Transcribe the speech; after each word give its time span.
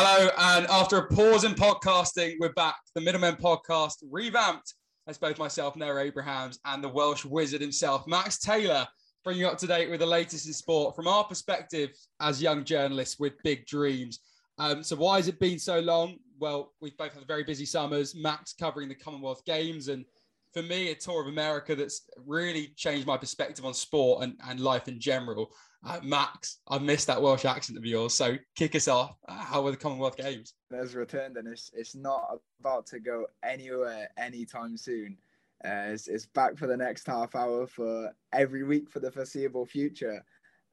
Hello, 0.00 0.30
and 0.38 0.64
after 0.68 0.96
a 0.96 1.08
pause 1.08 1.42
in 1.42 1.54
podcasting, 1.54 2.36
we're 2.38 2.52
back. 2.52 2.76
The 2.94 3.00
Middlemen 3.00 3.34
podcast 3.34 3.96
revamped 4.08 4.74
as 5.08 5.18
both 5.18 5.40
myself, 5.40 5.74
Noah 5.74 6.02
Abrahams, 6.02 6.60
and 6.66 6.84
the 6.84 6.88
Welsh 6.88 7.24
wizard 7.24 7.60
himself, 7.60 8.06
Max 8.06 8.38
Taylor, 8.38 8.86
bringing 9.24 9.40
you 9.40 9.48
up 9.48 9.58
to 9.58 9.66
date 9.66 9.90
with 9.90 9.98
the 9.98 10.06
latest 10.06 10.46
in 10.46 10.52
sport 10.52 10.94
from 10.94 11.08
our 11.08 11.24
perspective 11.24 11.90
as 12.20 12.40
young 12.40 12.62
journalists 12.62 13.18
with 13.18 13.42
big 13.42 13.66
dreams. 13.66 14.20
Um, 14.58 14.84
so, 14.84 14.94
why 14.94 15.16
has 15.16 15.26
it 15.26 15.40
been 15.40 15.58
so 15.58 15.80
long? 15.80 16.18
Well, 16.38 16.74
we've 16.80 16.96
both 16.96 17.14
had 17.14 17.26
very 17.26 17.42
busy 17.42 17.66
summers. 17.66 18.14
Max 18.14 18.52
covering 18.52 18.88
the 18.88 18.94
Commonwealth 18.94 19.44
Games, 19.46 19.88
and 19.88 20.04
for 20.52 20.62
me, 20.62 20.90
a 20.90 20.94
tour 20.94 21.22
of 21.22 21.28
America 21.28 21.74
that's 21.74 22.02
really 22.24 22.72
changed 22.76 23.06
my 23.06 23.16
perspective 23.16 23.64
on 23.64 23.74
sport 23.74 24.24
and, 24.24 24.36
and 24.48 24.60
life 24.60 24.88
in 24.88 24.98
general. 24.98 25.52
Uh, 25.86 26.00
Max, 26.02 26.58
I 26.68 26.78
missed 26.78 27.06
that 27.06 27.22
Welsh 27.22 27.44
accent 27.44 27.78
of 27.78 27.84
yours. 27.84 28.14
So 28.14 28.36
kick 28.56 28.74
us 28.74 28.88
off. 28.88 29.16
Uh, 29.28 29.34
how 29.34 29.62
were 29.62 29.70
the 29.70 29.76
Commonwealth 29.76 30.16
Games? 30.16 30.54
Has 30.72 30.94
returned 30.94 31.36
and 31.36 31.46
it's, 31.46 31.70
it's 31.74 31.94
not 31.94 32.38
about 32.60 32.86
to 32.86 32.98
go 32.98 33.26
anywhere 33.44 34.08
anytime 34.16 34.76
soon. 34.76 35.16
Uh, 35.64 35.90
it's, 35.92 36.08
it's 36.08 36.26
back 36.26 36.56
for 36.56 36.66
the 36.66 36.76
next 36.76 37.06
half 37.06 37.34
hour 37.34 37.66
for 37.66 38.12
every 38.32 38.64
week 38.64 38.90
for 38.90 39.00
the 39.00 39.10
foreseeable 39.10 39.66
future. 39.66 40.24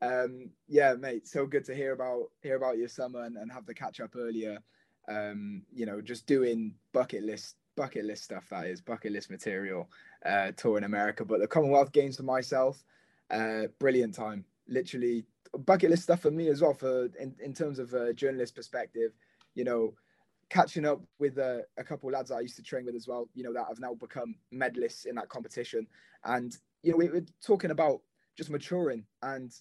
Um, 0.01 0.49
yeah, 0.67 0.93
mate, 0.93 1.27
so 1.27 1.45
good 1.45 1.65
to 1.65 1.75
hear 1.75 1.93
about 1.93 2.25
hear 2.41 2.55
about 2.55 2.77
your 2.77 2.87
summer 2.87 3.23
and, 3.23 3.37
and 3.37 3.51
have 3.51 3.65
the 3.65 3.73
catch 3.73 3.99
up 3.99 4.15
earlier. 4.15 4.59
Um, 5.07 5.63
you 5.73 5.85
know, 5.85 6.01
just 6.01 6.27
doing 6.27 6.75
bucket 6.93 7.23
list 7.23 7.55
bucket 7.75 8.05
list 8.05 8.23
stuff 8.23 8.49
that 8.49 8.67
is 8.67 8.81
bucket 8.81 9.11
list 9.11 9.29
material 9.29 9.89
uh, 10.25 10.51
tour 10.55 10.77
in 10.77 10.83
America. 10.83 11.25
But 11.25 11.39
the 11.39 11.47
Commonwealth 11.47 11.91
Games 11.91 12.17
for 12.17 12.23
myself, 12.23 12.83
uh, 13.31 13.63
brilliant 13.79 14.13
time 14.13 14.45
literally 14.67 15.25
bucket 15.59 15.89
list 15.89 16.03
stuff 16.03 16.21
for 16.21 16.31
me 16.31 16.49
as 16.49 16.61
well 16.61 16.73
for 16.73 17.05
in, 17.19 17.35
in 17.43 17.53
terms 17.53 17.79
of 17.79 17.93
a 17.93 18.13
journalist 18.13 18.55
perspective 18.55 19.11
you 19.53 19.63
know 19.63 19.93
catching 20.49 20.85
up 20.85 21.01
with 21.17 21.39
uh, 21.39 21.57
a 21.77 21.83
couple 21.83 22.11
lads 22.11 22.29
that 22.29 22.35
I 22.35 22.41
used 22.41 22.55
to 22.57 22.63
train 22.63 22.85
with 22.85 22.95
as 22.95 23.07
well 23.07 23.29
you 23.33 23.43
know 23.43 23.53
that 23.53 23.65
have 23.67 23.79
now 23.79 23.93
become 23.93 24.35
medalists 24.53 25.05
in 25.05 25.15
that 25.15 25.29
competition 25.29 25.87
and 26.25 26.55
you 26.83 26.91
know 26.91 26.97
we 26.97 27.09
were 27.09 27.25
talking 27.45 27.71
about 27.71 28.01
just 28.37 28.49
maturing 28.49 29.05
and 29.23 29.51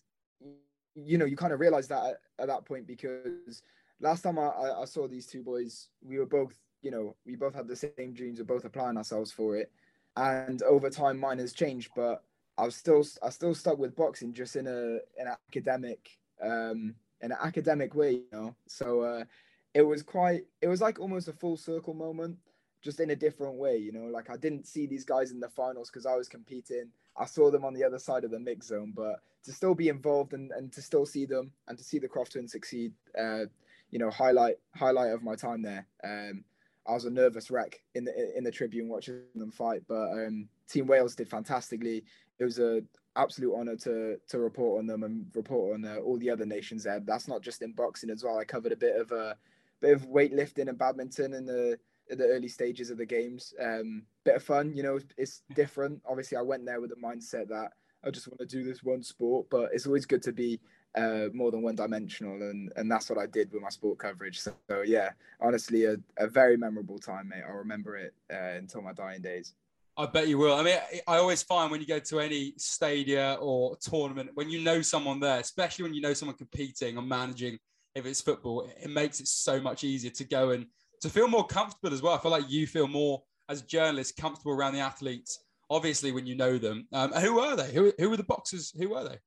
you 0.95 1.17
know 1.17 1.25
you 1.25 1.37
kind 1.37 1.53
of 1.53 1.61
realize 1.61 1.89
that 1.89 2.05
at, 2.05 2.17
at 2.41 2.49
that 2.49 2.65
point 2.65 2.87
because 2.87 3.63
last 4.01 4.23
time 4.23 4.39
I, 4.39 4.51
I 4.81 4.85
saw 4.85 5.07
these 5.07 5.27
two 5.27 5.43
boys 5.43 5.89
we 6.03 6.19
were 6.19 6.27
both 6.27 6.59
you 6.85 6.91
know 6.91 7.17
we 7.27 7.35
both 7.35 7.55
had 7.55 7.67
the 7.67 7.77
same 7.77 8.13
dreams 8.13 8.39
we're 8.39 8.45
both 8.45 8.65
applying 8.65 8.97
ourselves 8.97 9.33
for 9.33 9.57
it 9.57 9.73
and 10.17 10.63
over 10.63 10.91
time 10.91 11.19
mine 11.19 11.39
has 11.39 11.53
changed 11.53 11.91
but 11.97 12.23
I 12.57 12.65
was 12.65 12.77
still 12.77 13.05
I 13.23 13.31
still 13.31 13.55
stuck 13.55 13.79
with 13.79 13.97
boxing 13.97 14.33
just 14.33 14.55
in 14.57 14.67
a 14.67 14.99
an 15.21 15.35
academic 15.49 16.11
um 16.41 16.95
in 17.25 17.33
an 17.33 17.39
academic 17.43 17.95
way, 17.95 18.13
you 18.13 18.27
know. 18.33 18.55
So 18.67 19.01
uh, 19.01 19.25
it 19.73 19.83
was 19.83 20.03
quite 20.03 20.45
it 20.61 20.69
was 20.69 20.81
like 20.81 21.01
almost 21.01 21.29
a 21.29 21.33
full 21.33 21.57
circle 21.57 21.95
moment, 21.95 22.37
just 22.83 23.01
in 23.01 23.11
a 23.11 23.17
different 23.17 23.57
way, 23.57 23.77
you 23.79 23.93
know. 23.93 24.05
Like 24.05 24.31
I 24.31 24.37
didn't 24.37 24.67
see 24.67 24.87
these 24.87 25.05
guys 25.05 25.33
in 25.33 25.41
the 25.41 25.49
finals 25.49 25.91
because 25.91 26.07
I 26.07 26.15
was 26.15 26.29
competing. 26.29 26.91
I 27.17 27.25
saw 27.25 27.51
them 27.51 27.65
on 27.65 27.75
the 27.75 27.85
other 27.85 27.99
side 27.99 28.25
of 28.25 28.31
the 28.31 28.39
mix 28.39 28.67
zone, 28.67 28.93
but 28.95 29.21
to 29.45 29.53
still 29.53 29.75
be 29.75 29.89
involved 29.89 30.35
and, 30.35 30.51
and 30.53 30.73
to 30.73 30.83
still 30.83 31.07
see 31.07 31.27
them 31.27 31.53
and 31.69 31.79
to 31.79 31.85
see 31.85 31.99
the 31.99 32.09
Croft 32.09 32.33
twins 32.33 32.53
succeed, 32.53 32.93
uh, 33.19 33.45
you 33.91 33.99
know, 33.99 34.11
highlight 34.11 34.57
highlight 34.75 35.13
of 35.13 35.23
my 35.23 35.35
time 35.35 35.63
there. 35.63 35.87
Um, 36.05 36.45
I 36.87 36.93
was 36.93 37.05
a 37.07 37.11
nervous 37.11 37.51
wreck 37.51 37.81
in 37.95 38.05
the 38.05 38.37
in 38.37 38.45
the 38.45 38.51
Tribune 38.51 38.89
watching 38.89 39.23
them 39.35 39.51
fight, 39.51 39.83
but 39.89 40.13
um, 40.13 40.49
Team 40.69 40.87
Wales 40.87 41.15
did 41.15 41.29
fantastically 41.29 42.05
it 42.39 42.45
was 42.45 42.59
a 42.59 42.83
absolute 43.17 43.55
honor 43.55 43.77
to 43.77 44.19
to 44.29 44.39
report 44.39 44.81
on 44.81 44.87
them 44.87 45.03
and 45.05 45.27
report 45.35 45.75
on 45.75 45.85
uh, 45.85 45.97
all 45.97 46.19
the 46.19 46.31
other 46.31 46.47
nations 46.47 46.85
there. 46.85 47.01
That's 47.01 47.29
not 47.29 47.43
just 47.43 47.63
in 47.63 47.73
boxing 47.73 48.11
as 48.11 48.25
well. 48.25 48.39
I 48.39 48.45
covered 48.45 48.73
a 48.73 48.77
bit 48.77 48.97
of 49.01 49.11
a 49.13 49.17
uh, 49.17 49.35
bit 49.81 49.95
of 49.95 50.09
weightlifting 50.09 50.69
and 50.69 50.79
badminton 50.79 51.35
in 51.35 51.47
the 51.47 51.79
in 52.11 52.19
the 52.19 52.27
early 52.27 52.49
stages 52.49 52.91
of 52.91 52.99
the 52.99 53.07
games. 53.07 53.55
Um, 53.61 54.03
bit 54.25 54.37
of 54.37 54.43
fun, 54.43 54.75
you 54.75 54.83
know. 54.83 54.99
It's 55.17 55.43
different. 55.55 56.03
Obviously, 56.07 56.37
I 56.37 56.43
went 56.43 56.67
there 56.67 56.81
with 56.81 56.91
the 56.91 56.97
mindset 56.97 57.49
that 57.49 57.73
I 58.05 58.11
just 58.11 58.29
want 58.29 58.41
to 58.41 58.47
do 58.47 58.65
this 58.65 58.83
one 58.83 59.03
sport, 59.03 59.47
but 59.51 59.71
it's 59.73 59.87
always 59.87 60.07
good 60.07 60.23
to 60.25 60.33
be 60.33 60.61
uh, 60.97 61.29
more 61.33 61.51
than 61.51 61.63
one 61.63 61.75
dimensional, 61.75 62.35
and 62.35 62.73
and 62.77 62.91
that's 62.91 63.11
what 63.11 63.19
I 63.19 63.27
did 63.27 63.53
with 63.53 63.63
my 63.63 63.69
sport 63.69 63.99
coverage. 63.99 64.41
So, 64.41 64.53
so 64.69 64.83
yeah, 64.83 65.11
honestly, 65.41 65.85
a, 65.85 65.97
a 66.19 66.27
very 66.27 66.57
memorable 66.57 66.99
time, 66.99 67.29
mate. 67.29 67.43
I'll 67.49 67.57
remember 67.57 67.97
it 67.97 68.15
uh, 68.33 68.57
until 68.59 68.83
my 68.83 68.93
dying 68.93 69.23
days. 69.23 69.55
I 69.97 70.07
bet 70.07 70.27
you 70.27 70.39
will. 70.39 70.55
I 70.55 70.63
mean, 70.63 70.79
I 71.07 71.19
always 71.19 71.43
find 71.43 71.71
when 71.71 71.81
you 71.81 71.87
go 71.87 72.01
to 72.01 72.21
any 72.21 72.55
stadia 72.57 73.37
or 73.41 73.77
tournament, 73.77 74.31
when 74.35 74.51
you 74.51 74.61
know 74.61 74.83
someone 74.83 75.21
there, 75.21 75.39
especially 75.39 75.85
when 75.85 75.95
you 75.95 76.01
know 76.01 76.15
someone 76.15 76.37
competing 76.37 76.99
or 76.99 77.03
managing, 77.03 77.59
if 77.95 78.05
it's 78.05 78.21
football, 78.21 78.69
it 78.81 78.91
makes 78.91 79.21
it 79.21 79.29
so 79.29 79.61
much 79.61 79.85
easier 79.85 80.11
to 80.11 80.25
go 80.25 80.51
and 80.51 80.67
to 81.01 81.09
feel 81.09 81.29
more 81.29 81.47
comfortable 81.47 81.95
as 81.95 82.03
well. 82.03 82.15
I 82.15 82.19
feel 82.19 82.33
like 82.33 82.51
you 82.51 82.67
feel 82.67 82.89
more 82.89 83.23
as 83.49 83.63
a 83.63 83.67
journalist 83.67 84.17
comfortable 84.17 84.53
around 84.53 84.75
the 84.75 84.81
athletes, 84.81 85.45
obviously 85.71 86.11
when 86.11 86.27
you 86.27 86.35
know 86.35 86.59
them. 86.59 86.89
Um, 86.93 87.13
who 87.13 87.39
are 87.39 87.55
they? 87.57 87.73
Who, 87.73 87.93
who 87.99 88.11
were 88.11 88.17
the 88.17 88.25
boxers? 88.25 88.73
Who 88.77 88.91
were 88.91 89.09
they? 89.09 89.19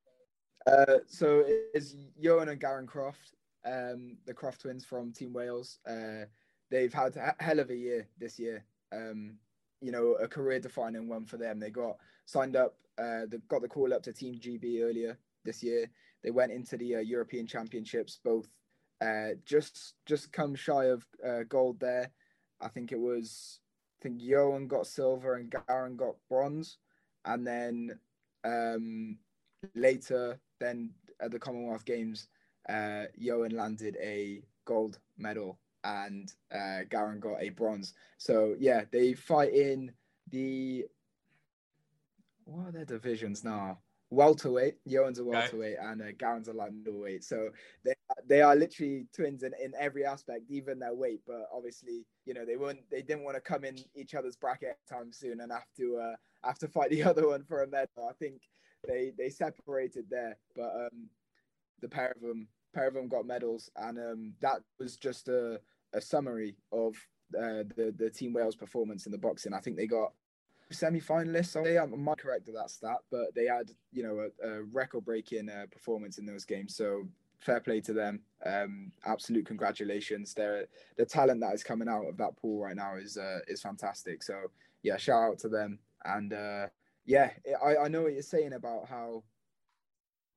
Uh, 0.66 0.98
so 1.06 1.44
it's 1.46 1.94
Ioan 2.22 2.50
and 2.50 2.60
Garan 2.60 2.86
Croft, 2.86 3.34
um, 3.64 4.16
the 4.26 4.34
Croft 4.34 4.60
twins 4.62 4.84
from 4.84 5.12
Team 5.12 5.32
Wales. 5.32 5.78
Uh, 5.86 6.26
they've 6.70 6.92
had 6.92 7.16
a 7.16 7.34
hell 7.40 7.60
of 7.60 7.70
a 7.70 7.76
year 7.76 8.06
this 8.18 8.38
year. 8.38 8.64
Um, 8.92 9.34
you 9.80 9.92
know, 9.92 10.14
a 10.14 10.26
career 10.26 10.58
defining 10.58 11.08
one 11.08 11.24
for 11.24 11.36
them. 11.36 11.60
They 11.60 11.70
got 11.70 11.96
signed 12.26 12.56
up, 12.56 12.76
uh, 12.98 13.26
they 13.28 13.38
got 13.48 13.62
the 13.62 13.68
call 13.68 13.94
up 13.94 14.02
to 14.04 14.12
Team 14.12 14.34
GB 14.34 14.82
earlier 14.82 15.18
this 15.44 15.62
year. 15.62 15.88
They 16.22 16.30
went 16.30 16.52
into 16.52 16.76
the 16.76 16.96
uh, 16.96 17.00
European 17.00 17.46
Championships, 17.46 18.18
both 18.24 18.48
uh, 19.00 19.30
just 19.44 19.94
just 20.06 20.32
come 20.32 20.54
shy 20.54 20.86
of 20.86 21.06
uh, 21.24 21.44
gold 21.48 21.78
there. 21.78 22.10
I 22.60 22.68
think 22.68 22.90
it 22.90 22.98
was, 22.98 23.60
I 24.00 24.02
think 24.02 24.20
Ioan 24.20 24.66
got 24.66 24.88
silver 24.88 25.36
and 25.36 25.50
Garan 25.50 25.96
got 25.96 26.16
bronze, 26.28 26.78
and 27.24 27.46
then 27.46 27.98
um, 28.44 29.18
later, 29.76 30.40
then 30.58 30.90
at 31.20 31.30
the 31.30 31.38
Commonwealth 31.38 31.84
Games, 31.84 32.28
uh, 32.68 33.04
Ioan 33.20 33.52
landed 33.52 33.96
a 34.00 34.42
gold 34.64 34.98
medal 35.16 35.58
and 35.84 36.32
uh, 36.52 36.84
Garan 36.90 37.20
got 37.20 37.42
a 37.42 37.50
bronze. 37.50 37.94
So 38.18 38.54
yeah, 38.58 38.82
they 38.90 39.14
fight 39.14 39.54
in 39.54 39.92
the 40.30 40.84
what 42.44 42.68
are 42.68 42.72
their 42.72 42.84
divisions 42.84 43.44
now? 43.44 43.78
Welterweight. 44.10 44.76
Ioan's 44.88 45.18
a 45.18 45.24
welterweight, 45.24 45.76
okay. 45.78 45.86
and 45.86 46.00
uh, 46.00 46.12
Garan's 46.18 46.48
a 46.48 46.52
light 46.54 46.72
middleweight. 46.72 47.24
So 47.24 47.50
they 47.84 47.92
they 48.26 48.40
are 48.40 48.56
literally 48.56 49.06
twins 49.14 49.42
in, 49.42 49.52
in 49.62 49.72
every 49.78 50.04
aspect, 50.06 50.44
even 50.48 50.78
their 50.78 50.94
weight. 50.94 51.20
But 51.26 51.48
obviously, 51.54 52.06
you 52.24 52.32
know, 52.32 52.46
they 52.46 52.56
weren't 52.56 52.80
they 52.90 53.02
didn't 53.02 53.24
want 53.24 53.36
to 53.36 53.40
come 53.42 53.64
in 53.64 53.76
each 53.94 54.14
other's 54.14 54.36
bracket 54.36 54.78
time 54.88 55.12
soon 55.12 55.40
and 55.40 55.52
have 55.52 55.66
to 55.76 55.98
uh, 55.98 56.16
have 56.46 56.58
to 56.60 56.68
fight 56.68 56.90
the 56.90 57.02
other 57.10 57.28
one 57.28 57.44
for 57.44 57.62
a 57.62 57.66
medal. 57.66 58.08
I 58.08 58.14
think 58.14 58.40
they 58.86 59.12
they 59.16 59.28
separated 59.30 60.06
there, 60.10 60.36
but 60.54 60.70
um, 60.74 61.08
the 61.80 61.88
pair 61.88 62.12
of 62.12 62.20
them 62.20 62.48
pair 62.74 62.88
of 62.88 62.94
them 62.94 63.08
got 63.08 63.26
medals, 63.26 63.70
and 63.76 63.98
um, 63.98 64.34
that 64.40 64.60
was 64.78 64.96
just 64.96 65.28
a, 65.28 65.60
a 65.92 66.00
summary 66.00 66.56
of 66.72 66.94
uh, 67.36 67.64
the 67.76 67.94
the 67.96 68.10
Team 68.10 68.32
Wales 68.32 68.56
performance 68.56 69.06
in 69.06 69.12
the 69.12 69.18
boxing. 69.18 69.54
I 69.54 69.60
think 69.60 69.76
they 69.76 69.86
got 69.86 70.12
semi-finalists. 70.70 71.56
I 71.56 71.86
might 71.96 72.18
correct 72.18 72.46
that 72.46 72.70
stat, 72.70 72.98
but 73.10 73.34
they 73.34 73.46
had 73.46 73.70
you 73.92 74.02
know 74.02 74.28
a, 74.42 74.48
a 74.48 74.62
record-breaking 74.64 75.48
uh, 75.48 75.66
performance 75.70 76.18
in 76.18 76.26
those 76.26 76.44
games. 76.44 76.76
So 76.76 77.04
fair 77.40 77.60
play 77.60 77.80
to 77.80 77.92
them. 77.92 78.20
Um, 78.44 78.92
absolute 79.04 79.46
congratulations. 79.46 80.34
Their 80.34 80.66
the 80.96 81.06
talent 81.06 81.40
that 81.40 81.54
is 81.54 81.64
coming 81.64 81.88
out 81.88 82.06
of 82.08 82.16
that 82.18 82.36
pool 82.36 82.62
right 82.62 82.76
now 82.76 82.96
is 82.96 83.16
uh, 83.16 83.40
is 83.48 83.62
fantastic. 83.62 84.22
So 84.22 84.34
yeah, 84.82 84.96
shout 84.96 85.22
out 85.22 85.38
to 85.40 85.48
them. 85.48 85.78
And 86.04 86.32
uh, 86.32 86.66
yeah, 87.08 87.30
I, 87.64 87.76
I 87.78 87.88
know 87.88 88.02
what 88.02 88.12
you're 88.12 88.22
saying 88.22 88.52
about 88.52 88.86
how 88.86 89.24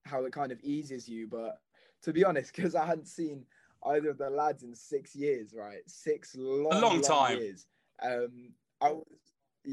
how 0.06 0.23
it 0.23 0.31
kind 0.31 0.53
of 0.53 0.59
eases 0.63 1.07
you, 1.07 1.27
but 1.27 1.59
to 2.03 2.13
be 2.13 2.23
honest, 2.23 2.56
because 2.56 2.75
I 2.75 2.85
hadn't 2.85 3.07
seen 3.07 3.45
either 3.85 4.09
of 4.09 4.18
the 4.18 4.29
lads 4.29 4.63
in 4.63 4.73
six 4.73 5.13
years, 5.13 5.53
right? 5.53 5.81
Six 5.85 6.33
long, 6.35 6.71
a 6.71 6.79
long, 6.79 6.94
long 6.94 7.01
time. 7.01 7.38
Years. 7.39 7.68
Um, 8.01 8.53
I 8.79 8.91
was, 8.91 9.06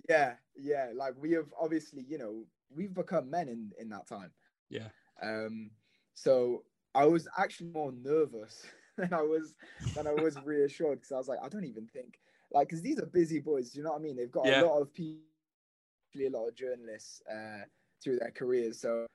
yeah, 0.09 0.35
yeah. 0.56 0.89
Like 0.93 1.15
we 1.19 1.33
have 1.33 1.47
obviously, 1.59 2.05
you 2.09 2.19
know, 2.19 2.45
we've 2.75 2.93
become 2.93 3.31
men 3.31 3.49
in 3.49 3.71
in 3.79 3.89
that 3.91 4.09
time. 4.09 4.33
Yeah. 4.69 4.89
Um. 5.23 5.71
So 6.15 6.65
I 6.97 7.06
was 7.06 7.29
actually 7.39 7.71
more 7.71 7.93
nervous 7.93 8.67
than 8.99 9.15
I 9.15 9.23
was 9.23 9.55
than 9.94 10.09
I 10.09 10.15
was 10.15 10.37
reassured 10.44 10.99
because 10.99 11.12
I 11.12 11.17
was 11.17 11.29
like, 11.29 11.39
I 11.44 11.49
don't 11.49 11.65
even 11.65 11.87
think 11.87 12.19
like 12.51 12.69
because 12.69 12.83
these 12.83 12.99
are 12.99 13.06
busy 13.06 13.39
boys. 13.39 13.71
Do 13.71 13.79
you 13.79 13.85
know 13.85 13.93
what 13.93 14.01
I 14.01 14.03
mean? 14.03 14.17
They've 14.17 14.33
got 14.33 14.47
yeah. 14.47 14.62
a 14.62 14.67
lot 14.67 14.83
of 14.83 14.93
people, 14.93 15.23
a 16.16 16.28
lot 16.31 16.49
of 16.49 16.55
journalists 16.56 17.22
uh, 17.31 17.64
through 18.02 18.19
their 18.19 18.31
careers. 18.31 18.81
So 18.81 19.06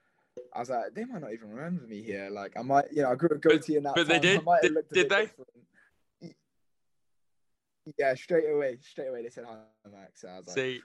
I 0.54 0.60
was 0.60 0.70
like, 0.70 0.94
they 0.94 1.04
might 1.04 1.20
not 1.20 1.32
even 1.32 1.50
remember 1.50 1.86
me 1.86 2.02
here. 2.02 2.28
Like, 2.30 2.52
I 2.56 2.62
might, 2.62 2.86
you 2.92 3.02
know, 3.02 3.10
I 3.10 3.14
grew 3.14 3.30
a 3.32 3.38
goatee 3.38 3.76
in 3.76 3.82
that. 3.84 3.94
But 3.94 4.08
time. 4.08 4.20
they 4.20 4.20
did. 4.20 4.40
Did, 4.62 4.74
did 4.92 5.08
they? 5.08 5.22
Different. 5.22 5.48
Yeah, 7.98 8.14
straight 8.14 8.48
away, 8.50 8.78
straight 8.80 9.08
away 9.08 9.22
they 9.22 9.28
said 9.28 9.44
hi, 9.46 9.56
Max. 9.92 10.22
So 10.22 10.28
I 10.28 10.38
was 10.38 10.46
like, 10.46 10.56
See, 10.56 10.80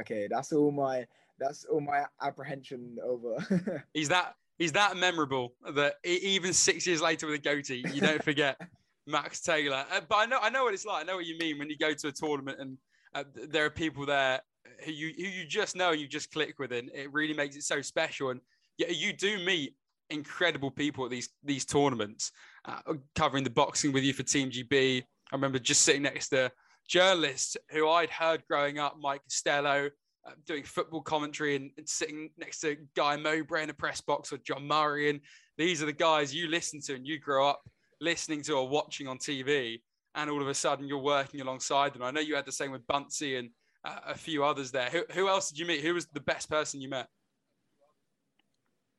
okay, 0.00 0.28
that's 0.30 0.52
all 0.52 0.70
my, 0.70 1.06
that's 1.38 1.64
all 1.64 1.80
my 1.80 2.04
apprehension 2.20 2.98
over. 3.02 3.84
he's 3.94 4.10
that, 4.10 4.34
he's 4.58 4.72
that 4.72 4.98
memorable 4.98 5.54
that 5.74 5.94
even 6.04 6.52
six 6.52 6.86
years 6.86 7.00
later 7.00 7.26
with 7.26 7.36
a 7.36 7.38
goatee, 7.38 7.84
you 7.94 8.02
don't 8.02 8.22
forget. 8.24 8.60
Max 9.06 9.40
Taylor. 9.40 9.84
Uh, 9.90 10.00
but 10.08 10.16
I 10.16 10.26
know 10.26 10.38
I 10.40 10.48
know 10.48 10.62
what 10.62 10.74
it's 10.74 10.84
like. 10.84 11.02
I 11.02 11.06
know 11.06 11.16
what 11.16 11.26
you 11.26 11.36
mean 11.38 11.58
when 11.58 11.68
you 11.68 11.76
go 11.76 11.92
to 11.92 12.08
a 12.08 12.12
tournament 12.12 12.60
and 12.60 12.78
uh, 13.14 13.24
there 13.48 13.64
are 13.64 13.70
people 13.70 14.06
there 14.06 14.40
who 14.84 14.92
you 14.92 15.12
who 15.16 15.24
you 15.24 15.46
just 15.46 15.76
know 15.76 15.92
and 15.92 16.00
you 16.00 16.08
just 16.08 16.32
click 16.32 16.58
with, 16.58 16.72
and 16.72 16.90
it 16.94 17.12
really 17.12 17.34
makes 17.34 17.56
it 17.56 17.62
so 17.62 17.80
special. 17.82 18.30
And 18.30 18.40
yeah, 18.78 18.88
you 18.88 19.12
do 19.12 19.38
meet 19.44 19.74
incredible 20.10 20.70
people 20.70 21.04
at 21.04 21.10
these 21.10 21.30
these 21.42 21.64
tournaments, 21.64 22.32
uh, 22.64 22.80
covering 23.14 23.44
the 23.44 23.50
boxing 23.50 23.92
with 23.92 24.04
you 24.04 24.12
for 24.12 24.22
Team 24.22 24.50
GB. 24.50 25.02
I 25.02 25.34
remember 25.34 25.58
just 25.58 25.82
sitting 25.82 26.02
next 26.02 26.28
to 26.28 26.52
journalists 26.88 27.56
who 27.70 27.88
I'd 27.88 28.10
heard 28.10 28.42
growing 28.48 28.78
up, 28.78 28.96
Mike 29.00 29.22
Costello, 29.22 29.88
uh, 30.26 30.32
doing 30.46 30.62
football 30.62 31.00
commentary 31.00 31.56
and, 31.56 31.70
and, 31.76 31.88
sitting 31.88 32.30
next 32.38 32.60
to 32.60 32.76
Guy 32.94 33.16
Mowbray 33.16 33.64
in 33.64 33.70
a 33.70 33.74
press 33.74 34.00
box 34.00 34.32
or 34.32 34.38
John 34.38 34.66
Murray. 34.66 35.10
And 35.10 35.20
these 35.58 35.82
are 35.82 35.86
the 35.86 35.92
guys 35.92 36.34
you 36.34 36.48
listen 36.48 36.80
to 36.82 36.94
and 36.94 37.06
you 37.06 37.18
grow 37.18 37.48
up 37.48 37.62
listening 38.00 38.42
to 38.42 38.54
or 38.54 38.68
watching 38.68 39.08
on 39.08 39.18
TV. 39.18 39.80
And 40.14 40.30
all 40.30 40.42
of 40.42 40.48
a 40.48 40.54
sudden 40.54 40.86
you're 40.86 40.98
working 40.98 41.40
alongside 41.40 41.94
them. 41.94 42.02
I 42.02 42.10
know 42.10 42.20
you 42.20 42.36
had 42.36 42.46
the 42.46 42.52
same 42.52 42.70
with 42.70 42.86
Buncey 42.86 43.36
and 43.36 43.50
a 43.84 44.14
few 44.14 44.44
others 44.44 44.70
there. 44.70 44.88
Who, 44.90 45.02
who 45.12 45.28
else 45.28 45.50
did 45.50 45.58
you 45.58 45.66
meet? 45.66 45.80
Who 45.80 45.94
was 45.94 46.06
the 46.06 46.20
best 46.20 46.48
person 46.48 46.80
you 46.80 46.88
met? 46.88 47.08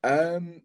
Um, 0.04 0.62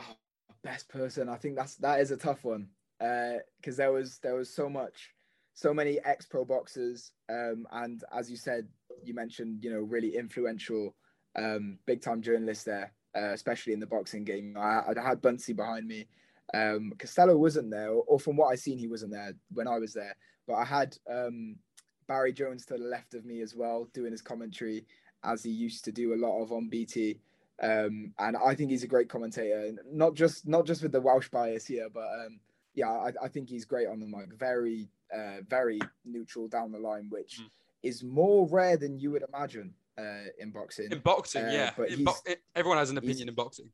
oh, 0.00 0.16
best 0.62 0.88
person. 0.88 1.28
I 1.28 1.36
think 1.36 1.56
that's 1.56 1.76
that 1.76 2.00
is 2.00 2.10
a 2.10 2.16
tough 2.16 2.44
one 2.44 2.68
because 2.98 3.78
uh, 3.78 3.82
there 3.82 3.92
was 3.92 4.18
there 4.22 4.34
was 4.34 4.54
so 4.54 4.68
much, 4.68 5.12
so 5.54 5.72
many 5.72 5.98
ex 6.04 6.26
pro 6.26 6.44
boxers, 6.44 7.12
um, 7.30 7.66
and 7.72 8.04
as 8.12 8.30
you 8.30 8.36
said, 8.36 8.68
you 9.02 9.14
mentioned 9.14 9.64
you 9.64 9.70
know 9.70 9.80
really 9.80 10.16
influential, 10.16 10.94
um, 11.36 11.78
big 11.86 12.02
time 12.02 12.20
journalists 12.20 12.64
there, 12.64 12.92
uh, 13.16 13.32
especially 13.32 13.72
in 13.72 13.80
the 13.80 13.86
boxing 13.86 14.24
game. 14.24 14.56
I, 14.58 14.82
I 14.96 15.02
had 15.02 15.22
Buncey 15.22 15.52
behind 15.52 15.86
me. 15.86 16.06
Um, 16.52 16.92
Costello 16.98 17.36
wasn't 17.36 17.70
there, 17.70 17.90
or, 17.90 18.04
or, 18.06 18.20
from 18.20 18.36
what 18.36 18.48
I 18.48 18.54
seen, 18.54 18.78
he 18.78 18.86
wasn't 18.86 19.12
there 19.12 19.32
when 19.50 19.66
I 19.66 19.78
was 19.78 19.94
there. 19.94 20.14
But 20.46 20.56
I 20.56 20.64
had 20.64 20.96
um, 21.10 21.56
Barry 22.06 22.32
Jones 22.32 22.64
to 22.66 22.74
the 22.74 22.84
left 22.84 23.14
of 23.14 23.24
me 23.24 23.40
as 23.40 23.54
well, 23.54 23.88
doing 23.92 24.12
his 24.12 24.22
commentary 24.22 24.84
as 25.22 25.42
he 25.42 25.50
used 25.50 25.84
to 25.84 25.92
do 25.92 26.14
a 26.14 26.16
lot 26.16 26.42
of 26.42 26.52
on 26.52 26.68
BT. 26.68 27.18
Um, 27.62 28.12
and 28.18 28.36
I 28.36 28.54
think 28.54 28.70
he's 28.70 28.82
a 28.82 28.88
great 28.88 29.08
commentator, 29.08 29.72
not 29.90 30.14
just 30.14 30.46
not 30.46 30.66
just 30.66 30.82
with 30.82 30.92
the 30.92 31.00
Welsh 31.00 31.28
bias 31.28 31.66
here, 31.66 31.88
but 31.92 32.06
um, 32.06 32.40
yeah, 32.74 32.90
I, 32.90 33.12
I, 33.22 33.28
think 33.28 33.48
he's 33.48 33.64
great 33.64 33.86
on 33.86 34.00
the 34.00 34.06
mic. 34.06 34.32
Very, 34.36 34.88
uh, 35.16 35.36
very 35.48 35.78
neutral 36.04 36.48
down 36.48 36.72
the 36.72 36.78
line, 36.78 37.06
which 37.10 37.38
mm. 37.40 37.46
is 37.84 38.02
more 38.02 38.48
rare 38.48 38.76
than 38.76 38.98
you 38.98 39.12
would 39.12 39.24
imagine 39.32 39.72
uh, 39.96 40.26
in 40.40 40.50
boxing. 40.50 40.90
In 40.90 40.98
boxing, 40.98 41.44
uh, 41.44 41.50
yeah, 41.52 41.70
but 41.76 41.90
bo- 42.04 42.34
everyone 42.56 42.78
has 42.78 42.90
an 42.90 42.98
opinion 42.98 43.28
in 43.28 43.34
boxing. 43.34 43.70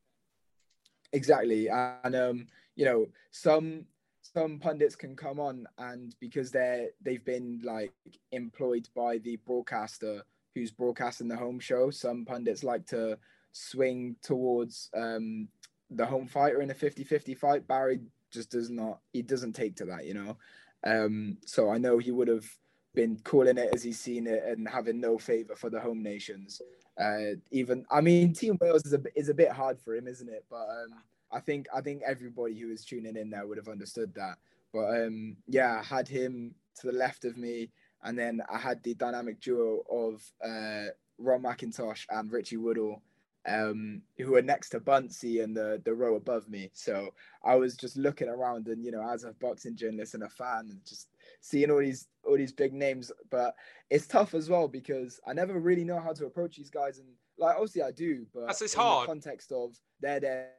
Exactly, 1.12 1.68
and 1.68 2.14
um, 2.14 2.46
you 2.76 2.84
know 2.84 3.06
some 3.30 3.86
some 4.22 4.58
pundits 4.58 4.94
can 4.94 5.16
come 5.16 5.40
on 5.40 5.66
and 5.78 6.14
because 6.20 6.50
they're 6.50 6.88
they've 7.02 7.24
been 7.24 7.60
like 7.64 7.92
employed 8.32 8.88
by 8.94 9.18
the 9.18 9.36
broadcaster 9.46 10.22
who's 10.54 10.70
broadcasting 10.70 11.28
the 11.28 11.36
home 11.36 11.58
show 11.58 11.90
some 11.90 12.24
pundits 12.24 12.62
like 12.62 12.86
to 12.86 13.16
swing 13.52 14.16
towards 14.22 14.90
um 14.94 15.48
the 15.90 16.06
home 16.06 16.28
fighter 16.28 16.62
in 16.62 16.70
a 16.70 16.74
50-50 16.74 17.36
fight. 17.36 17.66
Barry 17.66 17.98
just 18.30 18.50
does 18.50 18.70
not 18.70 19.00
he 19.12 19.22
doesn't 19.22 19.54
take 19.54 19.74
to 19.76 19.84
that 19.86 20.06
you 20.06 20.14
know? 20.14 20.36
Um 20.84 21.38
so 21.46 21.70
i 21.70 21.78
know 21.78 21.98
he 21.98 22.12
would 22.12 22.28
have 22.28 22.46
been 22.94 23.18
calling 23.24 23.56
it 23.58 23.70
as 23.72 23.82
he's 23.82 24.00
seen 24.00 24.26
it 24.26 24.42
and 24.44 24.68
having 24.68 25.00
no 25.00 25.16
favor 25.18 25.56
for 25.56 25.70
the 25.70 25.80
home 25.80 26.02
nations. 26.02 26.60
Uh 27.00 27.36
even 27.50 27.84
i 27.90 28.00
mean 28.00 28.32
team 28.32 28.58
wales 28.60 28.84
is 28.84 28.92
a, 28.92 29.00
is 29.16 29.28
a 29.28 29.34
bit 29.34 29.50
hard 29.50 29.80
for 29.80 29.96
him 29.96 30.06
isn't 30.06 30.28
it? 30.28 30.44
But 30.50 30.68
um 30.68 31.02
I 31.32 31.40
think 31.40 31.66
I 31.74 31.80
think 31.80 32.02
everybody 32.06 32.58
who 32.58 32.68
was 32.68 32.84
tuning 32.84 33.16
in 33.16 33.30
there 33.30 33.46
would 33.46 33.58
have 33.58 33.68
understood 33.68 34.14
that. 34.14 34.38
But 34.72 35.06
um, 35.06 35.36
yeah, 35.46 35.80
I 35.80 35.82
had 35.82 36.08
him 36.08 36.54
to 36.80 36.86
the 36.86 36.92
left 36.92 37.24
of 37.24 37.36
me, 37.36 37.70
and 38.02 38.18
then 38.18 38.40
I 38.52 38.58
had 38.58 38.82
the 38.82 38.94
dynamic 38.94 39.40
duo 39.40 39.82
of 39.90 40.22
uh, 40.44 40.90
Ron 41.18 41.42
McIntosh 41.42 42.06
and 42.10 42.30
Richie 42.30 42.56
Woodhall, 42.56 43.02
um, 43.46 44.02
who 44.18 44.32
were 44.32 44.42
next 44.42 44.70
to 44.70 44.80
Buncey 44.80 45.40
and 45.40 45.56
the 45.56 45.80
the 45.84 45.94
row 45.94 46.16
above 46.16 46.48
me. 46.48 46.70
So 46.72 47.10
I 47.44 47.56
was 47.56 47.76
just 47.76 47.96
looking 47.96 48.28
around, 48.28 48.66
and 48.68 48.84
you 48.84 48.90
know, 48.90 49.08
as 49.08 49.24
a 49.24 49.32
boxing 49.40 49.76
journalist 49.76 50.14
and 50.14 50.22
a 50.24 50.28
fan, 50.28 50.68
and 50.70 50.80
just 50.86 51.08
seeing 51.40 51.70
all 51.70 51.80
these 51.80 52.08
all 52.24 52.36
these 52.36 52.52
big 52.52 52.72
names. 52.72 53.10
But 53.30 53.54
it's 53.88 54.06
tough 54.06 54.34
as 54.34 54.48
well 54.48 54.68
because 54.68 55.20
I 55.26 55.32
never 55.32 55.58
really 55.58 55.84
know 55.84 56.00
how 56.00 56.12
to 56.12 56.26
approach 56.26 56.56
these 56.56 56.70
guys, 56.70 56.98
and 56.98 57.08
like 57.38 57.56
obviously 57.56 57.82
I 57.82 57.90
do, 57.90 58.26
but 58.34 58.46
That's, 58.46 58.62
it's 58.62 58.74
hard. 58.74 59.06
context 59.06 59.50
of 59.52 59.76
they're 60.00 60.20
there 60.20 60.50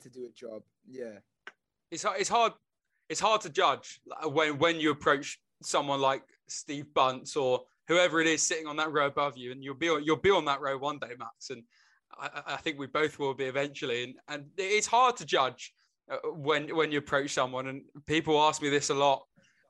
to 0.00 0.08
do 0.08 0.26
a 0.26 0.30
job. 0.30 0.62
Yeah, 0.88 1.18
it's 1.90 2.04
it's 2.18 2.28
hard. 2.28 2.52
It's 3.08 3.20
hard 3.20 3.40
to 3.42 3.50
judge 3.50 4.00
when 4.24 4.58
when 4.58 4.80
you 4.80 4.90
approach 4.90 5.38
someone 5.62 6.00
like 6.00 6.22
Steve 6.48 6.86
Bunce 6.94 7.36
or 7.36 7.60
whoever 7.88 8.20
it 8.20 8.26
is 8.26 8.42
sitting 8.42 8.66
on 8.66 8.76
that 8.76 8.92
row 8.92 9.06
above 9.06 9.36
you, 9.36 9.52
and 9.52 9.62
you'll 9.62 9.74
be 9.74 9.86
you'll 9.86 10.16
be 10.16 10.30
on 10.30 10.44
that 10.46 10.60
row 10.60 10.76
one 10.78 10.98
day, 10.98 11.12
Max. 11.18 11.50
And 11.50 11.62
I, 12.18 12.42
I 12.46 12.56
think 12.56 12.78
we 12.78 12.86
both 12.86 13.18
will 13.18 13.34
be 13.34 13.44
eventually. 13.44 14.04
And 14.04 14.14
and 14.28 14.44
it's 14.56 14.86
hard 14.86 15.16
to 15.18 15.26
judge 15.26 15.72
uh, 16.10 16.16
when 16.30 16.74
when 16.74 16.90
you 16.90 16.98
approach 16.98 17.30
someone. 17.30 17.68
And 17.68 17.82
people 18.06 18.40
ask 18.40 18.62
me 18.62 18.68
this 18.68 18.90
a 18.90 18.94
lot 18.94 19.22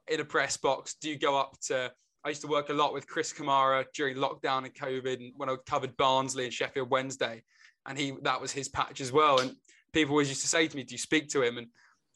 in 0.09 0.21
a 0.21 0.25
press 0.25 0.57
box. 0.57 0.95
Do 1.01 1.11
you 1.11 1.19
go 1.19 1.39
up 1.39 1.57
to 1.67 1.93
I 2.25 2.31
used 2.31 2.41
to 2.41 2.49
work 2.49 2.71
a 2.71 2.75
lot 2.75 2.95
with 2.95 3.07
Chris 3.07 3.33
Kamara 3.33 3.85
during 3.95 4.17
lockdown 4.17 4.65
and 4.65 4.75
COVID, 4.75 5.17
and 5.17 5.33
when 5.37 5.51
I 5.51 5.57
covered 5.67 5.97
Barnsley 5.97 6.45
and 6.45 6.53
Sheffield 6.53 6.91
Wednesday, 6.91 7.43
and 7.87 7.99
he 7.99 8.15
that 8.23 8.41
was 8.41 8.53
his 8.53 8.69
patch 8.69 9.01
as 9.01 9.13
well. 9.13 9.41
And 9.41 9.57
people 9.95 10.13
always 10.13 10.29
used 10.29 10.43
to 10.43 10.49
say 10.49 10.69
to 10.69 10.77
me, 10.77 10.83
"Do 10.83 10.95
you 10.95 10.99
speak 10.99 11.29
to 11.31 11.43
him?" 11.43 11.57
And 11.57 11.69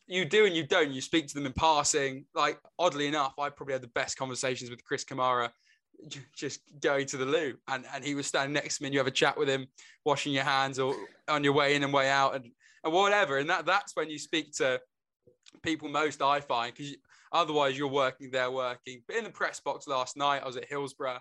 you 0.07 0.25
do 0.25 0.47
and 0.47 0.57
you 0.57 0.67
don't. 0.67 0.91
You 0.91 1.01
speak 1.01 1.29
to 1.29 1.35
them 1.35 1.47
in 1.47 1.53
passing. 1.53 2.25
Like 2.35 2.59
oddly 2.79 3.07
enough, 3.07 3.39
I 3.39 3.49
probably 3.51 3.75
had 3.75 3.83
the 3.83 3.89
best 3.89 4.19
conversations 4.19 4.71
with 4.71 4.85
Chris 4.85 5.05
Kamara, 5.05 5.51
just 6.35 6.61
going 6.81 7.07
to 7.07 7.17
the 7.17 7.27
loo, 7.27 7.57
and 7.69 7.85
and 7.95 8.05
he 8.05 8.15
was 8.15 8.27
standing 8.27 8.53
next 8.53 8.77
to 8.77 8.83
me, 8.83 8.89
and 8.89 8.95
you 8.95 9.01
have 9.01 9.07
a 9.07 9.13
chat 9.13 9.39
with 9.39 9.49
him, 9.49 9.67
washing 10.05 10.33
your 10.33 10.45
hands 10.45 10.79
or 10.79 10.95
on 11.29 11.45
your 11.45 11.53
way 11.53 11.75
in 11.75 11.85
and 11.85 11.93
way 11.93 12.09
out, 12.09 12.35
and 12.35 12.51
and 12.85 12.93
whatever. 12.93 13.39
And 13.39 13.49
that 13.51 13.67
that's 13.67 13.95
when 13.95 14.11
you 14.11 14.19
speak 14.19 14.53
to 14.57 14.81
people 15.63 15.89
most. 15.89 16.21
I 16.23 16.41
find 16.41 16.75
because 16.75 16.95
otherwise 17.33 17.77
you're 17.79 17.89
working 17.89 18.31
they're 18.31 18.51
working. 18.51 19.03
But 19.07 19.17
in 19.17 19.25
the 19.25 19.31
press 19.31 19.61
box 19.61 19.87
last 19.87 20.17
night, 20.17 20.43
I 20.43 20.47
was 20.47 20.57
at 20.57 20.69
Hillsborough. 20.69 21.21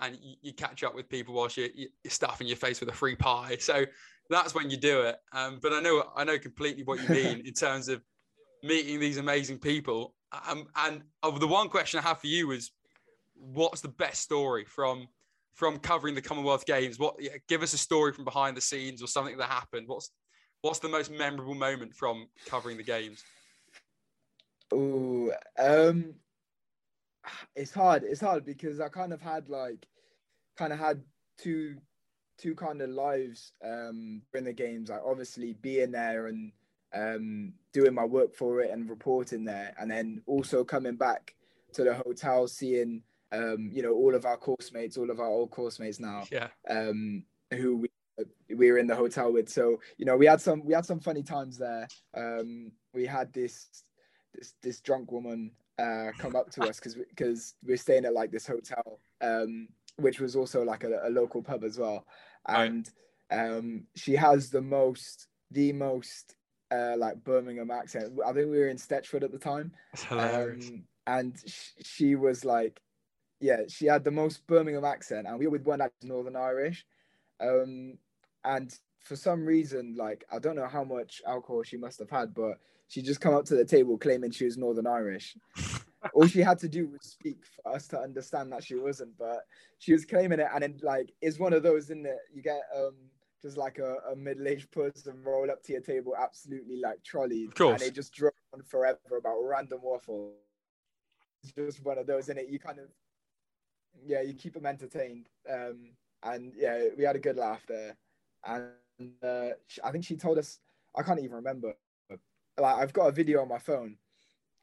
And 0.00 0.18
you, 0.20 0.34
you 0.42 0.52
catch 0.52 0.82
up 0.82 0.92
with 0.96 1.08
people 1.08 1.34
whilst 1.34 1.56
you're, 1.56 1.68
you're 1.72 1.88
stuffing 2.08 2.48
your 2.48 2.56
face 2.56 2.80
with 2.80 2.88
a 2.88 2.92
free 2.92 3.14
pie. 3.14 3.58
So 3.60 3.86
that's 4.30 4.54
when 4.54 4.70
you 4.70 4.76
do 4.76 5.02
it. 5.02 5.16
Um, 5.32 5.58
but 5.62 5.72
I 5.72 5.80
know 5.80 6.04
I 6.16 6.24
know 6.24 6.38
completely 6.38 6.82
what 6.82 7.02
you 7.02 7.08
mean 7.08 7.42
in 7.46 7.52
terms 7.52 7.88
of 7.88 8.02
meeting 8.62 9.00
these 9.00 9.18
amazing 9.18 9.58
people. 9.58 10.14
Um, 10.48 10.66
and 10.76 11.02
of 11.22 11.40
the 11.40 11.46
one 11.46 11.68
question 11.68 12.00
I 12.00 12.02
have 12.02 12.20
for 12.20 12.26
you 12.26 12.50
is, 12.50 12.72
what's 13.34 13.80
the 13.80 13.88
best 13.88 14.22
story 14.22 14.64
from 14.64 15.06
from 15.54 15.78
covering 15.78 16.14
the 16.14 16.22
Commonwealth 16.22 16.66
Games? 16.66 16.98
What 16.98 17.16
yeah, 17.20 17.36
give 17.48 17.62
us 17.62 17.72
a 17.72 17.78
story 17.78 18.12
from 18.12 18.24
behind 18.24 18.56
the 18.56 18.60
scenes 18.60 19.02
or 19.02 19.06
something 19.06 19.36
that 19.36 19.48
happened. 19.48 19.86
What's 19.88 20.10
what's 20.62 20.78
the 20.78 20.88
most 20.88 21.10
memorable 21.10 21.54
moment 21.54 21.94
from 21.94 22.26
covering 22.46 22.76
the 22.78 22.82
games? 22.82 23.22
Oh, 24.72 25.30
um, 25.58 26.14
it's 27.54 27.72
hard. 27.72 28.02
It's 28.02 28.20
hard 28.20 28.44
because 28.44 28.80
I 28.80 28.88
kind 28.88 29.12
of 29.12 29.20
had 29.20 29.48
like, 29.48 29.86
kind 30.56 30.72
of 30.72 30.78
had 30.78 31.02
two 31.38 31.76
two 32.36 32.54
kind 32.54 32.82
of 32.82 32.90
lives 32.90 33.52
um 33.64 34.20
in 34.34 34.44
the 34.44 34.52
games 34.52 34.90
like 34.90 35.00
obviously 35.04 35.54
being 35.62 35.92
there 35.92 36.26
and 36.26 36.50
um 36.94 37.52
doing 37.72 37.94
my 37.94 38.04
work 38.04 38.34
for 38.34 38.60
it 38.60 38.70
and 38.70 38.88
reporting 38.88 39.44
there. 39.44 39.74
And 39.78 39.90
then 39.90 40.22
also 40.26 40.64
coming 40.64 40.96
back 40.96 41.34
to 41.72 41.84
the 41.84 41.94
hotel 41.94 42.46
seeing 42.46 43.02
um 43.32 43.70
you 43.72 43.82
know 43.82 43.92
all 43.92 44.14
of 44.14 44.24
our 44.24 44.36
course 44.36 44.72
mates 44.72 44.96
all 44.96 45.10
of 45.10 45.18
our 45.18 45.26
old 45.26 45.50
course 45.50 45.80
mates 45.80 45.98
now 45.98 46.24
yeah. 46.30 46.48
um 46.70 47.24
who 47.52 47.78
we 47.78 47.88
we 48.54 48.70
were 48.70 48.78
in 48.78 48.86
the 48.86 48.94
hotel 48.94 49.32
with. 49.32 49.48
So 49.48 49.80
you 49.98 50.04
know 50.04 50.16
we 50.16 50.26
had 50.26 50.40
some 50.40 50.64
we 50.64 50.72
had 50.72 50.86
some 50.86 51.00
funny 51.00 51.22
times 51.22 51.58
there. 51.58 51.88
Um 52.16 52.70
we 52.92 53.06
had 53.06 53.32
this 53.32 53.66
this 54.32 54.54
this 54.62 54.80
drunk 54.80 55.10
woman 55.10 55.50
uh 55.78 56.10
come 56.18 56.36
up 56.36 56.50
to 56.50 56.62
us 56.62 56.78
because 56.78 56.94
because 56.94 57.54
we, 57.64 57.72
we're 57.72 57.76
staying 57.76 58.04
at 58.04 58.14
like 58.14 58.30
this 58.30 58.46
hotel. 58.46 59.00
Um 59.20 59.68
which 59.96 60.20
was 60.20 60.36
also 60.36 60.62
like 60.62 60.84
a, 60.84 61.00
a 61.04 61.10
local 61.10 61.42
pub 61.42 61.64
as 61.64 61.78
well. 61.78 62.06
And 62.46 62.88
right. 63.30 63.48
um, 63.48 63.84
she 63.94 64.14
has 64.16 64.50
the 64.50 64.62
most, 64.62 65.28
the 65.50 65.72
most 65.72 66.34
uh, 66.70 66.94
like 66.96 67.22
Birmingham 67.24 67.70
accent. 67.70 68.18
I 68.24 68.32
think 68.32 68.50
we 68.50 68.58
were 68.58 68.68
in 68.68 68.76
Stechford 68.76 69.22
at 69.22 69.32
the 69.32 69.38
time. 69.38 69.72
Um, 70.10 70.84
and 71.06 71.34
sh- 71.46 71.70
she 71.82 72.14
was 72.14 72.44
like, 72.44 72.80
yeah, 73.40 73.62
she 73.68 73.86
had 73.86 74.04
the 74.04 74.10
most 74.10 74.46
Birmingham 74.46 74.84
accent, 74.84 75.26
and 75.26 75.38
we 75.38 75.46
were 75.46 75.52
with 75.52 75.66
one 75.66 75.80
that's 75.80 75.92
Northern 76.02 76.36
Irish. 76.36 76.86
Um, 77.40 77.98
and 78.44 78.74
for 79.00 79.16
some 79.16 79.44
reason, 79.44 79.96
like 79.98 80.24
I 80.32 80.38
don't 80.38 80.56
know 80.56 80.68
how 80.68 80.84
much 80.84 81.20
alcohol 81.26 81.62
she 81.62 81.76
must 81.76 81.98
have 81.98 82.10
had, 82.10 82.32
but 82.32 82.58
she 82.88 83.02
just 83.02 83.20
come 83.20 83.34
up 83.34 83.44
to 83.46 83.54
the 83.54 83.64
table 83.64 83.98
claiming 83.98 84.30
she 84.30 84.44
was 84.44 84.56
Northern 84.56 84.86
Irish. 84.86 85.36
all 86.12 86.26
she 86.26 86.40
had 86.40 86.58
to 86.58 86.68
do 86.68 86.88
was 86.88 87.00
speak 87.02 87.38
for 87.46 87.74
us 87.74 87.88
to 87.88 87.98
understand 87.98 88.52
that 88.52 88.62
she 88.62 88.74
wasn't, 88.74 89.16
but 89.18 89.40
she 89.78 89.92
was 89.92 90.04
claiming 90.04 90.40
it, 90.40 90.48
and 90.52 90.62
then 90.62 90.78
like 90.82 91.12
it's 91.22 91.38
one 91.38 91.52
of 91.52 91.62
those, 91.62 91.84
isn't 91.84 92.06
it? 92.06 92.18
You 92.32 92.42
get 92.42 92.62
um 92.76 92.94
just 93.40 93.56
like 93.56 93.78
a, 93.78 93.96
a 94.10 94.16
middle-aged 94.16 94.70
person 94.70 95.22
roll 95.22 95.50
up 95.50 95.62
to 95.62 95.72
your 95.72 95.82
table, 95.82 96.14
absolutely 96.18 96.80
like 96.80 97.02
trolley, 97.04 97.48
and 97.72 97.78
they 97.78 97.90
just 97.90 98.12
drone 98.12 98.32
on 98.54 98.62
forever 98.62 99.18
about 99.18 99.38
random 99.42 99.80
waffle. 99.82 100.32
It's 101.42 101.52
just 101.52 101.84
one 101.84 101.98
of 101.98 102.06
those, 102.06 102.30
in 102.30 102.38
it 102.38 102.48
you 102.48 102.58
kind 102.58 102.78
of, 102.78 102.86
yeah, 104.06 104.22
you 104.22 104.32
keep 104.32 104.54
them 104.54 104.64
entertained. 104.64 105.28
Um, 105.50 105.90
and 106.22 106.54
yeah, 106.56 106.84
we 106.96 107.04
had 107.04 107.16
a 107.16 107.18
good 107.18 107.36
laugh 107.36 107.62
there, 107.68 107.96
and 108.46 108.70
uh, 109.22 109.50
I 109.84 109.90
think 109.90 110.04
she 110.04 110.16
told 110.16 110.38
us, 110.38 110.58
I 110.96 111.02
can't 111.02 111.20
even 111.20 111.36
remember, 111.36 111.74
like 112.58 112.76
I've 112.76 112.94
got 112.94 113.08
a 113.08 113.12
video 113.12 113.42
on 113.42 113.48
my 113.48 113.58
phone, 113.58 113.98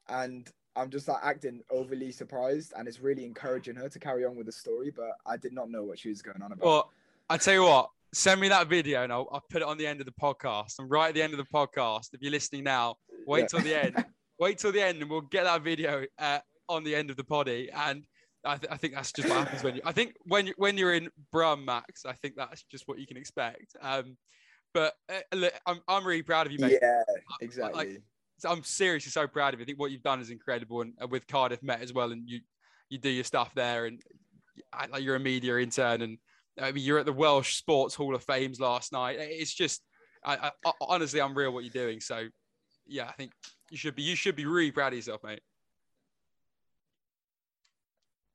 and 0.10 0.50
I'm 0.76 0.90
just 0.90 1.08
like 1.08 1.20
acting 1.24 1.62
overly 1.70 2.12
surprised, 2.12 2.74
and 2.78 2.88
it's 2.88 3.00
really 3.00 3.26
encouraging 3.26 3.76
her 3.76 3.90
to 3.90 4.00
carry 4.00 4.26
on 4.26 4.36
with 4.36 4.46
the 4.46 4.52
story. 4.52 4.92
But 4.96 5.12
I 5.26 5.38
did 5.38 5.54
not 5.54 5.70
know 5.70 5.84
what 5.84 6.00
she 6.00 6.10
was 6.10 6.22
going 6.22 6.42
on 6.42 6.52
about. 6.52 6.66
Well, 6.66 6.92
I 7.30 7.38
tell 7.38 7.54
you 7.54 7.64
what, 7.64 7.90
send 8.14 8.42
me 8.42 8.50
that 8.50 8.68
video 8.68 9.04
and 9.04 9.12
I'll, 9.14 9.28
I'll 9.32 9.44
put 9.50 9.62
it 9.62 9.68
on 9.68 9.78
the 9.78 9.88
end 9.88 10.02
of 10.02 10.06
the 10.06 10.12
podcast. 10.22 10.80
And 10.80 10.90
right 10.92 11.10
at 11.10 11.14
the 11.16 11.22
end 11.22 11.34
of 11.34 11.38
the 11.38 11.46
podcast, 11.46 12.10
if 12.14 12.22
you're 12.22 12.32
listening 12.32 12.66
now, 12.66 12.96
wait 13.26 13.42
Yeah. 13.42 13.46
till 13.48 13.60
the 13.62 13.84
end. 13.86 14.06
wait 14.40 14.58
till 14.58 14.72
the 14.72 14.82
end, 14.82 15.02
and 15.02 15.10
we'll 15.10 15.22
get 15.22 15.44
that 15.46 15.62
video 15.62 16.06
uh, 16.20 16.40
on 16.68 16.84
the 16.84 16.96
end 16.96 17.10
of 17.10 17.16
the 17.16 17.24
poddy. 17.24 17.70
And 17.74 18.06
I, 18.44 18.58
th- 18.58 18.72
I 18.72 18.78
think 18.78 18.96
that's 18.96 19.12
just 19.12 19.30
what 19.30 19.38
happens 19.38 19.64
when 19.64 19.76
you. 19.76 19.82
I 19.86 19.92
think 19.92 20.16
when 20.24 20.48
you 20.48 20.54
when 20.58 20.78
you're 20.78 20.94
in 20.94 21.10
Brum, 21.32 21.64
Max, 21.64 22.06
I 22.06 22.14
think 22.14 22.36
that's 22.36 22.64
just 22.64 22.88
what 22.88 22.98
you 23.00 23.06
can 23.08 23.18
expect. 23.18 23.76
Um, 23.82 24.18
but 24.74 24.94
uh, 25.10 25.20
look, 25.36 25.54
I'm 25.66 25.80
I'm 25.88 26.06
really 26.06 26.24
proud 26.24 26.48
of 26.48 26.52
you, 26.54 26.60
mate. 26.60 26.80
yeah, 26.82 27.04
exactly. 27.40 27.94
So 27.96 28.02
I'm 28.46 28.64
seriously 28.64 29.12
so 29.12 29.28
proud 29.28 29.54
of 29.54 29.60
you. 29.60 29.64
I 29.64 29.68
think 29.68 29.80
what 29.80 29.92
you've 29.92 30.04
done 30.04 30.22
is 30.22 30.30
incredible, 30.30 30.82
and 30.82 30.94
uh, 31.02 31.08
with 31.08 31.28
Cardiff 31.28 31.64
Met 31.64 31.82
as 31.82 31.94
well, 31.94 32.12
and 32.12 32.28
you 32.28 32.40
you 32.90 32.98
do 32.98 33.10
your 33.10 33.24
stuff 33.24 33.54
there, 33.56 33.86
and 33.86 34.02
like 34.92 35.04
you're 35.04 35.16
a 35.16 35.20
media 35.20 35.58
intern, 35.58 36.02
and 36.02 36.18
I 36.60 36.72
mean 36.72 36.84
you're 36.84 37.00
at 37.00 37.06
the 37.06 37.14
Welsh 37.14 37.56
Sports 37.56 37.96
Hall 37.96 38.16
of 38.16 38.24
Fames 38.24 38.60
last 38.60 38.92
night. 38.92 39.18
It's 39.20 39.54
just, 39.54 39.82
I, 40.24 40.52
I, 40.66 40.72
honestly, 40.82 41.20
unreal 41.20 41.52
what 41.54 41.64
you're 41.64 41.72
doing. 41.72 42.00
So, 42.00 42.28
yeah, 42.86 43.08
I 43.08 43.14
think 43.14 43.32
you 43.70 43.78
should 43.78 43.96
be 43.96 44.04
you 44.04 44.16
should 44.16 44.36
be 44.36 44.46
really 44.46 44.72
proud 44.72 44.94
of 44.94 44.98
yourself, 44.98 45.24
mate. 45.24 45.42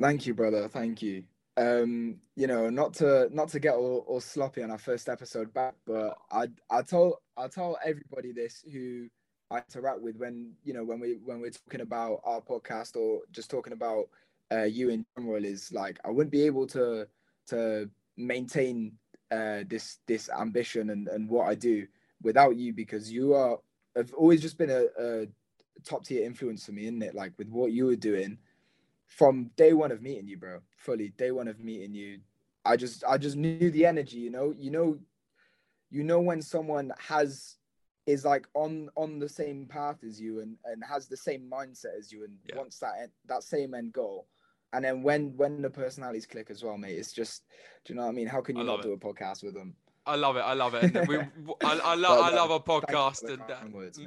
Thank 0.01 0.27
you, 0.27 0.35
brother. 0.35 0.69
Thank 0.69 1.03
you. 1.03 1.25
Um, 1.59 2.17
you 2.35 2.47
know, 2.47 2.69
not 2.69 2.93
to 2.95 3.29
not 3.33 3.49
to 3.51 3.61
get 3.61 3.75
all, 3.75 4.05
all 4.07 4.21
sloppy 4.21 4.63
on 4.63 4.71
our 4.71 4.79
first 4.79 5.09
episode 5.09 5.55
back, 5.55 5.75
but 5.87 6.19
I 6.31 6.49
I 6.71 6.83
told 6.83 7.15
I 7.37 7.49
tell 7.49 7.79
everybody 7.85 8.33
this 8.33 8.63
who 8.71 9.09
I 9.51 9.59
interact 9.59 10.01
with 10.01 10.17
when 10.17 10.53
you 10.65 10.73
know 10.75 10.85
when 10.85 11.01
we 11.01 11.19
when 11.25 11.41
we're 11.41 11.51
talking 11.51 11.81
about 11.83 12.21
our 12.25 12.41
podcast 12.41 12.97
or 12.97 13.21
just 13.31 13.51
talking 13.51 13.73
about 13.73 14.09
uh, 14.53 14.65
you 14.65 14.89
in 14.91 15.05
general 15.17 15.45
is 15.45 15.73
like 15.73 15.99
I 16.05 16.11
wouldn't 16.11 16.33
be 16.33 16.43
able 16.47 16.67
to 16.69 17.07
to 17.49 17.89
maintain 18.17 18.93
uh, 19.31 19.61
this 19.69 19.99
this 20.07 20.29
ambition 20.31 20.91
and, 20.91 21.09
and 21.09 21.29
what 21.29 21.49
I 21.49 21.55
do 21.55 21.87
without 22.23 22.57
you 22.57 22.73
because 22.73 23.11
you 23.11 23.35
are 23.35 23.59
have 23.95 24.13
always 24.15 24.43
just 24.43 24.59
been 24.59 24.71
a, 24.71 24.85
a 24.99 25.27
top 25.85 26.05
tier 26.05 26.25
influence 26.25 26.67
for 26.67 26.73
me, 26.73 26.85
isn't 26.85 27.03
it? 27.03 27.15
Like 27.15 27.33
with 27.39 27.49
what 27.49 27.73
you 27.73 27.87
were 27.87 27.97
doing 27.97 28.39
from 29.07 29.51
day 29.57 29.73
one 29.73 29.93
of 29.93 30.03
meeting 30.03 30.29
you, 30.29 30.37
bro. 30.37 30.61
Fully 30.77 31.11
day 31.17 31.31
one 31.31 31.49
of 31.49 31.61
meeting 31.61 31.95
you. 31.95 32.19
I 32.65 32.77
just 32.77 33.05
I 33.07 33.17
just 33.17 33.37
knew 33.37 33.71
the 33.71 33.87
energy, 33.87 34.19
you 34.19 34.31
know. 34.31 34.53
You 34.57 34.71
know, 34.71 34.99
you 35.91 36.03
know 36.03 36.21
when 36.21 36.43
someone 36.43 36.93
has 36.99 37.57
is 38.07 38.25
like 38.25 38.47
on 38.55 38.89
on 38.97 39.19
the 39.19 39.29
same 39.29 39.67
path 39.67 40.05
as 40.07 40.21
you 40.21 40.41
and 40.41 40.57
and 40.65 40.83
has 40.85 41.09
the 41.09 41.17
same 41.17 41.49
mindset 41.51 41.99
as 41.99 42.13
you 42.13 42.25
and 42.25 42.37
Yeah. 42.49 42.57
wants 42.57 42.79
that 42.79 43.11
that 43.27 43.43
same 43.43 43.75
end 43.75 43.93
goal. 43.93 44.27
And 44.73 44.85
then 44.85 45.03
when 45.03 45.37
when 45.37 45.63
the 45.63 45.71
personalities 45.71 46.27
click 46.27 46.51
as 46.51 46.63
well, 46.63 46.79
mate, 46.79 46.99
it's 46.99 47.13
just 47.13 47.45
do 47.85 47.93
you 47.93 47.99
know 47.99 48.05
what 48.05 48.11
I 48.11 48.13
mean? 48.13 48.27
How 48.27 48.41
can 48.41 48.57
you 48.57 48.65
not 48.65 48.83
do 48.83 48.93
a 48.93 48.99
podcast 48.99 49.43
with 49.43 49.55
them? 49.55 49.75
I 50.07 50.15
love 50.15 50.37
it. 50.37 50.41
I 50.41 50.53
love 50.53 50.75
it. 50.75 50.95
And 50.95 51.09
we, 51.09 51.17
I, 51.65 51.81
I, 51.85 51.95
love, 51.97 52.21
I 52.21 52.31
love 52.31 52.51
our 52.53 52.59
you 52.59 52.81
podcast, 52.81 53.25
and 53.29 53.43
uh, 53.43 53.57
words, 53.73 54.01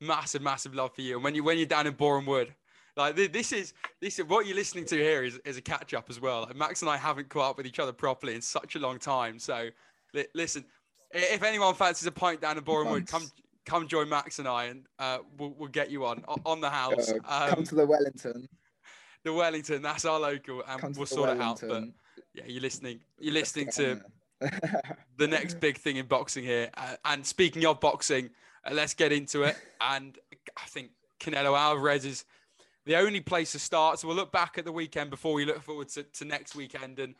massive, 0.00 0.42
massive 0.42 0.74
love 0.74 0.94
for 0.94 1.00
you. 1.00 1.14
And 1.14 1.24
when 1.24 1.34
you 1.34 1.42
when 1.42 1.56
you're 1.56 1.66
down 1.66 1.86
in 1.86 1.94
Boreham 1.94 2.26
Wood, 2.26 2.54
like 2.96 3.16
this 3.16 3.52
is 3.52 3.72
this 4.00 4.18
is 4.18 4.26
what 4.26 4.46
you're 4.46 4.56
listening 4.56 4.84
to 4.86 4.96
here 4.96 5.24
is, 5.24 5.40
is 5.44 5.56
a 5.56 5.62
catch 5.62 5.94
up 5.94 6.10
as 6.10 6.20
well. 6.20 6.42
Like 6.42 6.56
Max 6.56 6.82
and 6.82 6.90
I 6.90 6.96
haven't 6.96 7.28
caught 7.30 7.50
up 7.50 7.56
with 7.56 7.66
each 7.66 7.78
other 7.78 7.92
properly 7.92 8.34
in 8.34 8.42
such 8.42 8.74
a 8.74 8.78
long 8.78 8.98
time. 8.98 9.38
So 9.38 9.70
li- 10.12 10.26
listen, 10.34 10.64
if 11.12 11.42
anyone 11.42 11.74
fancies 11.74 12.06
a 12.06 12.12
pint 12.12 12.40
down 12.40 12.58
in 12.58 12.64
Boreham 12.64 12.92
Wood, 12.92 13.06
come 13.06 13.30
come 13.66 13.86
join 13.88 14.08
Max 14.08 14.38
and 14.38 14.48
I, 14.48 14.64
and 14.66 14.84
uh, 14.98 15.18
we'll 15.38 15.54
we'll 15.58 15.68
get 15.68 15.90
you 15.90 16.04
on 16.06 16.24
on 16.46 16.60
the 16.60 16.70
house. 16.70 17.10
Uh, 17.26 17.48
come 17.50 17.58
Um, 17.58 17.64
to 17.64 17.74
the 17.74 17.86
Wellington. 17.86 18.48
the 19.24 19.32
Wellington, 19.32 19.82
that's 19.82 20.04
our 20.04 20.18
local, 20.20 20.62
and 20.66 20.80
Come 20.80 20.92
we'll 20.96 21.06
sort 21.06 21.30
it 21.30 21.40
out. 21.40 21.60
But 21.66 21.84
yeah, 22.34 22.44
you're 22.46 22.62
listening. 22.62 23.00
You're 23.18 23.34
listening 23.34 23.70
to 23.72 24.00
the 25.18 25.26
next 25.26 25.60
big 25.60 25.76
thing 25.76 25.96
in 25.96 26.06
boxing 26.06 26.44
here. 26.44 26.70
Uh, 26.76 26.96
and 27.04 27.26
speaking 27.26 27.64
of 27.66 27.80
boxing, 27.80 28.30
uh, 28.64 28.72
let's 28.72 28.94
get 28.94 29.12
into 29.12 29.42
it. 29.42 29.56
And 29.82 30.18
I 30.56 30.66
think 30.68 30.90
Canelo 31.20 31.58
Alvarez 31.58 32.04
is 32.04 32.24
the 32.86 32.96
only 32.96 33.20
place 33.20 33.52
to 33.52 33.58
start. 33.58 33.98
So 33.98 34.08
we'll 34.08 34.16
look 34.16 34.30
back 34.32 34.58
at 34.58 34.64
the 34.64 34.72
weekend 34.72 35.10
before 35.10 35.32
we 35.32 35.44
look 35.44 35.62
forward 35.62 35.88
to, 35.90 36.02
to 36.02 36.24
next 36.24 36.54
weekend. 36.54 36.98
And 36.98 37.14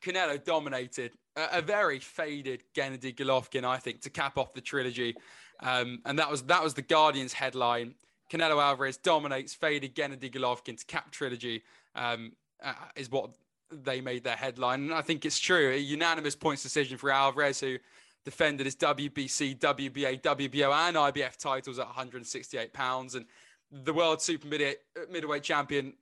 Canelo 0.00 0.42
dominated 0.42 1.12
a, 1.36 1.58
a 1.58 1.62
very 1.62 1.98
faded 1.98 2.64
Gennady 2.74 3.14
Golovkin, 3.14 3.64
I 3.64 3.78
think, 3.78 4.02
to 4.02 4.10
cap 4.10 4.38
off 4.38 4.54
the 4.54 4.60
trilogy. 4.60 5.14
Um, 5.60 6.00
and 6.04 6.18
that 6.18 6.30
was 6.30 6.42
that 6.42 6.62
was 6.62 6.74
the 6.74 6.82
Guardian's 6.82 7.32
headline. 7.32 7.94
Canelo 8.30 8.62
Alvarez 8.62 8.96
dominates 8.96 9.54
faded 9.54 9.94
Gennady 9.94 10.32
Golovkin 10.32 10.78
to 10.78 10.84
cap 10.86 11.10
trilogy. 11.10 11.62
Um, 11.94 12.32
uh, 12.62 12.72
is 12.94 13.10
what 13.10 13.30
they 13.70 14.00
made 14.00 14.24
their 14.24 14.36
headline. 14.36 14.82
And 14.82 14.94
I 14.94 15.02
think 15.02 15.24
it's 15.24 15.38
true. 15.38 15.72
A 15.72 15.76
unanimous 15.76 16.36
points 16.36 16.62
decision 16.62 16.98
for 16.98 17.10
Alvarez, 17.10 17.60
who 17.60 17.78
defended 18.24 18.66
his 18.66 18.76
WBC, 18.76 19.58
WBA, 19.58 20.22
WBO, 20.22 20.72
and 20.72 20.96
IBF 20.96 21.36
titles 21.36 21.78
at 21.78 21.86
168 21.86 22.72
pounds. 22.72 23.14
And 23.14 23.26
the 23.70 23.92
world 23.92 24.22
super 24.22 24.46
mid- 24.46 24.76
middleweight 25.10 25.42
champion, 25.42 25.94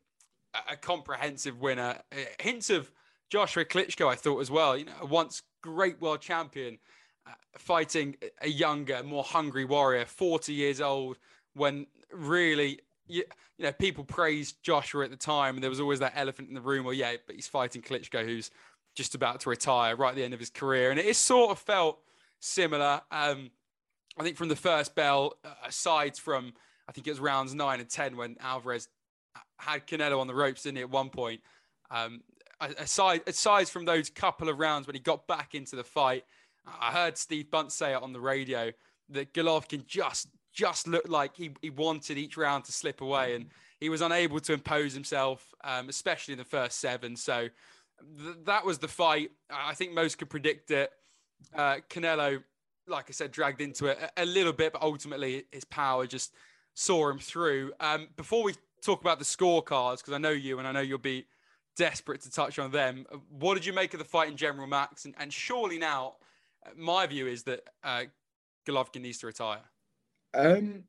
a- 0.68 0.76
comprehensive 0.76 1.60
winner. 1.60 1.98
Uh, 2.12 2.16
Hints 2.40 2.70
of 2.70 2.90
Joshua 3.34 3.64
Klitschko, 3.64 4.06
I 4.06 4.14
thought 4.14 4.38
as 4.38 4.48
well. 4.48 4.76
You 4.76 4.84
know, 4.84 4.92
once 5.10 5.42
great 5.60 6.00
world 6.00 6.20
champion 6.20 6.78
uh, 7.26 7.32
fighting 7.58 8.14
a 8.40 8.48
younger, 8.48 9.02
more 9.02 9.24
hungry 9.24 9.64
warrior, 9.64 10.04
40 10.04 10.52
years 10.52 10.80
old, 10.80 11.18
when 11.52 11.88
really, 12.12 12.78
you, 13.08 13.24
you 13.58 13.64
know, 13.64 13.72
people 13.72 14.04
praised 14.04 14.62
Joshua 14.62 15.02
at 15.02 15.10
the 15.10 15.16
time, 15.16 15.56
and 15.56 15.64
there 15.64 15.68
was 15.68 15.80
always 15.80 15.98
that 15.98 16.12
elephant 16.14 16.48
in 16.48 16.54
the 16.54 16.60
room. 16.60 16.84
Well, 16.84 16.94
yeah, 16.94 17.14
but 17.26 17.34
he's 17.34 17.48
fighting 17.48 17.82
Klitschko, 17.82 18.24
who's 18.24 18.52
just 18.94 19.16
about 19.16 19.40
to 19.40 19.50
retire 19.50 19.96
right 19.96 20.10
at 20.10 20.14
the 20.14 20.22
end 20.22 20.34
of 20.34 20.38
his 20.38 20.50
career, 20.50 20.92
and 20.92 21.00
it 21.00 21.16
sort 21.16 21.50
of 21.50 21.58
felt 21.58 21.98
similar. 22.38 23.00
Um, 23.10 23.50
I 24.16 24.22
think 24.22 24.36
from 24.36 24.48
the 24.48 24.54
first 24.54 24.94
bell, 24.94 25.32
uh, 25.44 25.48
aside 25.66 26.16
from 26.16 26.52
I 26.88 26.92
think 26.92 27.08
it 27.08 27.10
was 27.10 27.18
rounds 27.18 27.52
nine 27.52 27.80
and 27.80 27.90
ten 27.90 28.16
when 28.16 28.36
Alvarez 28.38 28.86
had 29.58 29.88
Canelo 29.88 30.20
on 30.20 30.28
the 30.28 30.36
ropes, 30.36 30.62
didn't 30.62 30.76
he? 30.76 30.82
At 30.82 30.90
one 30.90 31.10
point, 31.10 31.40
um, 31.90 32.22
aside 32.78 33.22
aside 33.26 33.68
from 33.68 33.84
those 33.84 34.10
couple 34.10 34.48
of 34.48 34.58
rounds 34.58 34.86
when 34.86 34.94
he 34.94 35.00
got 35.00 35.26
back 35.26 35.54
into 35.54 35.76
the 35.76 35.84
fight, 35.84 36.24
I 36.80 36.92
heard 36.92 37.18
Steve 37.18 37.50
Bunce 37.50 37.74
say 37.74 37.92
it 37.92 38.02
on 38.02 38.12
the 38.12 38.20
radio 38.20 38.72
that 39.10 39.34
Golovkin 39.34 39.86
just 39.86 40.28
just 40.52 40.86
looked 40.86 41.08
like 41.08 41.36
he, 41.36 41.50
he 41.62 41.70
wanted 41.70 42.16
each 42.16 42.36
round 42.36 42.64
to 42.64 42.72
slip 42.72 43.00
away, 43.00 43.34
and 43.34 43.46
he 43.80 43.88
was 43.88 44.00
unable 44.00 44.40
to 44.40 44.52
impose 44.52 44.94
himself, 44.94 45.52
um, 45.64 45.88
especially 45.88 46.32
in 46.32 46.38
the 46.38 46.44
first 46.44 46.78
seven. 46.78 47.16
So 47.16 47.48
th- 48.18 48.36
that 48.44 48.64
was 48.64 48.78
the 48.78 48.88
fight. 48.88 49.30
I 49.50 49.74
think 49.74 49.92
most 49.92 50.18
could 50.18 50.30
predict 50.30 50.70
it. 50.70 50.90
Uh, 51.54 51.76
Canelo, 51.90 52.42
like 52.86 53.06
I 53.08 53.12
said, 53.12 53.32
dragged 53.32 53.60
into 53.60 53.86
it 53.86 53.98
a, 54.16 54.22
a 54.22 54.26
little 54.26 54.52
bit, 54.52 54.72
but 54.72 54.82
ultimately 54.82 55.44
his 55.50 55.64
power 55.64 56.06
just 56.06 56.32
saw 56.74 57.10
him 57.10 57.18
through. 57.18 57.72
Um, 57.80 58.08
before 58.16 58.44
we 58.44 58.54
talk 58.80 59.00
about 59.00 59.18
the 59.18 59.24
scorecards, 59.24 59.98
because 59.98 60.14
I 60.14 60.18
know 60.18 60.30
you 60.30 60.58
and 60.58 60.68
I 60.68 60.72
know 60.72 60.80
you'll 60.80 60.98
be 60.98 61.26
desperate 61.76 62.20
to 62.22 62.30
touch 62.30 62.58
on 62.58 62.70
them. 62.70 63.06
uh, 63.12 63.18
What 63.30 63.54
did 63.54 63.66
you 63.66 63.72
make 63.72 63.94
of 63.94 63.98
the 63.98 64.04
fight 64.04 64.28
in 64.28 64.36
general, 64.36 64.66
Max? 64.66 65.04
And, 65.04 65.14
and 65.18 65.32
surely 65.32 65.78
now, 65.78 66.14
uh, 66.64 66.70
my 66.76 67.06
view 67.06 67.26
is 67.26 67.42
that 67.44 67.68
uh, 67.82 68.04
Golovkin 68.66 69.02
needs 69.02 69.18
to 69.18 69.26
retire. 69.26 69.62
Um, 70.34 70.84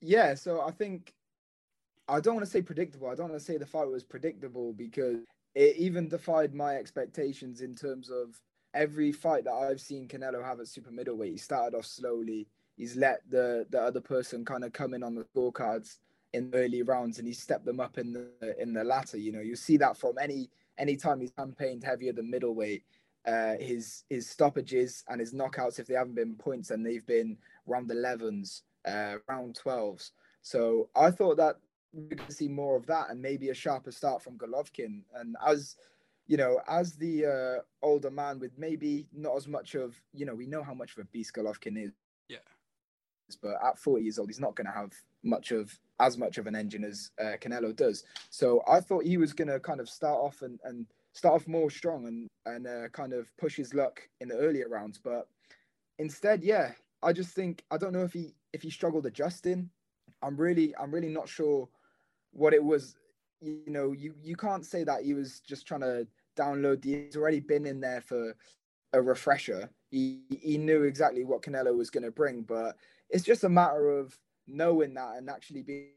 yeah, 0.00 0.34
so 0.34 0.60
I 0.60 0.70
think 0.70 1.14
I 2.08 2.20
don't 2.20 2.34
want 2.34 2.44
to 2.46 2.50
say 2.50 2.62
predictable. 2.62 3.08
I 3.08 3.14
don't 3.14 3.30
want 3.30 3.40
to 3.40 3.44
say 3.44 3.56
the 3.56 3.66
fight 3.66 3.88
was 3.88 4.04
predictable 4.04 4.72
because 4.72 5.18
it 5.54 5.76
even 5.76 6.08
defied 6.08 6.54
my 6.54 6.76
expectations 6.76 7.60
in 7.60 7.74
terms 7.74 8.10
of 8.10 8.40
every 8.74 9.12
fight 9.12 9.44
that 9.44 9.52
I've 9.52 9.80
seen 9.80 10.08
Canelo 10.08 10.44
have 10.44 10.60
at 10.60 10.68
super 10.68 10.90
middleweight. 10.90 11.32
He 11.32 11.38
started 11.38 11.76
off 11.76 11.86
slowly. 11.86 12.46
He's 12.76 12.96
let 12.96 13.20
the 13.28 13.66
the 13.70 13.80
other 13.80 14.00
person 14.00 14.44
kind 14.44 14.64
of 14.64 14.72
come 14.72 14.94
in 14.94 15.02
on 15.02 15.14
the 15.14 15.24
scorecards 15.24 15.98
in 16.32 16.50
the 16.50 16.58
early 16.58 16.82
rounds, 16.82 17.18
and 17.18 17.26
he 17.26 17.34
stepped 17.34 17.64
them 17.64 17.80
up 17.80 17.98
in 17.98 18.12
the 18.12 18.60
in 18.60 18.72
the 18.72 18.84
latter. 18.84 19.18
You 19.18 19.32
know, 19.32 19.40
you 19.40 19.56
see 19.56 19.76
that 19.78 19.96
from 19.96 20.18
any 20.18 20.50
any 20.78 20.96
time 20.96 21.20
he's 21.20 21.32
campaigned 21.32 21.84
heavier 21.84 22.12
than 22.12 22.30
middleweight. 22.30 22.84
Uh, 23.26 23.56
his 23.60 24.04
his 24.08 24.28
stoppages 24.28 25.04
and 25.08 25.20
his 25.20 25.34
knockouts, 25.34 25.78
if 25.78 25.86
they 25.86 25.94
haven't 25.94 26.14
been 26.14 26.34
points, 26.36 26.70
and 26.70 26.84
they've 26.84 27.06
been 27.06 27.36
round 27.66 27.90
11s, 27.90 28.62
uh, 28.86 29.16
round 29.28 29.58
12s. 29.62 30.12
So 30.42 30.88
I 30.96 31.10
thought 31.10 31.36
that 31.36 31.56
we're 31.92 32.16
going 32.16 32.26
to 32.28 32.32
see 32.32 32.48
more 32.48 32.76
of 32.76 32.86
that 32.86 33.10
and 33.10 33.20
maybe 33.20 33.50
a 33.50 33.54
sharper 33.54 33.90
start 33.90 34.22
from 34.22 34.38
Golovkin. 34.38 35.02
And 35.14 35.36
as 35.44 35.76
you 36.26 36.36
know, 36.36 36.60
as 36.68 36.94
the 36.94 37.26
uh, 37.26 37.62
older 37.82 38.10
man 38.10 38.38
with 38.38 38.56
maybe 38.56 39.06
not 39.12 39.36
as 39.36 39.48
much 39.48 39.74
of, 39.74 40.00
you 40.14 40.24
know, 40.24 40.34
we 40.34 40.46
know 40.46 40.62
how 40.62 40.74
much 40.74 40.92
of 40.92 40.98
a 40.98 41.04
beast 41.06 41.34
Golovkin 41.34 41.82
is. 41.82 41.90
Yeah. 42.28 42.38
But 43.42 43.56
at 43.64 43.78
40 43.78 44.04
years 44.04 44.18
old, 44.18 44.28
he's 44.28 44.40
not 44.40 44.54
going 44.54 44.66
to 44.66 44.72
have 44.72 44.92
much 45.22 45.52
of 45.52 45.78
as 46.00 46.16
much 46.16 46.38
of 46.38 46.46
an 46.46 46.56
engine 46.56 46.82
as 46.82 47.10
uh, 47.20 47.36
Canelo 47.40 47.76
does. 47.76 48.04
So 48.30 48.62
I 48.66 48.80
thought 48.80 49.04
he 49.04 49.18
was 49.18 49.32
going 49.32 49.48
to 49.48 49.60
kind 49.60 49.80
of 49.80 49.88
start 49.88 50.18
off 50.18 50.42
and, 50.42 50.58
and 50.64 50.86
start 51.12 51.34
off 51.34 51.46
more 51.46 51.70
strong 51.70 52.06
and 52.06 52.28
and 52.46 52.66
uh, 52.66 52.88
kind 52.88 53.12
of 53.12 53.28
push 53.36 53.56
his 53.56 53.74
luck 53.74 54.00
in 54.20 54.28
the 54.28 54.36
earlier 54.36 54.68
rounds. 54.68 54.98
But 55.02 55.28
instead, 55.98 56.42
yeah, 56.42 56.72
I 57.02 57.12
just 57.12 57.30
think 57.30 57.64
I 57.70 57.76
don't 57.76 57.92
know 57.92 58.04
if 58.04 58.12
he 58.12 58.34
if 58.52 58.62
he 58.62 58.70
struggled 58.70 59.06
adjusting. 59.06 59.70
I'm 60.22 60.36
really 60.36 60.74
I'm 60.76 60.92
really 60.92 61.08
not 61.08 61.28
sure 61.28 61.68
what 62.32 62.54
it 62.54 62.62
was. 62.62 62.96
You 63.40 63.62
know, 63.66 63.92
you 63.92 64.14
you 64.22 64.36
can't 64.36 64.64
say 64.64 64.84
that 64.84 65.02
he 65.02 65.14
was 65.14 65.40
just 65.40 65.66
trying 65.66 65.80
to 65.80 66.06
download. 66.36 66.82
The, 66.82 67.04
he's 67.04 67.16
already 67.16 67.40
been 67.40 67.66
in 67.66 67.80
there 67.80 68.00
for 68.00 68.34
a 68.92 69.02
refresher. 69.02 69.70
He 69.90 70.20
he 70.30 70.58
knew 70.58 70.84
exactly 70.84 71.24
what 71.24 71.42
Canelo 71.42 71.76
was 71.76 71.90
going 71.90 72.04
to 72.04 72.10
bring, 72.10 72.42
but 72.42 72.76
it's 73.08 73.24
just 73.24 73.44
a 73.44 73.48
matter 73.48 73.90
of 73.98 74.16
knowing 74.46 74.94
that 74.94 75.16
and 75.16 75.28
actually 75.30 75.62
being 75.62 75.90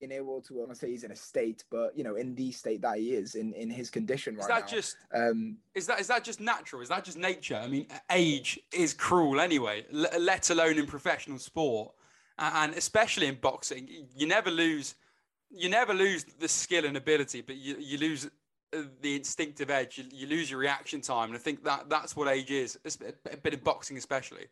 being 0.00 0.12
able 0.12 0.40
to, 0.42 0.56
I 0.56 0.58
want 0.58 0.70
to 0.72 0.76
say 0.76 0.90
he's 0.90 1.04
in 1.04 1.10
a 1.10 1.16
state, 1.16 1.64
but 1.70 1.96
you 1.96 2.04
know, 2.04 2.16
in 2.16 2.34
the 2.34 2.52
state 2.52 2.82
that 2.82 2.98
he 2.98 3.14
is, 3.14 3.34
in 3.34 3.52
in 3.54 3.70
his 3.70 3.90
condition 3.90 4.34
right 4.34 4.42
is 4.42 4.48
that 4.48 4.60
now. 4.60 4.66
just 4.66 4.96
um, 5.14 5.56
is 5.74 5.86
that 5.86 6.00
is 6.00 6.06
that 6.08 6.24
just 6.24 6.40
natural? 6.40 6.82
Is 6.82 6.88
that 6.88 7.04
just 7.04 7.16
nature? 7.16 7.56
I 7.56 7.66
mean, 7.66 7.86
age 8.10 8.60
is 8.72 8.92
cruel 8.92 9.40
anyway, 9.40 9.86
l- 9.92 10.20
let 10.20 10.50
alone 10.50 10.78
in 10.78 10.86
professional 10.86 11.38
sport, 11.38 11.92
and 12.38 12.74
especially 12.74 13.26
in 13.26 13.36
boxing. 13.36 13.88
You 14.14 14.26
never 14.26 14.50
lose, 14.50 14.94
you 15.50 15.68
never 15.68 15.94
lose 15.94 16.24
the 16.24 16.48
skill 16.48 16.84
and 16.84 16.96
ability, 16.96 17.40
but 17.40 17.56
you 17.56 17.76
you 17.78 17.98
lose 17.98 18.28
uh, 18.74 18.82
the 19.00 19.16
instinctive 19.16 19.70
edge. 19.70 19.98
You, 19.98 20.04
you 20.12 20.26
lose 20.26 20.50
your 20.50 20.60
reaction 20.60 21.00
time, 21.00 21.30
and 21.30 21.36
I 21.36 21.40
think 21.40 21.64
that 21.64 21.88
that's 21.88 22.14
what 22.14 22.28
age 22.28 22.50
is, 22.50 22.78
a 23.30 23.36
bit 23.36 23.54
in 23.54 23.60
boxing 23.60 23.96
especially. 23.96 24.46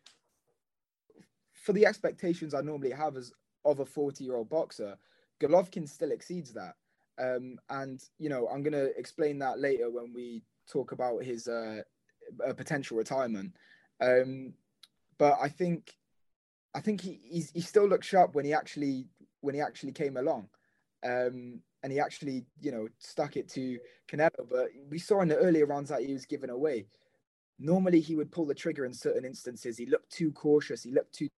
For 1.65 1.73
the 1.73 1.87
expectations 1.87 2.53
I 2.53 2.61
normally 2.61 2.91
have 2.91 3.17
as 3.17 3.33
of 3.65 3.79
a 3.79 3.85
40 3.85 4.23
year 4.23 4.35
old 4.35 4.49
boxer, 4.49 4.95
Golovkin 5.41 5.89
still 5.89 6.11
exceeds 6.11 6.53
that. 6.53 6.75
Um, 7.17 7.57
and 7.71 7.99
you 8.19 8.29
know, 8.29 8.47
I'm 8.47 8.61
gonna 8.61 8.89
explain 8.95 9.39
that 9.39 9.59
later 9.59 9.89
when 9.89 10.13
we 10.13 10.43
talk 10.71 10.91
about 10.91 11.23
his 11.23 11.47
uh, 11.47 11.81
potential 12.55 12.97
retirement. 12.97 13.55
Um, 13.99 14.53
but 15.17 15.39
I 15.41 15.49
think, 15.49 15.95
I 16.75 16.81
think 16.81 17.01
he 17.01 17.19
he 17.31 17.61
still 17.61 17.87
looked 17.87 18.05
sharp 18.05 18.35
when 18.35 18.45
he 18.45 18.53
actually 18.53 19.07
when 19.41 19.55
he 19.55 19.61
actually 19.61 19.93
came 19.93 20.17
along, 20.17 20.49
um, 21.03 21.61
and 21.81 21.91
he 21.91 21.99
actually 21.99 22.45
you 22.61 22.71
know 22.71 22.87
stuck 22.99 23.37
it 23.37 23.49
to 23.53 23.79
Canelo. 24.07 24.47
But 24.47 24.67
we 24.87 24.99
saw 24.99 25.21
in 25.21 25.29
the 25.29 25.37
earlier 25.37 25.65
rounds 25.65 25.89
that 25.89 26.03
he 26.03 26.13
was 26.13 26.27
given 26.27 26.51
away. 26.51 26.85
Normally, 27.57 28.01
he 28.01 28.15
would 28.15 28.31
pull 28.31 28.45
the 28.45 28.53
trigger 28.53 28.85
in 28.85 28.93
certain 28.93 29.25
instances. 29.25 29.79
He 29.79 29.87
looked 29.87 30.11
too 30.11 30.31
cautious. 30.31 30.83
He 30.83 30.91
looked 30.91 31.13
too 31.15 31.29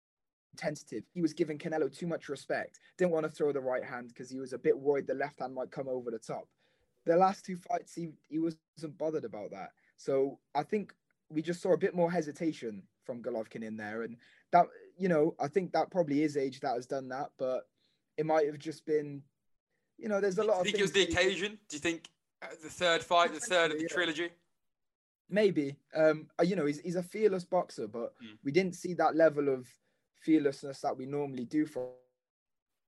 tentative. 0.58 1.04
He 1.14 1.22
was 1.22 1.34
giving 1.34 1.58
Canelo 1.58 1.96
too 1.96 2.08
much 2.08 2.30
respect. 2.30 2.80
Didn't 2.98 3.12
want 3.12 3.26
to 3.26 3.32
throw 3.32 3.52
the 3.52 3.62
right 3.62 3.84
hand 3.84 4.10
because 4.10 4.30
he 4.30 4.40
was 4.40 4.54
a 4.54 4.58
bit 4.58 4.78
worried 4.78 5.08
the 5.08 5.14
left 5.14 5.40
hand 5.40 5.54
might 5.54 5.72
come 5.72 5.88
over 5.88 6.12
the 6.12 6.20
top. 6.20 6.48
The 7.06 7.16
last 7.16 7.46
two 7.46 7.56
fights, 7.56 7.94
he, 7.96 8.10
he 8.28 8.40
wasn't 8.40 8.98
bothered 8.98 9.26
about 9.26 9.52
that. 9.52 9.70
So 9.96 10.40
I 10.54 10.64
think 10.64 10.94
we 11.30 11.42
just 11.42 11.62
saw 11.62 11.74
a 11.74 11.78
bit 11.78 11.96
more 11.96 12.12
hesitation 12.12 12.84
from 13.06 13.22
Golovkin 13.22 13.64
in 13.64 13.78
there. 13.78 14.04
And 14.04 14.18
that, 14.52 14.68
you 14.98 15.08
know, 15.08 15.36
I 15.40 15.48
think 15.48 15.72
that 15.74 15.90
probably 15.90 16.24
is 16.24 16.38
age 16.38 16.60
that 16.62 16.76
has 16.76 16.86
done 16.86 17.10
that, 17.10 17.32
but 17.38 17.68
it 18.18 18.26
might 18.26 18.46
have 18.46 18.60
just 18.60 18.86
been, 18.86 19.24
you 19.98 20.10
know, 20.10 20.20
there's 20.20 20.38
a 20.38 20.44
lot 20.44 20.64
Do 20.64 20.70
you 20.70 20.74
think 20.74 20.80
it 20.80 20.82
was 20.84 20.92
the 20.92 21.04
occasion? 21.04 21.58
Do 21.70 21.76
you 21.76 21.80
think 21.80 22.10
uh, 22.42 22.48
the 22.62 22.70
third 22.70 23.04
fight, 23.04 23.34
the 23.34 23.40
third 23.40 23.72
of 23.72 23.78
the 23.78 23.84
yeah. 23.84 23.90
trilogy? 23.90 24.30
Maybe. 25.30 25.78
Um, 25.96 26.28
uh, 26.40 26.44
you 26.44 26.56
know, 26.56 26.66
he's, 26.66 26.80
he's 26.80 26.96
a 26.96 27.04
fearless 27.04 27.44
boxer, 27.44 27.88
but 27.88 28.14
mm. 28.24 28.38
we 28.44 28.52
didn't 28.52 28.76
see 28.76 28.94
that 28.96 29.16
level 29.16 29.50
of 29.50 29.68
fearlessness 30.20 30.82
that 30.82 30.98
we 30.98 31.06
normally 31.06 31.46
do 31.46 31.66
from 31.66 31.88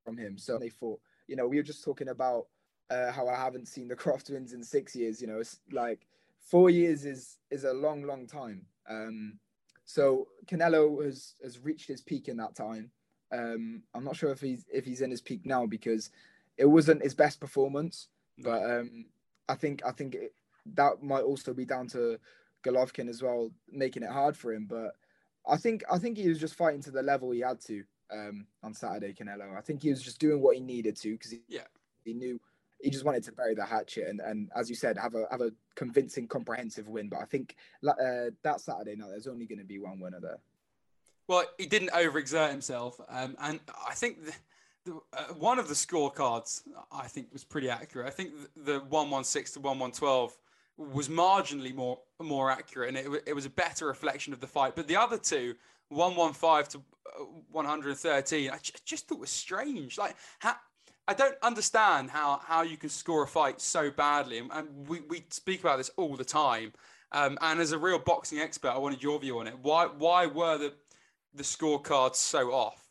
from 0.05 0.17
him. 0.17 0.37
So 0.37 0.57
they 0.57 0.69
thought, 0.69 0.99
you 1.27 1.35
know, 1.35 1.47
we 1.47 1.57
were 1.57 1.63
just 1.63 1.83
talking 1.83 2.09
about 2.09 2.47
uh, 2.89 3.11
how 3.11 3.27
I 3.27 3.35
haven't 3.35 3.67
seen 3.67 3.87
the 3.87 3.95
Croft 4.03 4.27
twins 4.27 4.53
in 4.53 4.63
six 4.63 4.95
years. 4.95 5.21
You 5.21 5.27
know, 5.27 5.39
it's 5.39 5.59
like 5.71 6.07
four 6.39 6.69
years 6.69 7.05
is 7.05 7.37
is 7.51 7.63
a 7.63 7.73
long, 7.73 8.03
long 8.03 8.27
time. 8.27 8.65
Um, 8.89 9.39
so 9.85 10.27
Canelo 10.45 11.03
has 11.03 11.35
has 11.43 11.59
reached 11.59 11.87
his 11.87 12.01
peak 12.01 12.27
in 12.27 12.37
that 12.37 12.55
time. 12.55 12.91
Um, 13.31 13.83
I'm 13.93 14.03
not 14.03 14.15
sure 14.15 14.31
if 14.31 14.41
he's 14.41 14.65
if 14.71 14.85
he's 14.85 15.01
in 15.01 15.11
his 15.11 15.21
peak 15.21 15.45
now 15.45 15.65
because 15.65 16.09
it 16.57 16.65
wasn't 16.65 17.03
his 17.03 17.13
best 17.13 17.39
performance, 17.39 18.07
but 18.39 18.63
um, 18.63 19.05
I 19.47 19.55
think 19.55 19.81
I 19.85 19.91
think 19.91 20.15
it, 20.15 20.33
that 20.73 21.01
might 21.01 21.23
also 21.23 21.53
be 21.53 21.65
down 21.65 21.87
to 21.89 22.19
Golovkin 22.63 23.09
as 23.09 23.21
well, 23.21 23.51
making 23.71 24.03
it 24.03 24.11
hard 24.11 24.35
for 24.35 24.53
him. 24.53 24.65
But 24.69 24.95
I 25.47 25.57
think 25.57 25.83
I 25.91 25.97
think 25.97 26.17
he 26.17 26.29
was 26.29 26.39
just 26.39 26.55
fighting 26.55 26.81
to 26.83 26.91
the 26.91 27.01
level 27.01 27.31
he 27.31 27.39
had 27.39 27.59
to 27.61 27.83
um, 28.11 28.45
on 28.63 28.73
Saturday, 28.73 29.13
Canelo. 29.13 29.57
I 29.57 29.61
think 29.61 29.81
he 29.81 29.89
was 29.89 30.01
just 30.01 30.19
doing 30.19 30.41
what 30.41 30.55
he 30.55 30.61
needed 30.61 30.95
to 30.97 31.11
because 31.11 31.31
he, 31.31 31.41
yeah. 31.47 31.61
he 32.03 32.13
knew 32.13 32.39
he 32.81 32.89
just 32.89 33.03
wanted 33.03 33.23
to 33.23 33.31
bury 33.31 33.55
the 33.55 33.65
hatchet 33.65 34.07
and, 34.07 34.21
and 34.21 34.49
as 34.55 34.69
you 34.69 34.75
said, 34.75 34.97
have 34.97 35.15
a 35.15 35.25
have 35.31 35.41
a 35.41 35.51
convincing, 35.75 36.27
comprehensive 36.27 36.87
win. 36.87 37.09
But 37.09 37.19
I 37.19 37.25
think 37.25 37.55
uh, 37.87 38.31
that 38.43 38.61
Saturday 38.61 38.95
night, 38.95 39.09
there's 39.09 39.27
only 39.27 39.45
going 39.45 39.59
to 39.59 39.65
be 39.65 39.79
one 39.79 39.99
winner 39.99 40.19
there. 40.19 40.39
Well, 41.27 41.43
he 41.57 41.67
didn't 41.67 41.91
overexert 41.91 42.49
himself, 42.49 42.99
um, 43.07 43.35
and 43.39 43.59
I 43.87 43.93
think 43.93 44.25
the, 44.25 44.33
the, 44.85 44.99
uh, 45.13 45.33
one 45.35 45.59
of 45.59 45.67
the 45.67 45.75
scorecards 45.75 46.63
I 46.91 47.07
think 47.07 47.27
was 47.31 47.43
pretty 47.43 47.69
accurate. 47.69 48.07
I 48.07 48.09
think 48.09 48.31
the, 48.55 48.73
the 48.73 48.79
one 48.79 49.11
one 49.11 49.23
six 49.23 49.51
to 49.51 49.59
one 49.59 49.77
one 49.77 49.91
twelve 49.91 50.35
was 50.79 51.09
marginally 51.09 51.75
more 51.75 51.99
more 52.21 52.49
accurate, 52.49 52.89
and 52.89 52.97
it, 52.97 53.23
it 53.27 53.33
was 53.33 53.45
a 53.45 53.49
better 53.49 53.85
reflection 53.85 54.33
of 54.33 54.39
the 54.39 54.47
fight. 54.47 54.75
But 54.75 54.87
the 54.87 54.95
other 54.95 55.17
two, 55.17 55.55
one 55.89 56.15
one 56.15 56.33
five 56.33 56.69
to 56.69 56.77
uh, 56.77 57.25
one 57.51 57.65
hundred 57.65 57.97
thirteen, 57.97 58.49
I 58.49 58.59
just 58.85 59.07
thought 59.07 59.19
was 59.19 59.29
strange. 59.29 59.97
Like, 59.97 60.15
how, 60.39 60.55
I 61.07 61.13
don't 61.13 61.35
understand 61.43 62.09
how 62.09 62.39
how 62.43 62.61
you 62.61 62.77
can 62.77 62.89
score 62.89 63.23
a 63.23 63.27
fight 63.27 63.59
so 63.59 63.91
badly, 63.91 64.39
and, 64.39 64.49
and 64.53 64.87
we 64.87 65.01
we 65.01 65.25
speak 65.29 65.59
about 65.59 65.77
this 65.77 65.91
all 65.97 66.15
the 66.15 66.25
time. 66.25 66.73
Um, 67.11 67.37
and 67.41 67.59
as 67.59 67.71
a 67.71 67.77
real 67.77 67.99
boxing 67.99 68.39
expert, 68.39 68.69
I 68.69 68.77
wanted 68.77 69.01
your 69.01 69.19
view 69.19 69.39
on 69.39 69.47
it. 69.47 69.55
Why 69.61 69.85
why 69.85 70.27
were 70.27 70.57
the 70.57 70.73
the 71.33 71.43
scorecards 71.43 72.15
so 72.15 72.53
off? 72.53 72.85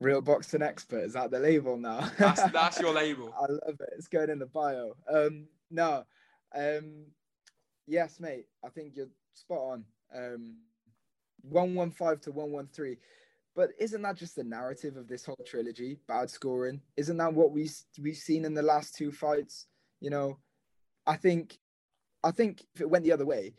Real 0.00 0.20
boxing 0.20 0.62
expert 0.62 1.04
is 1.04 1.12
that 1.12 1.30
the 1.30 1.38
label 1.38 1.76
now? 1.76 2.10
that's, 2.18 2.42
that's 2.52 2.80
your 2.80 2.92
label. 2.92 3.34
I 3.38 3.52
love 3.52 3.80
it. 3.80 3.90
It's 3.96 4.08
going 4.08 4.30
in 4.30 4.38
the 4.38 4.46
bio. 4.46 4.96
Um, 5.08 5.46
no, 5.70 6.04
um, 6.54 7.06
yes, 7.86 8.20
mate. 8.20 8.46
I 8.64 8.68
think 8.68 8.96
you're 8.96 9.08
spot 9.34 9.58
on. 9.58 9.84
Um, 10.14 10.56
one 11.42 11.74
one 11.74 11.90
five 11.90 12.20
to 12.22 12.32
one 12.32 12.52
one 12.52 12.68
three. 12.72 12.98
But 13.56 13.70
isn't 13.78 14.02
that 14.02 14.16
just 14.16 14.36
the 14.36 14.44
narrative 14.44 14.96
of 14.96 15.08
this 15.08 15.24
whole 15.24 15.44
trilogy? 15.46 15.98
Bad 16.06 16.30
scoring. 16.30 16.80
Isn't 16.96 17.16
that 17.16 17.34
what 17.34 17.52
we 17.52 17.68
we've 18.00 18.16
seen 18.16 18.44
in 18.44 18.54
the 18.54 18.62
last 18.62 18.94
two 18.94 19.10
fights? 19.10 19.66
You 20.00 20.10
know, 20.10 20.38
I 21.06 21.16
think, 21.16 21.58
I 22.22 22.30
think 22.30 22.64
if 22.74 22.80
it 22.80 22.88
went 22.88 23.04
the 23.04 23.12
other 23.12 23.26
way, 23.26 23.54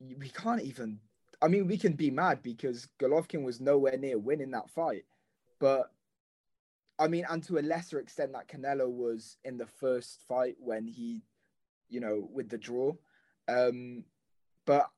we 0.00 0.28
can't 0.30 0.62
even. 0.62 1.00
I 1.40 1.46
mean, 1.46 1.68
we 1.68 1.78
can 1.78 1.92
be 1.92 2.10
mad 2.10 2.42
because 2.42 2.88
Golovkin 3.00 3.44
was 3.44 3.60
nowhere 3.60 3.96
near 3.96 4.18
winning 4.18 4.50
that 4.52 4.70
fight, 4.70 5.04
but 5.60 5.92
I 6.98 7.06
mean, 7.06 7.24
and 7.28 7.42
to 7.44 7.58
a 7.58 7.60
lesser 7.60 8.00
extent, 8.00 8.32
that 8.32 8.48
Canelo 8.48 8.90
was 8.90 9.36
in 9.44 9.56
the 9.56 9.66
first 9.66 10.24
fight 10.26 10.56
when 10.58 10.88
he 10.88 11.22
you 11.88 12.00
know, 12.00 12.28
with 12.32 12.48
the 12.48 12.58
draw. 12.58 12.92
Um, 13.48 14.04
but 14.66 14.90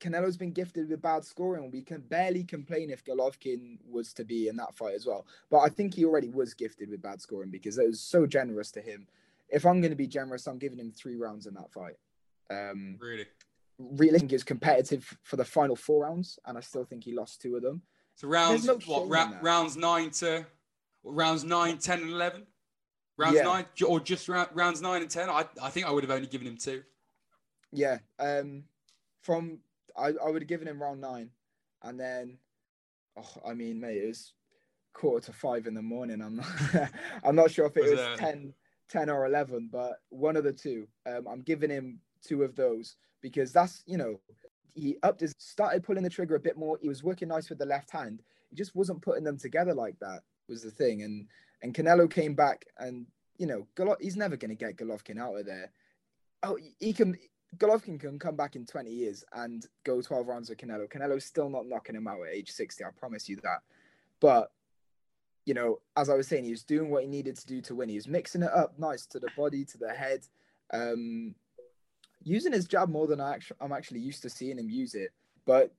Canelo's 0.00 0.36
been 0.36 0.52
gifted 0.52 0.88
with 0.88 1.02
bad 1.02 1.24
scoring. 1.24 1.70
We 1.70 1.82
can 1.82 2.00
barely 2.02 2.44
complain 2.44 2.90
if 2.90 3.04
Golovkin 3.04 3.78
was 3.88 4.12
to 4.14 4.24
be 4.24 4.48
in 4.48 4.56
that 4.56 4.74
fight 4.76 4.94
as 4.94 5.06
well. 5.06 5.26
But 5.50 5.58
I 5.58 5.68
think 5.68 5.94
he 5.94 6.04
already 6.04 6.28
was 6.28 6.54
gifted 6.54 6.88
with 6.90 7.02
bad 7.02 7.20
scoring 7.20 7.50
because 7.50 7.78
it 7.78 7.86
was 7.86 8.00
so 8.00 8.26
generous 8.26 8.70
to 8.72 8.80
him. 8.80 9.06
If 9.48 9.64
I'm 9.64 9.80
going 9.80 9.90
to 9.90 9.96
be 9.96 10.06
generous, 10.06 10.46
I'm 10.46 10.58
giving 10.58 10.78
him 10.78 10.92
three 10.92 11.16
rounds 11.16 11.46
in 11.46 11.54
that 11.54 11.72
fight. 11.72 11.96
Um, 12.50 12.96
really? 13.00 13.26
Really 13.78 14.26
was 14.26 14.44
competitive 14.44 15.16
for 15.22 15.36
the 15.36 15.44
final 15.44 15.76
four 15.76 16.04
rounds, 16.04 16.38
and 16.46 16.58
I 16.58 16.60
still 16.60 16.84
think 16.84 17.04
he 17.04 17.14
lost 17.14 17.40
two 17.40 17.56
of 17.56 17.62
them. 17.62 17.82
So 18.16 18.28
rounds, 18.28 18.66
no 18.66 18.78
what, 18.86 19.08
ra- 19.08 19.32
rounds 19.40 19.76
nine 19.76 20.10
to 20.10 20.44
rounds 21.04 21.44
nine, 21.44 21.78
10, 21.78 22.02
and 22.02 22.10
11? 22.10 22.46
Rounds 23.18 23.36
yeah. 23.36 23.42
nine 23.42 23.66
or 23.86 23.98
just 23.98 24.28
round, 24.28 24.48
rounds 24.54 24.80
nine 24.80 25.02
and 25.02 25.10
ten. 25.10 25.28
I, 25.28 25.44
I 25.60 25.70
think 25.70 25.86
I 25.86 25.90
would 25.90 26.04
have 26.04 26.10
only 26.12 26.28
given 26.28 26.46
him 26.46 26.56
two. 26.56 26.84
Yeah. 27.72 27.98
Um, 28.20 28.62
from 29.22 29.58
I, 29.96 30.12
I 30.24 30.30
would 30.30 30.42
have 30.42 30.48
given 30.48 30.68
him 30.68 30.80
round 30.80 31.00
nine, 31.00 31.30
and 31.82 31.98
then, 31.98 32.38
oh, 33.16 33.28
I 33.44 33.54
mean, 33.54 33.80
mate, 33.80 33.96
it 33.96 34.06
was 34.06 34.32
quarter 34.92 35.26
to 35.26 35.32
five 35.32 35.66
in 35.66 35.74
the 35.74 35.82
morning. 35.82 36.22
I'm 36.22 36.36
not, 36.36 36.90
I'm 37.24 37.34
not 37.34 37.50
sure 37.50 37.66
if 37.66 37.76
it 37.76 37.82
was, 37.82 37.98
was 37.98 38.18
10, 38.20 38.54
10 38.88 39.10
or 39.10 39.26
eleven, 39.26 39.68
but 39.70 39.94
one 40.10 40.36
of 40.36 40.44
the 40.44 40.52
two. 40.52 40.86
Um, 41.04 41.26
I'm 41.28 41.42
giving 41.42 41.70
him 41.70 41.98
two 42.24 42.44
of 42.44 42.54
those 42.54 42.96
because 43.20 43.52
that's 43.52 43.82
you 43.84 43.96
know 43.98 44.20
he 44.74 44.96
upped 45.02 45.20
his 45.20 45.34
started 45.38 45.82
pulling 45.82 46.04
the 46.04 46.10
trigger 46.10 46.36
a 46.36 46.40
bit 46.40 46.56
more. 46.56 46.78
He 46.80 46.88
was 46.88 47.02
working 47.02 47.26
nice 47.26 47.48
with 47.48 47.58
the 47.58 47.66
left 47.66 47.90
hand. 47.90 48.22
He 48.48 48.54
just 48.54 48.76
wasn't 48.76 49.02
putting 49.02 49.24
them 49.24 49.38
together 49.38 49.74
like 49.74 49.98
that 50.00 50.20
was 50.48 50.62
the 50.62 50.70
thing, 50.70 51.02
and 51.02 51.26
and 51.62 51.74
Canelo 51.74 52.10
came 52.10 52.34
back, 52.34 52.66
and 52.78 53.06
you 53.38 53.46
know, 53.46 53.66
Golo- 53.74 53.96
he's 54.00 54.16
never 54.16 54.36
going 54.36 54.50
to 54.50 54.54
get 54.54 54.76
Golovkin 54.76 55.18
out 55.20 55.38
of 55.38 55.46
there. 55.46 55.70
oh, 56.42 56.58
he 56.78 56.92
can. 56.92 57.16
Golovkin 57.56 57.98
can 57.98 58.18
come 58.18 58.36
back 58.36 58.56
in 58.56 58.66
20 58.66 58.90
years 58.90 59.24
and 59.32 59.64
go 59.82 60.02
12 60.02 60.28
rounds 60.28 60.50
with 60.50 60.58
Canelo. 60.58 60.86
Canelo's 60.86 61.24
still 61.24 61.48
not 61.48 61.66
knocking 61.66 61.96
him 61.96 62.06
out 62.06 62.18
at 62.20 62.34
age 62.34 62.50
60. 62.50 62.84
I 62.84 62.88
promise 62.94 63.26
you 63.26 63.36
that. 63.36 63.60
But 64.20 64.50
you 65.46 65.54
know, 65.54 65.80
as 65.96 66.10
I 66.10 66.14
was 66.14 66.28
saying, 66.28 66.44
he 66.44 66.50
was 66.50 66.62
doing 66.62 66.90
what 66.90 67.04
he 67.04 67.08
needed 67.08 67.38
to 67.38 67.46
do 67.46 67.62
to 67.62 67.74
win. 67.74 67.88
He 67.88 67.94
was 67.94 68.06
mixing 68.06 68.42
it 68.42 68.52
up 68.52 68.78
nice 68.78 69.06
to 69.06 69.18
the 69.18 69.30
body, 69.34 69.64
to 69.64 69.78
the 69.78 69.88
head, 69.88 70.26
um, 70.74 71.34
using 72.22 72.52
his 72.52 72.66
jab 72.66 72.90
more 72.90 73.06
than 73.06 73.18
I 73.18 73.32
actually, 73.32 73.56
I'm 73.62 73.72
actually 73.72 74.00
used 74.00 74.20
to 74.24 74.28
seeing 74.28 74.58
him 74.58 74.68
use 74.68 74.94
it. 74.94 75.10
But 75.46 75.72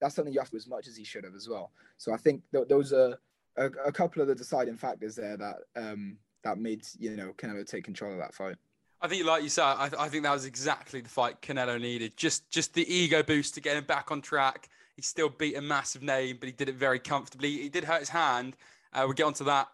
that's 0.00 0.14
something 0.14 0.32
you 0.32 0.40
have 0.40 0.48
to 0.48 0.56
as 0.56 0.66
much 0.66 0.86
as 0.86 0.96
he 0.96 1.04
should 1.04 1.24
have 1.24 1.34
as 1.34 1.46
well. 1.46 1.72
So 1.98 2.14
I 2.14 2.16
think 2.16 2.42
th- 2.52 2.68
those 2.68 2.94
are 2.94 3.18
a, 3.56 3.66
a, 3.86 3.92
couple 3.92 4.22
of 4.22 4.28
the 4.28 4.34
deciding 4.34 4.76
factors 4.76 5.14
there 5.14 5.36
that 5.36 5.56
um, 5.76 6.16
that 6.44 6.58
made 6.58 6.86
you 6.98 7.16
know 7.16 7.32
Canelo 7.36 7.66
take 7.66 7.84
control 7.84 8.12
of 8.12 8.18
that 8.18 8.34
fight. 8.34 8.56
I 9.00 9.08
think, 9.08 9.26
like 9.26 9.42
you 9.42 9.48
said, 9.48 9.64
I, 9.64 9.88
th- 9.88 10.00
I 10.00 10.08
think 10.08 10.22
that 10.22 10.32
was 10.32 10.44
exactly 10.44 11.00
the 11.00 11.08
fight 11.08 11.42
Canelo 11.42 11.80
needed. 11.80 12.16
Just 12.16 12.48
just 12.50 12.74
the 12.74 12.92
ego 12.92 13.22
boost 13.22 13.54
to 13.54 13.60
get 13.60 13.76
him 13.76 13.84
back 13.84 14.10
on 14.10 14.20
track. 14.20 14.68
He 14.94 15.02
still 15.02 15.28
beat 15.28 15.56
a 15.56 15.62
massive 15.62 16.02
name, 16.02 16.36
but 16.38 16.48
he 16.48 16.52
did 16.52 16.68
it 16.68 16.76
very 16.76 16.98
comfortably. 16.98 17.50
He 17.50 17.68
did 17.68 17.84
hurt 17.84 18.00
his 18.00 18.10
hand, 18.10 18.56
uh, 18.92 19.02
we'll 19.04 19.14
get 19.14 19.24
onto 19.24 19.44
that 19.44 19.68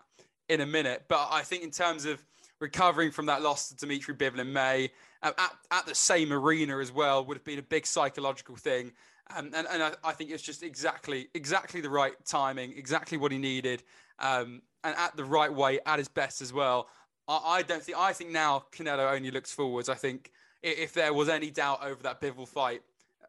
in 0.49 0.61
a 0.61 0.67
minute. 0.67 1.05
But 1.09 1.29
I 1.31 1.43
think 1.43 1.63
in 1.63 1.71
terms 1.71 2.05
of 2.05 2.23
recovering 2.61 3.11
from 3.11 3.27
that 3.27 3.43
loss 3.43 3.69
to 3.69 3.77
Dimitri 3.77 4.15
Bivol 4.15 4.39
in 4.39 4.53
May, 4.53 4.91
uh, 5.23 5.33
at, 5.37 5.53
at 5.71 5.87
the 5.87 5.95
same 5.95 6.33
arena 6.33 6.79
as 6.79 6.93
well, 6.93 7.25
would 7.25 7.37
have 7.37 7.45
been 7.45 7.59
a 7.59 7.63
big 7.63 7.87
psychological 7.87 8.57
thing. 8.57 8.93
Um, 9.37 9.51
and 9.55 9.67
and 9.71 9.83
I, 9.83 9.93
I, 10.03 10.13
think 10.13 10.31
it's 10.31 10.43
just 10.43 10.63
exactly 10.63 11.29
exactly 11.35 11.81
the 11.81 11.91
right 11.91 12.15
timing, 12.25 12.73
exactly 12.77 13.19
what 13.19 13.31
he 13.31 13.39
needed, 13.39 13.83
um, 14.19 14.63
and 14.85 14.97
at 14.97 15.17
the 15.17 15.25
right 15.25 15.53
way, 15.53 15.81
at 15.85 15.99
his 15.99 16.09
best 16.09 16.41
as 16.41 16.53
well. 16.53 16.89
I, 17.27 17.41
I, 17.45 17.63
don't 17.63 17.83
think 17.83 17.99
I 17.99 18.13
think 18.15 18.31
now 18.31 18.65
Canelo 18.73 19.13
only 19.15 19.31
looks 19.31 19.53
forwards. 19.53 19.91
I 19.91 19.95
think 19.95 20.33
if 20.63 20.95
there 20.95 21.13
was 21.13 21.29
any 21.29 21.51
doubt 21.51 21.85
over 21.85 22.03
that 22.05 22.21
Bivol 22.23 22.49
fight, 22.49 22.81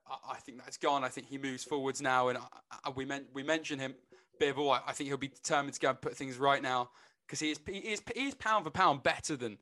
I, 0.08 0.34
I 0.34 0.36
think 0.38 0.60
that's 0.60 0.78
gone. 0.78 1.04
I 1.04 1.10
think 1.10 1.28
he 1.28 1.38
moves 1.38 1.66
forwards 1.66 2.02
now, 2.02 2.30
and 2.30 2.38
we 2.96 3.04
meant 3.04 3.26
we 3.34 3.44
mentioned 3.44 3.82
him 3.82 3.94
Bivol. 4.40 4.80
I, 4.88 4.94
think 4.94 5.10
he'll 5.10 5.18
be 5.18 5.28
determined 5.28 5.74
to 5.74 5.80
go 5.80 5.90
and 5.90 6.02
put 6.02 6.16
things 6.16 6.38
right 6.38 6.62
now 6.62 6.92
because 7.28 7.40
he 7.40 7.52
is, 7.52 7.60
he 7.68 7.80
is 7.80 8.02
he 8.16 8.28
is 8.28 8.36
pound 8.36 8.64
for 8.64 8.72
pound 8.72 9.04
better 9.04 9.36
than 9.36 9.58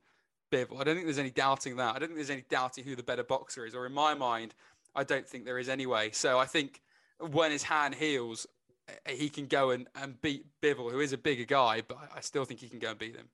Bivol. 0.52 0.80
I 0.80 0.84
don't 0.84 0.94
think 0.94 1.06
there's 1.06 1.18
any 1.18 1.30
doubting 1.30 1.76
that. 1.76 1.96
I 1.96 1.98
don't 1.98 2.08
think 2.08 2.16
there's 2.16 2.30
any 2.30 2.44
doubting 2.48 2.84
who 2.84 2.96
the 2.96 3.02
better 3.02 3.24
boxer 3.24 3.66
is, 3.66 3.74
or 3.74 3.86
in 3.86 3.92
my 3.92 4.14
mind, 4.14 4.54
I 4.98 5.04
don't 5.04 5.26
think 5.26 5.44
there 5.44 5.60
is 5.60 5.68
anyway. 5.68 6.10
So 6.12 6.40
I 6.40 6.46
think 6.46 6.80
when 7.20 7.52
his 7.52 7.62
hand 7.62 7.94
heals, 7.94 8.48
eh, 9.06 9.12
he 9.12 9.28
can 9.28 9.46
go 9.46 9.70
and, 9.70 9.86
and 9.94 10.20
beat 10.20 10.44
Bivol, 10.60 10.90
who 10.90 10.98
is 10.98 11.12
a 11.12 11.18
bigger 11.18 11.44
guy, 11.44 11.82
but 11.86 11.98
I 12.14 12.20
still 12.20 12.44
think 12.44 12.58
he 12.58 12.68
can 12.68 12.80
go 12.80 12.90
and 12.90 12.98
beat 12.98 13.14
him. 13.14 13.28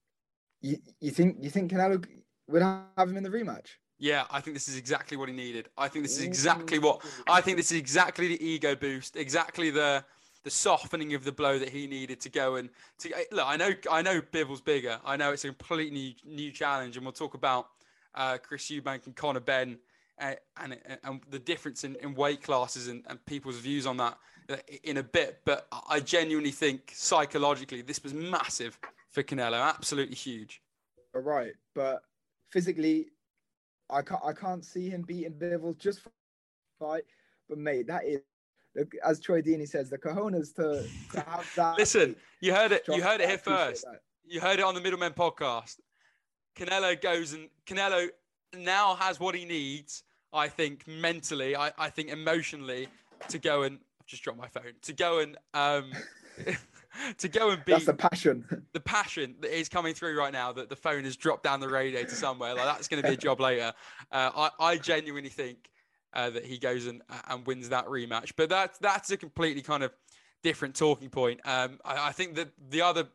You, 0.60 0.76
you 1.00 1.10
think 1.10 1.38
you 1.40 1.48
think 1.48 1.72
Canelo 1.72 2.04
would 2.48 2.62
have 2.62 3.08
him 3.08 3.16
in 3.16 3.22
the 3.22 3.30
rematch? 3.30 3.68
Yeah, 3.98 4.24
I 4.30 4.40
think 4.40 4.54
this 4.54 4.68
is 4.68 4.76
exactly 4.76 5.16
what 5.16 5.28
he 5.30 5.34
needed. 5.34 5.68
I 5.78 5.88
think 5.88 6.04
this 6.04 6.18
is 6.18 6.24
exactly 6.24 6.78
what 6.78 7.02
I 7.26 7.40
think 7.40 7.56
this 7.56 7.72
is 7.72 7.78
exactly 7.78 8.28
the 8.28 8.44
ego 8.44 8.74
boost, 8.74 9.16
exactly 9.16 9.70
the 9.70 10.04
the 10.42 10.50
softening 10.50 11.14
of 11.14 11.24
the 11.24 11.32
blow 11.32 11.58
that 11.58 11.70
he 11.70 11.86
needed 11.86 12.20
to 12.20 12.28
go 12.28 12.56
and 12.56 12.68
to 12.98 13.08
look. 13.32 13.46
I 13.46 13.56
know 13.56 13.70
I 13.90 14.02
know 14.02 14.20
Bivol's 14.20 14.60
bigger. 14.60 15.00
I 15.04 15.16
know 15.16 15.32
it's 15.32 15.44
a 15.44 15.48
completely 15.48 16.14
new, 16.26 16.36
new 16.36 16.52
challenge, 16.52 16.96
and 16.96 17.06
we'll 17.06 17.12
talk 17.12 17.32
about 17.32 17.68
uh, 18.14 18.36
Chris 18.42 18.70
Eubank 18.70 19.06
and 19.06 19.16
Conor 19.16 19.40
Benn 19.40 19.78
uh, 20.20 20.34
and, 20.60 20.78
and 21.02 21.20
the 21.30 21.38
difference 21.38 21.84
in, 21.84 21.96
in 21.96 22.14
weight 22.14 22.42
classes 22.42 22.88
and, 22.88 23.02
and 23.08 23.24
people's 23.26 23.58
views 23.58 23.86
on 23.86 23.96
that 23.98 24.18
uh, 24.48 24.56
in 24.82 24.98
a 24.98 25.02
bit. 25.02 25.40
But 25.44 25.66
I 25.88 26.00
genuinely 26.00 26.50
think 26.50 26.92
psychologically 26.94 27.82
this 27.82 28.02
was 28.02 28.14
massive 28.14 28.78
for 29.10 29.22
Canelo, 29.22 29.60
absolutely 29.60 30.16
huge. 30.16 30.60
All 31.14 31.22
right, 31.22 31.52
but 31.74 32.02
physically, 32.50 33.06
I 33.90 34.02
can't 34.02 34.20
I 34.24 34.32
can't 34.32 34.64
see 34.64 34.90
him 34.90 35.02
beating 35.02 35.32
Bivol 35.32 35.78
just 35.78 36.00
for 36.00 36.10
fight. 36.80 37.04
But 37.48 37.58
mate, 37.58 37.86
that 37.86 38.04
is 38.04 38.20
as 39.04 39.20
Troy 39.20 39.40
Deeney 39.40 39.68
says, 39.68 39.88
the 39.88 39.98
cojones 39.98 40.54
to, 40.56 40.84
to 41.12 41.20
have 41.20 41.48
that. 41.56 41.78
Listen, 41.78 42.16
you 42.40 42.52
heard 42.52 42.72
it. 42.72 42.84
You 42.88 43.02
heard 43.02 43.20
it 43.20 43.28
here 43.28 43.38
first. 43.38 43.84
That. 43.84 44.00
You 44.26 44.40
heard 44.40 44.58
it 44.58 44.64
on 44.64 44.74
the 44.74 44.80
Middlemen 44.80 45.12
podcast. 45.12 45.76
Canelo 46.56 47.00
goes 47.00 47.32
and 47.32 47.48
Canelo 47.66 48.08
now 48.58 48.94
has 48.94 49.20
what 49.20 49.34
he 49.34 49.44
needs. 49.44 50.02
I 50.32 50.48
think 50.48 50.86
mentally, 50.86 51.54
I, 51.54 51.70
I 51.78 51.90
think 51.90 52.08
emotionally, 52.08 52.88
to 53.28 53.38
go 53.38 53.62
and 53.62 53.78
I've 54.00 54.06
just 54.06 54.22
dropped 54.22 54.38
my 54.38 54.48
phone 54.48 54.72
to 54.82 54.92
go 54.92 55.20
and 55.20 55.36
um 55.54 55.92
to 57.18 57.28
go 57.28 57.50
and 57.50 57.64
beat. 57.64 57.72
That's 57.72 57.86
the 57.86 57.94
passion. 57.94 58.44
The 58.72 58.80
passion 58.80 59.36
that 59.40 59.56
is 59.56 59.68
coming 59.68 59.94
through 59.94 60.18
right 60.18 60.32
now. 60.32 60.50
That 60.52 60.68
the 60.68 60.76
phone 60.76 61.04
has 61.04 61.16
dropped 61.16 61.44
down 61.44 61.60
the 61.60 61.68
radiator 61.68 62.14
somewhere. 62.14 62.54
Like 62.54 62.64
that's 62.64 62.88
going 62.88 63.00
to 63.02 63.08
be 63.08 63.14
a 63.14 63.16
job 63.16 63.40
later. 63.40 63.72
Uh, 64.10 64.30
I 64.34 64.50
I 64.58 64.76
genuinely 64.78 65.30
think 65.30 65.70
uh, 66.12 66.30
that 66.30 66.44
he 66.44 66.58
goes 66.58 66.86
and 66.86 67.02
and 67.28 67.46
wins 67.46 67.68
that 67.68 67.86
rematch. 67.86 68.32
But 68.36 68.48
that's 68.48 68.78
that's 68.78 69.10
a 69.10 69.16
completely 69.16 69.62
kind 69.62 69.84
of 69.84 69.92
different 70.42 70.74
talking 70.74 71.08
point. 71.08 71.40
Um, 71.44 71.78
I, 71.84 72.08
I, 72.08 72.12
think 72.12 72.34
that 72.34 72.50
the 72.68 72.82
other 72.82 73.08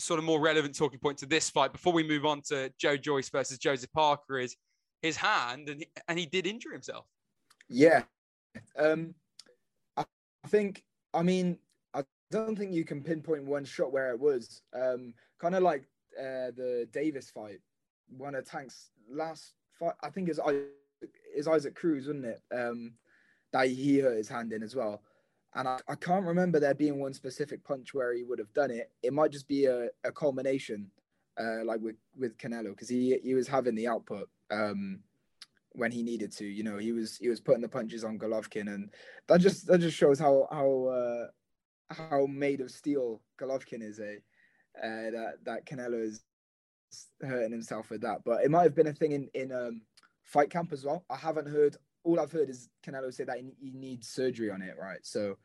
sort 0.00 0.18
of 0.18 0.24
more 0.24 0.40
relevant 0.40 0.76
talking 0.76 0.98
point 0.98 1.18
to 1.18 1.26
this 1.26 1.50
fight 1.50 1.72
before 1.72 1.92
we 1.92 2.02
move 2.02 2.24
on 2.24 2.42
to 2.48 2.72
Joe 2.78 2.96
Joyce 2.96 3.28
versus 3.28 3.58
Joseph 3.58 3.92
Parker 3.92 4.38
is 4.38 4.56
his 5.02 5.16
hand, 5.16 5.68
and 5.68 5.80
he, 5.80 5.88
and 6.08 6.18
he 6.18 6.26
did 6.26 6.46
injure 6.46 6.72
himself. 6.72 7.06
Yeah, 7.68 8.02
um, 8.78 9.14
I 9.96 10.04
think. 10.48 10.84
I 11.12 11.22
mean, 11.22 11.58
I 11.94 12.04
don't 12.30 12.56
think 12.56 12.72
you 12.72 12.84
can 12.84 13.02
pinpoint 13.02 13.44
one 13.44 13.64
shot 13.64 13.92
where 13.92 14.10
it 14.10 14.20
was. 14.20 14.62
Um, 14.74 15.14
kind 15.40 15.54
of 15.54 15.62
like 15.62 15.82
uh, 16.18 16.52
the 16.56 16.88
Davis 16.92 17.30
fight, 17.30 17.58
one 18.16 18.34
of 18.34 18.48
Tank's 18.48 18.90
last 19.10 19.54
fight. 19.78 19.94
I 20.02 20.10
think 20.10 20.28
it's 20.28 20.40
is 21.34 21.48
Isaac 21.48 21.74
Cruz, 21.74 22.06
wasn't 22.06 22.26
it? 22.26 22.42
Um, 22.52 22.92
that 23.52 23.68
he 23.68 23.98
hurt 23.98 24.16
his 24.16 24.28
hand 24.28 24.52
in 24.52 24.62
as 24.62 24.76
well. 24.76 25.02
And 25.54 25.66
I, 25.66 25.78
I 25.88 25.94
can't 25.96 26.24
remember 26.24 26.60
there 26.60 26.74
being 26.74 27.00
one 27.00 27.12
specific 27.12 27.64
punch 27.64 27.92
where 27.92 28.14
he 28.14 28.22
would 28.22 28.38
have 28.38 28.52
done 28.52 28.70
it. 28.70 28.90
It 29.02 29.12
might 29.12 29.32
just 29.32 29.48
be 29.48 29.64
a, 29.64 29.88
a 30.04 30.12
culmination, 30.12 30.90
uh, 31.38 31.64
like 31.64 31.80
with, 31.80 31.96
with 32.16 32.38
Canelo, 32.38 32.70
because 32.70 32.88
he, 32.88 33.18
he 33.22 33.34
was 33.34 33.48
having 33.48 33.74
the 33.74 33.88
output 33.88 34.28
um, 34.50 35.00
when 35.72 35.90
he 35.90 36.02
needed 36.02 36.32
to. 36.32 36.44
You 36.44 36.62
know, 36.62 36.78
he 36.78 36.92
was 36.92 37.16
he 37.16 37.28
was 37.28 37.40
putting 37.40 37.62
the 37.62 37.68
punches 37.68 38.04
on 38.04 38.18
Golovkin, 38.18 38.72
and 38.72 38.90
that 39.28 39.40
just 39.40 39.66
that 39.66 39.78
just 39.78 39.96
shows 39.96 40.18
how 40.18 40.46
how 40.50 40.84
uh, 40.86 41.94
how 41.94 42.26
made 42.26 42.60
of 42.60 42.70
steel 42.70 43.20
Golovkin 43.40 43.82
is. 43.82 43.98
A 43.98 44.12
eh? 44.12 44.16
uh, 44.82 45.10
that 45.10 45.32
that 45.44 45.66
Canelo 45.66 46.02
is 46.02 46.22
hurting 47.22 47.52
himself 47.52 47.90
with 47.90 48.02
that, 48.02 48.18
but 48.24 48.44
it 48.44 48.50
might 48.50 48.64
have 48.64 48.74
been 48.74 48.88
a 48.88 48.92
thing 48.92 49.12
in 49.12 49.28
in 49.34 49.52
um, 49.52 49.82
fight 50.24 50.50
camp 50.50 50.72
as 50.72 50.84
well. 50.84 51.04
I 51.10 51.16
haven't 51.16 51.48
heard. 51.48 51.76
All 52.04 52.18
I've 52.18 52.32
heard 52.32 52.48
is 52.48 52.68
Canelo 52.84 53.12
say 53.12 53.24
that 53.24 53.38
he, 53.38 53.52
he 53.60 53.70
needs 53.72 54.08
surgery 54.08 54.50
on 54.50 54.62
it, 54.62 54.76
right? 54.78 55.00
So 55.02 55.36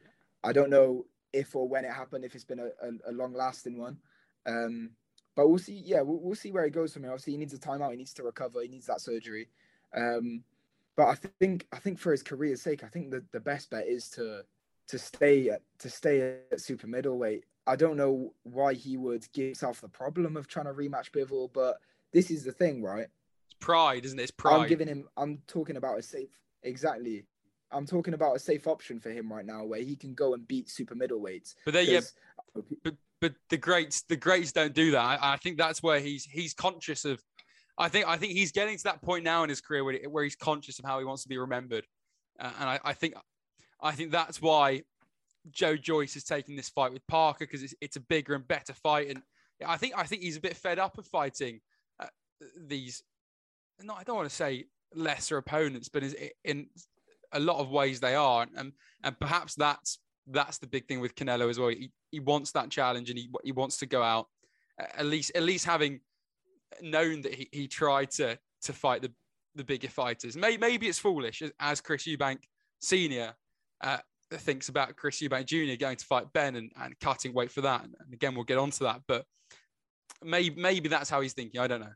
I 0.43 0.53
don't 0.53 0.69
know 0.69 1.05
if 1.33 1.55
or 1.55 1.67
when 1.67 1.85
it 1.85 1.91
happened, 1.91 2.23
if 2.23 2.33
it's 2.33 2.45
been 2.45 2.59
a, 2.59 2.67
a, 2.81 3.11
a 3.11 3.11
long 3.11 3.33
lasting 3.33 3.77
one. 3.77 3.97
Um, 4.45 4.91
but 5.35 5.49
we'll 5.49 5.59
see. 5.59 5.81
Yeah, 5.85 6.01
we'll, 6.01 6.19
we'll 6.19 6.35
see 6.35 6.51
where 6.51 6.63
he 6.63 6.69
goes 6.69 6.93
from 6.93 7.03
here. 7.03 7.11
Obviously, 7.11 7.33
he 7.33 7.39
needs 7.39 7.53
a 7.53 7.59
timeout. 7.59 7.91
He 7.91 7.97
needs 7.97 8.13
to 8.13 8.23
recover. 8.23 8.61
He 8.61 8.69
needs 8.69 8.85
that 8.85 9.01
surgery. 9.01 9.49
Um, 9.95 10.43
but 10.95 11.07
I 11.07 11.15
think 11.39 11.67
I 11.73 11.77
think 11.77 11.99
for 11.99 12.11
his 12.11 12.23
career's 12.23 12.61
sake, 12.61 12.83
I 12.83 12.87
think 12.87 13.11
the, 13.11 13.23
the 13.31 13.39
best 13.39 13.69
bet 13.69 13.87
is 13.87 14.09
to 14.11 14.43
to 14.87 14.99
stay 14.99 15.49
at 15.49 15.61
to 15.79 15.89
stay 15.89 16.37
at 16.51 16.61
super 16.61 16.87
middleweight. 16.87 17.43
I 17.67 17.75
don't 17.75 17.97
know 17.97 18.33
why 18.43 18.75
he 18.75 18.95
would 18.95 19.25
give 19.33 19.45
himself 19.45 19.81
the 19.81 19.89
problem 19.89 20.37
of 20.37 20.47
trying 20.47 20.67
to 20.67 20.73
rematch 20.73 21.11
Bivol, 21.11 21.51
but 21.51 21.77
this 22.13 22.29
is 22.29 22.43
the 22.43 22.51
thing, 22.51 22.83
right? 22.83 23.07
It's 23.47 23.55
pride, 23.59 24.05
isn't 24.05 24.19
it? 24.19 24.23
It's 24.23 24.31
pride. 24.31 24.61
I'm 24.61 24.69
giving 24.69 24.87
him. 24.87 25.09
I'm 25.17 25.41
talking 25.47 25.75
about 25.75 25.99
a 25.99 26.01
safe. 26.01 26.29
Exactly. 26.65 27.25
I'm 27.71 27.85
talking 27.85 28.13
about 28.13 28.35
a 28.35 28.39
safe 28.39 28.67
option 28.67 28.99
for 28.99 29.09
him 29.09 29.31
right 29.31 29.45
now, 29.45 29.63
where 29.63 29.81
he 29.81 29.95
can 29.95 30.13
go 30.13 30.33
and 30.33 30.47
beat 30.47 30.69
super 30.69 30.95
middleweights. 30.95 31.55
But 31.65 31.73
there, 31.73 31.83
yeah. 31.83 32.01
But 32.83 32.95
but 33.21 33.33
the 33.49 33.57
greats, 33.57 34.01
the 34.03 34.15
greats 34.15 34.51
don't 34.51 34.73
do 34.73 34.91
that. 34.91 34.99
I, 34.99 35.33
I, 35.33 35.37
think 35.37 35.57
that's 35.57 35.81
where 35.81 35.99
he's 35.99 36.25
he's 36.25 36.53
conscious 36.53 37.05
of. 37.05 37.21
I 37.77 37.89
think 37.89 38.07
I 38.07 38.17
think 38.17 38.33
he's 38.33 38.51
getting 38.51 38.77
to 38.77 38.83
that 38.85 39.01
point 39.01 39.23
now 39.23 39.43
in 39.43 39.49
his 39.49 39.61
career 39.61 39.83
where, 39.83 39.97
where 40.09 40.23
he's 40.23 40.35
conscious 40.35 40.79
of 40.79 40.85
how 40.85 40.99
he 40.99 41.05
wants 41.05 41.23
to 41.23 41.29
be 41.29 41.37
remembered, 41.37 41.85
uh, 42.39 42.51
and 42.59 42.69
I, 42.69 42.79
I 42.83 42.93
think 42.93 43.15
I 43.81 43.91
think 43.93 44.11
that's 44.11 44.41
why 44.41 44.83
Joe 45.51 45.75
Joyce 45.75 46.15
is 46.15 46.23
taking 46.23 46.55
this 46.55 46.69
fight 46.69 46.93
with 46.93 47.05
Parker 47.07 47.39
because 47.45 47.63
it's, 47.63 47.75
it's 47.81 47.95
a 47.95 48.01
bigger 48.01 48.35
and 48.35 48.47
better 48.47 48.73
fight, 48.73 49.09
and 49.09 49.21
I 49.65 49.77
think 49.77 49.93
I 49.97 50.03
think 50.03 50.21
he's 50.21 50.37
a 50.37 50.41
bit 50.41 50.55
fed 50.55 50.79
up 50.79 50.97
of 50.97 51.05
fighting 51.07 51.59
uh, 51.99 52.07
these 52.67 53.03
no, 53.83 53.93
I 53.93 54.03
don't 54.03 54.15
want 54.15 54.29
to 54.29 54.35
say 54.35 54.65
lesser 54.93 55.37
opponents, 55.37 55.89
but 55.89 56.03
in 56.43 56.67
a 57.31 57.39
lot 57.39 57.59
of 57.59 57.69
ways 57.69 57.99
they 57.99 58.15
are, 58.15 58.47
and 58.55 58.71
and 59.03 59.19
perhaps 59.19 59.55
that's 59.55 59.99
that's 60.27 60.57
the 60.57 60.67
big 60.67 60.87
thing 60.87 60.99
with 60.99 61.15
Canelo 61.15 61.49
as 61.49 61.59
well. 61.59 61.69
He, 61.69 61.91
he 62.11 62.19
wants 62.19 62.51
that 62.51 62.69
challenge, 62.69 63.09
and 63.09 63.19
he 63.19 63.29
he 63.43 63.51
wants 63.51 63.77
to 63.77 63.85
go 63.85 64.01
out 64.01 64.27
at 64.79 65.05
least 65.05 65.31
at 65.35 65.43
least 65.43 65.65
having 65.65 65.99
known 66.81 67.21
that 67.21 67.33
he, 67.33 67.49
he 67.51 67.67
tried 67.67 68.11
to 68.11 68.37
to 68.63 68.73
fight 68.73 69.01
the 69.01 69.11
the 69.55 69.63
bigger 69.63 69.89
fighters. 69.89 70.35
Maybe, 70.35 70.57
maybe 70.57 70.87
it's 70.87 70.99
foolish 70.99 71.41
as 71.59 71.81
Chris 71.81 72.03
Eubank 72.03 72.39
Senior 72.81 73.33
uh, 73.81 73.97
thinks 74.31 74.67
about 74.69 74.95
Chris 74.97 75.21
Eubank 75.21 75.45
Jr. 75.45 75.77
going 75.79 75.95
to 75.95 76.05
fight 76.05 76.31
Benn 76.33 76.57
and, 76.57 76.71
and 76.81 76.99
cutting 76.99 77.33
weight 77.33 77.51
for 77.51 77.61
that. 77.61 77.83
And 77.83 77.95
again, 78.11 78.35
we'll 78.35 78.43
get 78.43 78.57
onto 78.57 78.83
that, 78.83 79.01
but 79.07 79.25
maybe 80.23 80.59
maybe 80.59 80.89
that's 80.89 81.09
how 81.09 81.21
he's 81.21 81.33
thinking. 81.33 81.61
I 81.61 81.67
don't 81.67 81.81
know. 81.81 81.93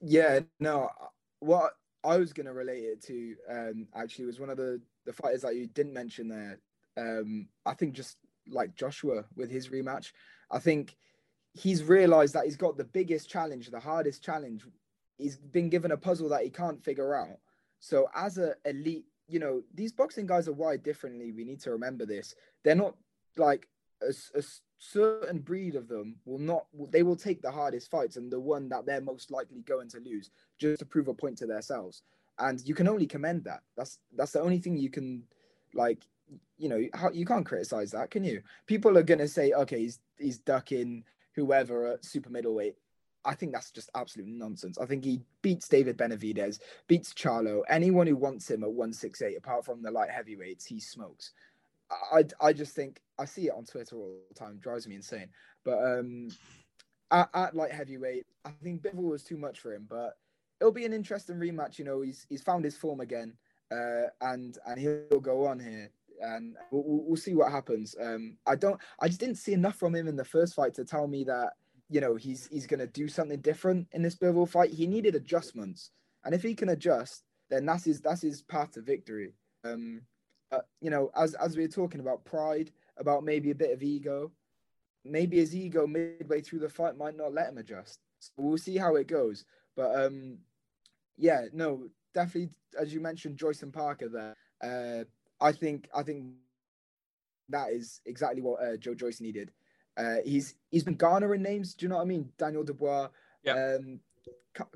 Yeah, 0.00 0.40
no, 0.58 0.88
what 1.42 1.72
I 2.04 2.16
was 2.16 2.32
going 2.32 2.46
to 2.46 2.52
relate 2.52 2.84
it 2.84 3.02
to 3.04 3.36
um, 3.50 3.88
actually 3.94 4.26
was 4.26 4.40
one 4.40 4.50
of 4.50 4.56
the 4.56 4.80
the 5.04 5.12
fighters 5.12 5.42
that 5.42 5.56
you 5.56 5.66
didn't 5.66 5.92
mention 5.92 6.28
there. 6.28 6.60
Um, 6.96 7.48
I 7.66 7.74
think 7.74 7.94
just 7.94 8.16
like 8.48 8.74
Joshua 8.74 9.24
with 9.36 9.50
his 9.50 9.68
rematch, 9.68 10.12
I 10.50 10.58
think 10.58 10.96
he's 11.54 11.82
realized 11.82 12.34
that 12.34 12.44
he's 12.44 12.56
got 12.56 12.76
the 12.76 12.84
biggest 12.84 13.28
challenge, 13.28 13.68
the 13.70 13.80
hardest 13.80 14.22
challenge. 14.22 14.64
He's 15.18 15.36
been 15.36 15.68
given 15.68 15.92
a 15.92 15.96
puzzle 15.96 16.28
that 16.30 16.42
he 16.42 16.50
can't 16.50 16.82
figure 16.82 17.14
out. 17.14 17.38
So 17.80 18.08
as 18.14 18.38
a 18.38 18.54
elite, 18.64 19.06
you 19.28 19.38
know, 19.38 19.62
these 19.74 19.92
boxing 19.92 20.26
guys 20.26 20.48
are 20.48 20.52
wired 20.52 20.82
differently. 20.82 21.32
We 21.32 21.44
need 21.44 21.60
to 21.62 21.72
remember 21.72 22.06
this. 22.06 22.34
They're 22.64 22.74
not 22.74 22.94
like 23.36 23.68
a, 24.08 24.38
a 24.38 24.42
certain 24.78 25.38
breed 25.40 25.74
of 25.74 25.88
them 25.88 26.16
will 26.24 26.38
not. 26.38 26.66
They 26.90 27.02
will 27.02 27.16
take 27.16 27.42
the 27.42 27.50
hardest 27.50 27.90
fights 27.90 28.16
and 28.16 28.30
the 28.30 28.40
one 28.40 28.68
that 28.70 28.86
they're 28.86 29.00
most 29.00 29.30
likely 29.30 29.60
going 29.60 29.88
to 29.90 30.00
lose 30.00 30.30
just 30.58 30.80
to 30.80 30.86
prove 30.86 31.08
a 31.08 31.14
point 31.14 31.38
to 31.38 31.46
themselves. 31.46 32.02
And 32.38 32.60
you 32.66 32.74
can 32.74 32.88
only 32.88 33.06
commend 33.06 33.44
that. 33.44 33.60
That's 33.76 33.98
that's 34.16 34.32
the 34.32 34.40
only 34.40 34.58
thing 34.58 34.76
you 34.76 34.90
can 34.90 35.24
like 35.74 36.02
you 36.56 36.68
know 36.68 36.82
how 36.94 37.10
you 37.10 37.26
can't 37.26 37.44
criticize 37.44 37.90
that 37.90 38.10
can 38.10 38.24
you 38.24 38.42
people 38.66 38.96
are 38.96 39.02
going 39.02 39.18
to 39.18 39.28
say 39.28 39.52
okay 39.52 39.80
he's 39.80 40.00
he's 40.18 40.38
ducking 40.38 41.04
whoever 41.34 41.92
at 41.92 42.04
super 42.04 42.30
middleweight. 42.30 42.76
I 43.24 43.34
think 43.34 43.52
that's 43.52 43.70
just 43.70 43.90
absolute 43.94 44.26
nonsense. 44.26 44.78
I 44.78 44.86
think 44.86 45.04
he 45.04 45.20
beats 45.42 45.68
David 45.68 45.96
Benavidez, 45.96 46.58
beats 46.88 47.14
Charlo, 47.14 47.62
anyone 47.68 48.06
who 48.06 48.16
wants 48.16 48.50
him 48.50 48.64
at 48.64 48.72
168, 48.72 49.36
apart 49.36 49.64
from 49.64 49.80
the 49.80 49.92
light 49.92 50.10
heavyweights, 50.10 50.66
he 50.66 50.80
smokes. 50.80 51.32
I, 52.12 52.24
I 52.40 52.52
just 52.52 52.74
think 52.74 53.00
I 53.18 53.24
see 53.24 53.46
it 53.46 53.54
on 53.56 53.64
Twitter 53.64 53.96
all 53.96 54.16
the 54.28 54.34
time, 54.34 54.58
drives 54.58 54.86
me 54.86 54.94
insane. 54.94 55.28
But 55.64 55.78
um, 55.78 56.28
at, 57.10 57.28
at 57.34 57.54
light 57.54 57.72
heavyweight, 57.72 58.26
I 58.44 58.50
think 58.62 58.82
Bivol 58.82 59.10
was 59.10 59.22
too 59.22 59.36
much 59.36 59.60
for 59.60 59.74
him, 59.74 59.86
but 59.88 60.14
it'll 60.60 60.72
be 60.72 60.84
an 60.86 60.92
interesting 60.92 61.36
rematch. 61.36 61.78
You 61.78 61.84
know, 61.84 62.00
he's 62.00 62.26
he's 62.28 62.42
found 62.42 62.64
his 62.64 62.76
form 62.76 63.00
again, 63.00 63.34
uh, 63.70 64.08
and 64.20 64.56
and 64.66 64.80
he'll 64.80 65.20
go 65.20 65.46
on 65.46 65.58
here 65.60 65.90
and 66.22 66.56
we'll, 66.70 66.84
we'll 66.86 67.16
see 67.16 67.34
what 67.34 67.50
happens. 67.50 67.94
Um, 68.00 68.36
I 68.46 68.56
don't, 68.56 68.80
I 69.00 69.08
just 69.08 69.20
didn't 69.20 69.36
see 69.36 69.52
enough 69.52 69.76
from 69.76 69.94
him 69.94 70.08
in 70.08 70.16
the 70.16 70.24
first 70.24 70.54
fight 70.54 70.74
to 70.74 70.84
tell 70.84 71.06
me 71.06 71.24
that 71.24 71.52
you 71.90 72.00
know 72.00 72.16
he's 72.16 72.48
he's 72.48 72.66
going 72.66 72.80
to 72.80 72.86
do 72.86 73.08
something 73.08 73.40
different 73.40 73.88
in 73.92 74.02
this 74.02 74.16
Bivol 74.16 74.48
fight. 74.48 74.70
He 74.70 74.86
needed 74.86 75.14
adjustments, 75.14 75.90
and 76.24 76.34
if 76.34 76.42
he 76.42 76.54
can 76.54 76.70
adjust, 76.70 77.24
then 77.50 77.66
that's 77.66 77.84
his 77.84 78.00
that's 78.00 78.22
his 78.22 78.42
path 78.42 78.72
to 78.72 78.80
victory. 78.80 79.34
Um, 79.64 80.02
you 80.80 80.90
know, 80.90 81.10
as 81.16 81.34
as 81.34 81.56
we 81.56 81.64
are 81.64 81.68
talking 81.68 82.00
about 82.00 82.24
pride, 82.24 82.70
about 82.98 83.24
maybe 83.24 83.50
a 83.50 83.54
bit 83.54 83.72
of 83.72 83.82
ego, 83.82 84.30
maybe 85.04 85.38
his 85.38 85.54
ego 85.54 85.86
midway 85.86 86.40
through 86.40 86.60
the 86.60 86.68
fight 86.68 86.96
might 86.96 87.16
not 87.16 87.32
let 87.32 87.48
him 87.48 87.58
adjust. 87.58 87.98
So 88.18 88.30
we'll 88.36 88.58
see 88.58 88.76
how 88.76 88.96
it 88.96 89.06
goes. 89.06 89.44
But 89.76 90.04
um, 90.04 90.38
yeah, 91.16 91.46
no, 91.52 91.88
definitely, 92.14 92.50
as 92.78 92.92
you 92.92 93.00
mentioned, 93.00 93.36
Joyce 93.36 93.62
and 93.62 93.72
Parker 93.72 94.08
there. 94.08 94.36
Uh, 94.62 95.04
I 95.40 95.52
think 95.52 95.88
I 95.94 96.02
think 96.02 96.26
that 97.48 97.70
is 97.70 98.00
exactly 98.06 98.42
what 98.42 98.62
uh, 98.62 98.76
Joe 98.76 98.94
Joyce 98.94 99.20
needed. 99.20 99.50
Uh, 99.96 100.16
he's 100.24 100.54
he's 100.70 100.84
been 100.84 100.94
garnering 100.94 101.42
names. 101.42 101.74
Do 101.74 101.84
you 101.84 101.90
know 101.90 101.96
what 101.96 102.02
I 102.02 102.06
mean? 102.06 102.30
Daniel 102.38 102.64
Dubois, 102.64 103.08
yeah. 103.44 103.76
um, 103.76 104.00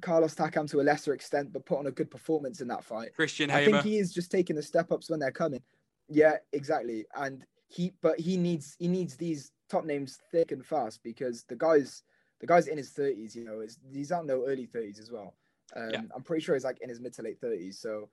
Carlos 0.01 0.35
Takam 0.35 0.69
to 0.71 0.81
a 0.81 0.83
lesser 0.83 1.15
extent, 1.15 1.53
but 1.53 1.65
put 1.65 1.79
on 1.79 1.87
a 1.87 1.91
good 1.91 2.11
performance 2.11 2.61
in 2.61 2.69
that 2.69 2.85
fight. 2.85 3.15
Christian 3.15 3.49
Hammer. 3.49 3.63
I 3.63 3.65
think 3.65 3.85
he 3.85 3.99
is 3.99 4.13
just 4.13 4.31
taking 4.31 4.57
the 4.57 4.63
step 4.63 4.91
ups 4.91 5.11
when 5.11 5.21
they're 5.21 5.31
coming. 5.31 5.63
Yeah, 6.09 6.37
exactly. 6.53 7.07
And 7.15 7.45
he, 7.69 7.93
but 8.03 8.19
he 8.19 8.37
needs 8.37 8.77
he 8.79 8.89
needs 8.89 9.17
these 9.17 9.53
top 9.69 9.85
names 9.85 10.19
thick 10.31 10.53
and 10.53 10.65
fast 10.65 11.01
because 11.03 11.45
the 11.45 11.57
guys 11.57 12.03
the 12.41 12.47
guy's 12.47 12.69
in 12.69 12.79
his 12.79 12.91
thirties. 12.91 13.35
You 13.35 13.45
know, 13.45 13.63
he's 13.93 14.13
out 14.13 14.27
no 14.27 14.45
early 14.47 14.67
thirties 14.67 14.99
as 14.99 15.11
well. 15.11 15.35
Um, 15.75 15.91
yeah. 15.93 16.03
I'm 16.15 16.23
pretty 16.23 16.45
sure 16.45 16.55
he's 16.55 16.65
like 16.65 16.79
in 16.81 16.89
his 16.89 17.01
mid 17.01 17.15
to 17.15 17.23
late 17.23 17.41
thirties. 17.41 17.79
So 17.81 18.09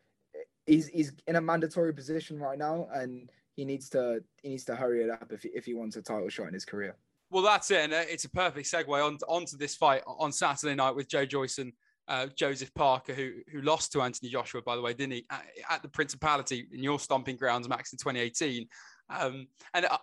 he's 0.65 0.87
he's 0.87 1.11
in 1.27 1.35
a 1.35 1.41
mandatory 1.41 1.93
position 1.93 2.39
right 2.39 2.57
now, 2.57 2.87
and 2.93 3.29
he 3.55 3.65
needs 3.65 3.89
to 3.89 4.23
he 4.41 4.49
needs 4.49 4.65
to 4.65 4.75
hurry 4.75 5.03
it 5.03 5.09
up 5.09 5.31
if 5.31 5.43
he, 5.43 5.49
if 5.49 5.65
he 5.65 5.73
wants 5.73 5.95
a 5.95 6.01
title 6.01 6.29
shot 6.29 6.47
in 6.47 6.53
his 6.53 6.65
career. 6.65 6.95
Well, 7.29 7.43
that's 7.43 7.71
it, 7.71 7.81
and 7.81 7.93
uh, 7.93 8.03
it's 8.07 8.25
a 8.25 8.29
perfect 8.29 8.67
segue 8.67 9.05
on 9.05 9.17
onto 9.27 9.57
this 9.57 9.75
fight 9.75 10.03
on 10.05 10.31
Saturday 10.31 10.75
night 10.75 10.95
with 10.95 11.07
Joe 11.07 11.25
Joyce 11.25 11.57
and 11.57 11.73
uh, 12.07 12.27
Joseph 12.35 12.73
Parker, 12.73 13.13
who 13.13 13.31
who 13.51 13.61
lost 13.61 13.91
to 13.93 14.01
Anthony 14.01 14.29
Joshua, 14.29 14.61
by 14.61 14.75
the 14.75 14.81
way, 14.81 14.93
didn't 14.93 15.13
he, 15.13 15.25
at, 15.29 15.45
at 15.69 15.81
the 15.81 15.87
Principality 15.87 16.67
in 16.71 16.83
your 16.83 16.99
stomping 16.99 17.37
grounds, 17.37 17.69
Max, 17.69 17.93
in 17.93 17.97
2018. 17.97 18.67
Um, 19.09 19.47
and 19.73 19.85
uh, 19.85 19.97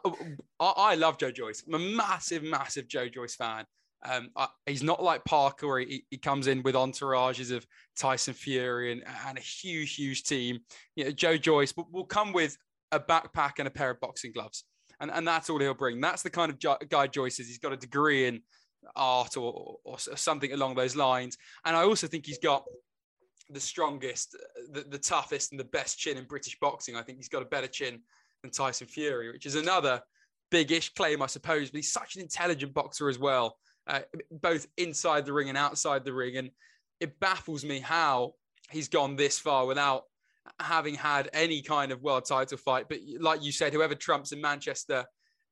I, 0.60 0.72
I, 0.76 0.94
love 0.94 1.18
Joe 1.18 1.30
Joyce. 1.30 1.62
I'm 1.66 1.74
a 1.74 1.78
massive, 1.78 2.42
massive 2.42 2.86
Joe 2.86 3.08
Joyce 3.08 3.34
fan. 3.34 3.64
Um, 4.08 4.30
I, 4.36 4.48
he's 4.66 4.82
not 4.82 5.02
like 5.02 5.24
Parker, 5.24 5.66
where 5.66 5.80
he, 5.80 6.04
he, 6.10 6.16
comes 6.16 6.46
in 6.46 6.62
with 6.62 6.74
entourages 6.74 7.54
of 7.54 7.66
Tyson 7.98 8.34
Fury 8.34 8.92
and, 8.92 9.02
and 9.26 9.36
a 9.36 9.40
huge, 9.42 9.94
huge 9.94 10.22
team. 10.22 10.60
You 10.96 11.04
know, 11.04 11.10
Joe 11.10 11.36
Joyce 11.36 11.74
will, 11.76 11.88
will 11.92 12.04
come 12.04 12.32
with 12.32 12.56
a 12.92 13.00
backpack 13.00 13.52
and 13.58 13.68
a 13.68 13.70
pair 13.70 13.90
of 13.90 14.00
boxing 14.00 14.32
gloves, 14.32 14.64
and, 15.00 15.10
and 15.10 15.26
that's 15.26 15.50
all 15.50 15.58
he'll 15.58 15.74
bring. 15.74 16.00
That's 16.00 16.22
the 16.22 16.30
kind 16.30 16.50
of 16.50 16.58
jo- 16.58 16.78
guy 16.88 17.08
Joyce 17.08 17.40
is. 17.40 17.48
He's 17.48 17.58
got 17.58 17.72
a 17.72 17.76
degree 17.76 18.26
in 18.26 18.42
art 18.96 19.36
or, 19.36 19.78
or, 19.84 19.98
something 19.98 20.52
along 20.52 20.74
those 20.74 20.96
lines, 20.96 21.36
and 21.64 21.76
I 21.76 21.82
also 21.82 22.06
think 22.06 22.26
he's 22.26 22.38
got 22.38 22.64
the 23.50 23.60
strongest, 23.60 24.36
the, 24.72 24.82
the 24.82 24.98
toughest, 24.98 25.52
and 25.52 25.60
the 25.60 25.64
best 25.64 25.98
chin 25.98 26.16
in 26.16 26.24
British 26.24 26.58
boxing. 26.60 26.96
I 26.96 27.02
think 27.02 27.18
he's 27.18 27.28
got 27.28 27.42
a 27.42 27.46
better 27.46 27.66
chin 27.66 28.00
than 28.42 28.50
Tyson 28.50 28.86
Fury, 28.86 29.32
which 29.32 29.46
is 29.46 29.56
another 29.56 30.00
big-ish 30.50 30.94
claim, 30.94 31.20
I 31.20 31.26
suppose. 31.26 31.70
But 31.70 31.78
he's 31.78 31.92
such 31.92 32.16
an 32.16 32.22
intelligent 32.22 32.72
boxer 32.72 33.08
as 33.08 33.18
well 33.18 33.56
uh, 33.86 34.00
both 34.30 34.66
inside 34.76 35.26
the 35.26 35.32
ring 35.32 35.48
and 35.48 35.58
outside 35.58 36.04
the 36.04 36.12
ring. 36.12 36.36
And 36.36 36.50
it 37.00 37.18
baffles 37.20 37.64
me 37.64 37.80
how 37.80 38.34
he's 38.70 38.88
gone 38.88 39.16
this 39.16 39.38
far 39.38 39.66
without 39.66 40.04
having 40.60 40.94
had 40.94 41.28
any 41.32 41.62
kind 41.62 41.92
of 41.92 42.02
world 42.02 42.24
title 42.24 42.58
fight. 42.58 42.86
But 42.88 42.98
like 43.18 43.42
you 43.42 43.52
said, 43.52 43.72
whoever 43.72 43.94
trumps 43.94 44.32
in 44.32 44.40
Manchester 44.40 45.04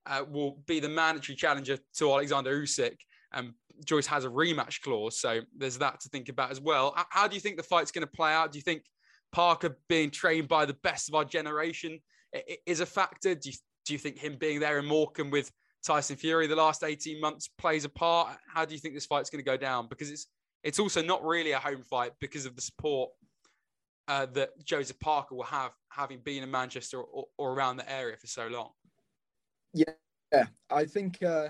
uh, 0.07 0.25
will 0.29 0.63
be 0.67 0.81
the 0.81 0.89
mandatory 0.89 1.37
challenger 1.37 1.79
to 1.97 2.13
Alexander 2.13 2.57
Usyk. 2.61 2.97
And 3.33 3.53
Joyce 3.85 4.07
has 4.07 4.25
a 4.25 4.29
rematch 4.29 4.81
clause, 4.81 5.21
so 5.21 5.41
there's 5.57 5.79
that 5.79 6.01
to 6.01 6.09
think 6.09 6.29
about 6.29 6.51
as 6.51 6.61
well. 6.61 6.95
How 7.11 7.29
do 7.29 7.35
you 7.35 7.41
think 7.41 7.57
the 7.57 7.63
fight's 7.63 7.91
going 7.91 8.07
to 8.07 8.11
play 8.11 8.33
out? 8.33 8.53
Do 8.53 8.59
you 8.59 8.63
think 8.63 8.83
Parker 9.33 9.77
being 9.89 10.11
trained 10.11 10.49
by 10.49 10.65
the 10.67 10.77
best 10.83 11.09
of 11.09 11.15
our 11.15 11.25
generation 11.25 12.01
is 12.67 12.81
a 12.81 12.87
factor? 12.87 13.35
Do 13.35 13.51
you, 13.51 13.57
do 13.85 13.93
you 13.93 13.99
think 13.99 14.19
him 14.19 14.37
being 14.39 14.61
there 14.61 14.79
in 14.79 14.87
Morecambe 14.87 15.31
with 15.31 15.53
Tyson 15.85 16.17
Fury 16.17 16.47
the 16.47 16.57
last 16.57 16.83
18 16.83 17.21
months 17.21 17.49
plays 17.59 17.85
a 17.85 17.89
part? 17.89 18.37
How 18.53 18.65
do 18.65 18.75
you 18.75 18.81
think 18.81 18.95
this 18.95 19.07
fight's 19.07 19.31
going 19.31 19.45
to 19.45 19.49
go 19.49 19.57
down? 19.57 19.89
Because 19.89 20.11
it's 20.11 20.27
it's 20.65 20.79
also 20.79 21.03
not 21.03 21.25
really 21.25 21.53
a 21.53 21.59
home 21.59 21.83
fight 21.83 22.13
because 22.21 22.45
of 22.45 22.57
the 22.57 22.63
support 22.63 23.11
uh, 24.09 24.27
that 24.33 24.51
Joseph 24.65 24.99
Parker 24.99 25.35
will 25.35 25.45
have, 25.45 25.73
having 25.91 26.19
been 26.19 26.43
in 26.43 26.51
Manchester 26.51 27.01
or, 27.01 27.27
or 27.37 27.53
around 27.53 27.77
the 27.77 27.91
area 27.91 28.17
for 28.17 28.27
so 28.27 28.49
long. 28.49 28.71
Yeah, 29.73 29.93
yeah. 30.33 30.47
I 30.71 30.85
think 30.85 31.23
uh, 31.23 31.49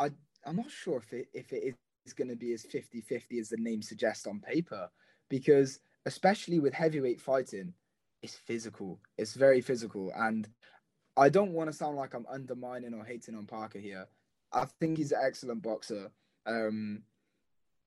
I 0.00 0.10
I'm 0.46 0.56
not 0.56 0.70
sure 0.70 0.98
if 0.98 1.12
it 1.12 1.28
if 1.34 1.52
it 1.52 1.76
is 2.06 2.12
going 2.14 2.28
to 2.28 2.36
be 2.36 2.52
as 2.54 2.64
50-50 2.64 3.38
as 3.38 3.50
the 3.50 3.58
name 3.58 3.82
suggests 3.82 4.26
on 4.26 4.40
paper, 4.40 4.88
because 5.28 5.80
especially 6.06 6.58
with 6.58 6.72
heavyweight 6.72 7.20
fighting, 7.20 7.74
it's 8.22 8.36
physical. 8.36 8.98
It's 9.18 9.34
very 9.34 9.60
physical, 9.60 10.10
and 10.16 10.48
I 11.16 11.28
don't 11.28 11.52
want 11.52 11.70
to 11.70 11.76
sound 11.76 11.96
like 11.96 12.14
I'm 12.14 12.26
undermining 12.30 12.94
or 12.94 13.04
hating 13.04 13.34
on 13.36 13.46
Parker 13.46 13.78
here. 13.78 14.06
I 14.52 14.64
think 14.80 14.96
he's 14.98 15.12
an 15.12 15.20
excellent 15.22 15.62
boxer. 15.62 16.10
Um, 16.46 17.02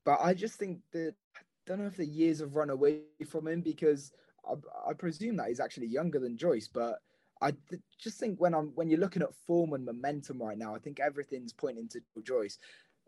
but 0.05 0.19
I 0.21 0.33
just 0.33 0.55
think 0.55 0.79
that 0.91 1.15
I 1.35 1.39
don't 1.65 1.79
know 1.79 1.87
if 1.87 1.97
the 1.97 2.05
years 2.05 2.39
have 2.39 2.55
run 2.55 2.69
away 2.69 3.01
from 3.27 3.47
him 3.47 3.61
because 3.61 4.11
I, 4.47 4.53
I 4.89 4.93
presume 4.93 5.37
that 5.37 5.47
he's 5.47 5.59
actually 5.59 5.87
younger 5.87 6.19
than 6.19 6.37
Joyce. 6.37 6.67
But 6.67 6.99
I 7.43 7.51
th- 7.69 7.81
just 7.99 8.19
think 8.19 8.39
when 8.39 8.53
I'm 8.53 8.71
when 8.75 8.89
you're 8.89 8.99
looking 8.99 9.21
at 9.21 9.35
form 9.45 9.73
and 9.73 9.85
momentum 9.85 10.41
right 10.41 10.57
now, 10.57 10.75
I 10.75 10.79
think 10.79 10.99
everything's 10.99 11.53
pointing 11.53 11.87
to 11.89 12.01
Joyce. 12.23 12.57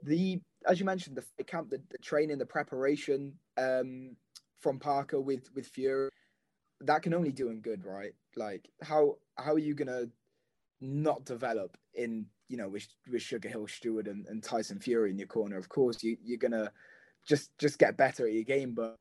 The 0.04 0.40
as 0.68 0.80
you 0.80 0.86
mentioned, 0.86 1.18
the 1.38 1.44
camp, 1.44 1.70
the, 1.70 1.82
the 1.90 1.98
training, 1.98 2.38
the 2.38 2.46
preparation 2.46 3.34
um, 3.58 4.16
from 4.62 4.80
Parker 4.80 5.20
with 5.20 5.50
with 5.56 5.68
Fury 5.68 6.10
that 6.82 7.02
can 7.02 7.14
only 7.14 7.32
do 7.32 7.50
him 7.50 7.62
good, 7.62 7.86
right? 7.86 8.14
Like 8.36 8.70
how 8.84 9.18
how 9.38 9.54
are 9.54 9.60
you 9.60 9.74
gonna 9.74 10.06
not 10.82 11.26
develop 11.26 11.78
in 11.94 12.26
you 12.50 12.58
know 12.58 12.70
with 12.70 12.88
with 13.12 13.22
Sugar 13.22 13.50
Hill 13.50 13.68
Steward 13.68 14.08
and, 14.08 14.26
and 14.28 14.44
Tyson 14.44 14.80
Fury 14.80 15.12
in 15.12 15.18
your 15.18 15.28
corner? 15.28 15.58
Of 15.58 15.70
course, 15.70 16.04
you 16.04 16.18
you're 16.24 16.38
gonna 16.38 16.72
just 17.28 17.52
just 17.58 17.80
get 17.80 17.98
better 17.98 18.28
at 18.28 18.34
your 18.34 18.44
game, 18.44 18.74
but 18.74 18.96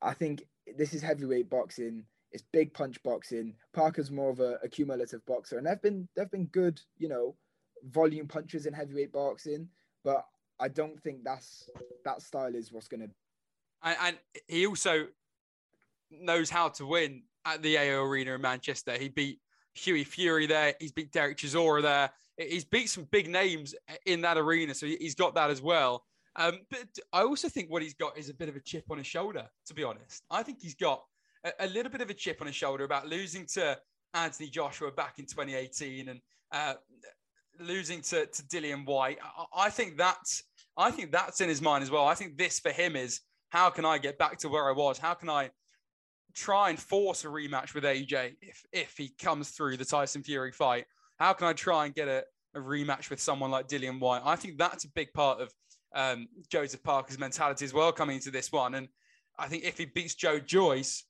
I 0.00 0.14
think 0.14 0.44
this 0.76 0.94
is 0.94 1.02
heavyweight 1.02 1.50
boxing. 1.50 2.04
It's 2.36 2.44
big 2.52 2.74
punch 2.74 3.02
boxing. 3.02 3.54
Parker's 3.72 4.10
more 4.10 4.28
of 4.28 4.40
a, 4.40 4.58
a 4.62 4.68
cumulative 4.68 5.24
boxer, 5.24 5.56
and 5.56 5.66
they've 5.66 5.80
been 5.80 6.06
they've 6.14 6.30
been 6.30 6.44
good, 6.48 6.78
you 6.98 7.08
know, 7.08 7.34
volume 7.84 8.28
punches 8.28 8.66
in 8.66 8.74
heavyweight 8.74 9.10
boxing. 9.10 9.70
But 10.04 10.26
I 10.60 10.68
don't 10.68 11.02
think 11.02 11.24
that's 11.24 11.70
that 12.04 12.20
style 12.20 12.54
is 12.54 12.70
what's 12.70 12.88
going 12.88 13.00
to. 13.00 13.10
And, 13.82 13.96
and 14.02 14.16
he 14.48 14.66
also 14.66 15.06
knows 16.10 16.50
how 16.50 16.68
to 16.68 16.84
win 16.84 17.22
at 17.46 17.62
the 17.62 17.78
AO 17.78 18.04
Arena 18.04 18.34
in 18.34 18.42
Manchester. 18.42 18.98
He 18.98 19.08
beat 19.08 19.40
Hughie 19.72 20.04
Fury 20.04 20.46
there. 20.46 20.74
He's 20.78 20.92
beat 20.92 21.12
Derek 21.12 21.38
Chisora 21.38 21.80
there. 21.80 22.10
He's 22.36 22.66
beat 22.66 22.90
some 22.90 23.04
big 23.04 23.30
names 23.30 23.74
in 24.04 24.20
that 24.20 24.36
arena, 24.36 24.74
so 24.74 24.84
he's 24.84 25.14
got 25.14 25.34
that 25.36 25.48
as 25.48 25.62
well. 25.62 26.04
Um, 26.38 26.58
but 26.70 26.86
I 27.14 27.22
also 27.22 27.48
think 27.48 27.70
what 27.70 27.80
he's 27.80 27.94
got 27.94 28.18
is 28.18 28.28
a 28.28 28.34
bit 28.34 28.50
of 28.50 28.56
a 28.56 28.60
chip 28.60 28.84
on 28.90 28.98
his 28.98 29.06
shoulder. 29.06 29.48
To 29.68 29.74
be 29.74 29.84
honest, 29.84 30.22
I 30.30 30.42
think 30.42 30.58
he's 30.60 30.74
got 30.74 31.02
a, 31.60 31.66
little 31.66 31.90
bit 31.90 32.00
of 32.00 32.10
a 32.10 32.14
chip 32.14 32.40
on 32.40 32.46
his 32.46 32.56
shoulder 32.56 32.84
about 32.84 33.08
losing 33.08 33.46
to 33.54 33.78
Anthony 34.14 34.48
Joshua 34.48 34.90
back 34.90 35.18
in 35.18 35.26
2018 35.26 36.08
and 36.08 36.20
uh, 36.52 36.74
losing 37.60 38.00
to, 38.02 38.26
to 38.26 38.42
Dillian 38.44 38.86
Whyte. 38.86 39.18
I, 39.22 39.66
I 39.66 39.70
think 39.70 39.96
that's 39.96 40.44
I 40.76 40.90
think 40.90 41.10
that's 41.10 41.40
in 41.40 41.48
his 41.48 41.62
mind 41.62 41.82
as 41.82 41.90
well. 41.90 42.06
I 42.06 42.14
think 42.14 42.36
this 42.36 42.60
for 42.60 42.70
him 42.70 42.96
is 42.96 43.20
how 43.50 43.70
can 43.70 43.84
I 43.84 43.98
get 43.98 44.18
back 44.18 44.38
to 44.38 44.48
where 44.48 44.68
I 44.68 44.72
was? 44.72 44.98
How 44.98 45.14
can 45.14 45.30
I 45.30 45.50
try 46.34 46.68
and 46.68 46.78
force 46.78 47.24
a 47.24 47.28
rematch 47.28 47.74
with 47.74 47.84
AJ 47.84 48.36
if 48.42 48.62
if 48.72 48.94
he 48.96 49.08
comes 49.18 49.50
through 49.50 49.76
the 49.76 49.84
Tyson 49.84 50.22
Fury 50.22 50.52
fight? 50.52 50.84
How 51.18 51.32
can 51.32 51.46
I 51.46 51.54
try 51.54 51.86
and 51.86 51.94
get 51.94 52.08
a, 52.08 52.24
a 52.54 52.60
rematch 52.60 53.08
with 53.08 53.20
someone 53.20 53.50
like 53.50 53.68
Dillian 53.68 54.00
Whyte? 54.00 54.22
I 54.24 54.36
think 54.36 54.58
that's 54.58 54.84
a 54.84 54.90
big 54.90 55.12
part 55.14 55.40
of 55.40 55.52
um, 55.94 56.26
Joseph 56.50 56.82
Parker's 56.82 57.18
mentality 57.18 57.64
as 57.64 57.72
well 57.72 57.90
coming 57.90 58.16
into 58.16 58.30
this 58.30 58.52
one. 58.52 58.74
And 58.74 58.88
I 59.38 59.48
think 59.48 59.64
if 59.64 59.78
he 59.78 59.86
beats 59.86 60.14
Joe 60.14 60.38
Joyce, 60.38 61.04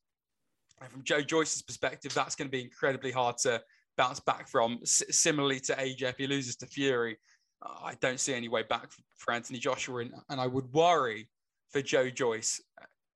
and 0.81 0.91
from 0.91 1.03
Joe 1.05 1.23
Joyce's 1.23 1.63
perspective, 1.63 2.13
that's 2.15 2.35
going 2.35 2.49
to 2.49 2.53
be 2.53 2.63
incredibly 2.63 3.11
hard 3.11 3.39
to 3.39 3.63
bounce 3.97 4.21
back 4.21 4.49
from. 4.49 4.79
S- 4.83 5.05
similarly 5.11 5.61
to 5.61 5.75
AJ, 5.75 6.03
if 6.03 6.17
he 6.19 6.27
loses 6.27 6.57
to 6.57 6.67
Fury, 6.67 7.17
I 7.63 7.95
don't 8.01 8.21
see 8.21 8.35
any 8.35 8.49
way 8.49 8.63
back 8.63 8.91
for 9.17 9.33
Anthony 9.33 9.59
Joshua, 9.59 10.03
and, 10.03 10.13
and 10.29 10.41
I 10.41 10.47
would 10.47 10.73
worry 10.73 11.29
for 11.71 11.81
Joe 11.81 12.11
Joyce 12.11 12.61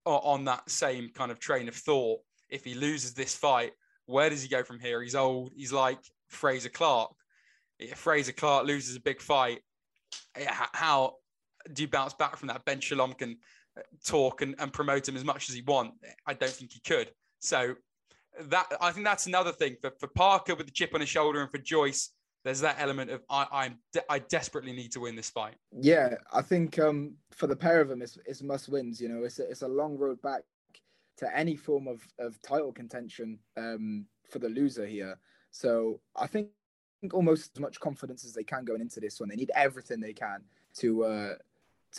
uh, 0.07 0.17
on 0.17 0.45
that 0.47 0.69
same 0.71 1.11
kind 1.15 1.31
of 1.31 1.39
train 1.39 1.69
of 1.69 1.75
thought. 1.75 2.21
If 2.49 2.65
he 2.65 2.75
loses 2.75 3.15
this 3.15 3.35
fight, 3.35 3.73
where 4.07 4.31
does 4.31 4.43
he 4.43 4.49
go 4.49 4.65
from 4.65 4.81
here? 4.81 5.03
He's 5.03 5.15
old. 5.15 5.53
He's 5.55 5.73
like 5.73 5.99
Frazer 6.29 6.69
Clarke. 6.69 7.15
If 7.79 7.99
Frazer 7.99 8.33
Clarke 8.33 8.67
loses 8.67 8.97
a 8.97 9.01
big 9.01 9.21
fight, 9.21 9.61
how 10.73 11.15
do 11.73 11.83
you 11.83 11.89
bounce 11.89 12.15
back 12.15 12.37
from 12.37 12.49
that? 12.49 12.65
Ben 12.65 12.81
Shalom 12.81 13.13
can 13.13 13.37
uh, 13.79 13.83
talk 14.05 14.43
and, 14.43 14.55
and 14.59 14.73
promote 14.73 15.09
him 15.09 15.17
as 15.17 15.25
much 15.25 15.49
as 15.49 15.55
he 15.55 15.63
want. 15.63 15.93
I 16.27 16.35
don't 16.35 16.51
think 16.51 16.73
he 16.73 16.81
could. 16.81 17.11
So 17.41 17.75
that 18.43 18.67
I 18.81 18.93
think 18.93 19.05
that's 19.05 19.27
another 19.27 19.53
thing 19.53 19.77
for, 19.81 19.93
for 19.99 20.07
Parker 20.07 20.55
with 20.55 20.67
the 20.67 20.73
chip 20.73 20.95
on 20.95 21.01
his 21.01 21.09
shoulder 21.09 21.41
and 21.41 21.51
for 21.51 21.59
Joyce 21.59 22.11
there's 22.45 22.61
that 22.61 22.77
element 22.79 23.11
of 23.11 23.23
I 23.29 23.47
I'm 23.53 23.79
de- 23.93 24.13
I 24.13 24.21
desperately 24.21 24.73
need 24.73 24.93
to 24.93 25.01
win 25.01 25.17
this 25.17 25.31
fight. 25.31 25.57
Yeah, 25.79 26.15
I 26.33 26.43
think 26.43 26.79
um, 26.79 27.15
for 27.31 27.47
the 27.47 27.57
pair 27.57 27.81
of 27.81 27.89
them, 27.89 28.03
it's, 28.03 28.19
it's 28.25 28.43
must 28.43 28.69
wins. 28.69 29.01
You 29.01 29.09
know, 29.09 29.25
it's 29.25 29.39
a, 29.39 29.49
it's 29.51 29.63
a 29.63 29.69
long 29.69 29.97
road 29.97 30.21
back 30.23 30.43
to 31.19 31.37
any 31.37 31.57
form 31.57 31.87
of, 31.87 32.01
of 32.19 32.41
title 32.43 32.73
contention 32.73 33.39
um, 33.57 34.07
for 34.31 34.39
the 34.39 34.49
loser 34.49 34.87
here. 34.87 35.19
So 35.51 36.01
I 36.17 36.27
think, 36.27 36.49
almost 37.13 37.53
as 37.57 37.61
much 37.61 37.81
confidence 37.81 38.25
as 38.25 38.35
they 38.35 38.45
can 38.45 38.65
going 38.65 38.81
into 38.83 39.01
this 39.01 39.21
one. 39.21 39.29
They 39.29 39.37
need 39.37 39.51
everything 39.55 40.01
they 40.01 40.13
can 40.13 40.43
to 40.77 41.05
uh, 41.05 41.35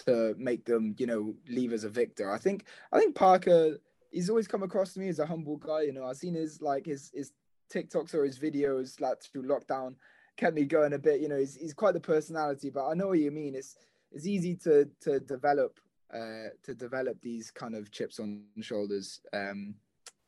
to 0.05 0.35
make 0.37 0.65
them, 0.65 0.95
you 0.97 1.05
know, 1.05 1.35
leave 1.49 1.73
as 1.73 1.83
a 1.83 1.89
victor. 1.89 2.31
I 2.31 2.37
think 2.37 2.65
I 2.91 2.99
think 2.99 3.15
Parker. 3.15 3.77
He's 4.11 4.29
always 4.29 4.47
come 4.47 4.63
across 4.63 4.93
to 4.93 4.99
me 4.99 5.09
as 5.09 5.19
a 5.19 5.25
humble 5.25 5.57
guy. 5.57 5.81
You 5.83 5.93
know, 5.93 6.05
I've 6.05 6.17
seen 6.17 6.35
his 6.35 6.61
like 6.61 6.85
his 6.85 7.11
his 7.13 7.31
TikToks 7.73 8.13
or 8.13 8.25
his 8.25 8.37
videos 8.37 8.99
like 8.99 9.21
through 9.23 9.43
lockdown 9.43 9.95
kept 10.37 10.55
me 10.55 10.65
going 10.65 10.93
a 10.93 10.99
bit. 10.99 11.21
You 11.21 11.29
know, 11.29 11.37
he's, 11.37 11.55
he's 11.55 11.73
quite 11.73 11.93
the 11.93 11.99
personality, 11.99 12.69
but 12.69 12.87
I 12.87 12.93
know 12.93 13.07
what 13.07 13.19
you 13.19 13.31
mean. 13.31 13.55
It's 13.55 13.75
it's 14.11 14.27
easy 14.27 14.55
to 14.57 14.89
to 15.01 15.19
develop 15.19 15.79
uh, 16.13 16.49
to 16.63 16.73
develop 16.73 17.21
these 17.21 17.51
kind 17.51 17.75
of 17.75 17.91
chips 17.91 18.19
on 18.19 18.43
shoulders, 18.59 19.21
um, 19.33 19.75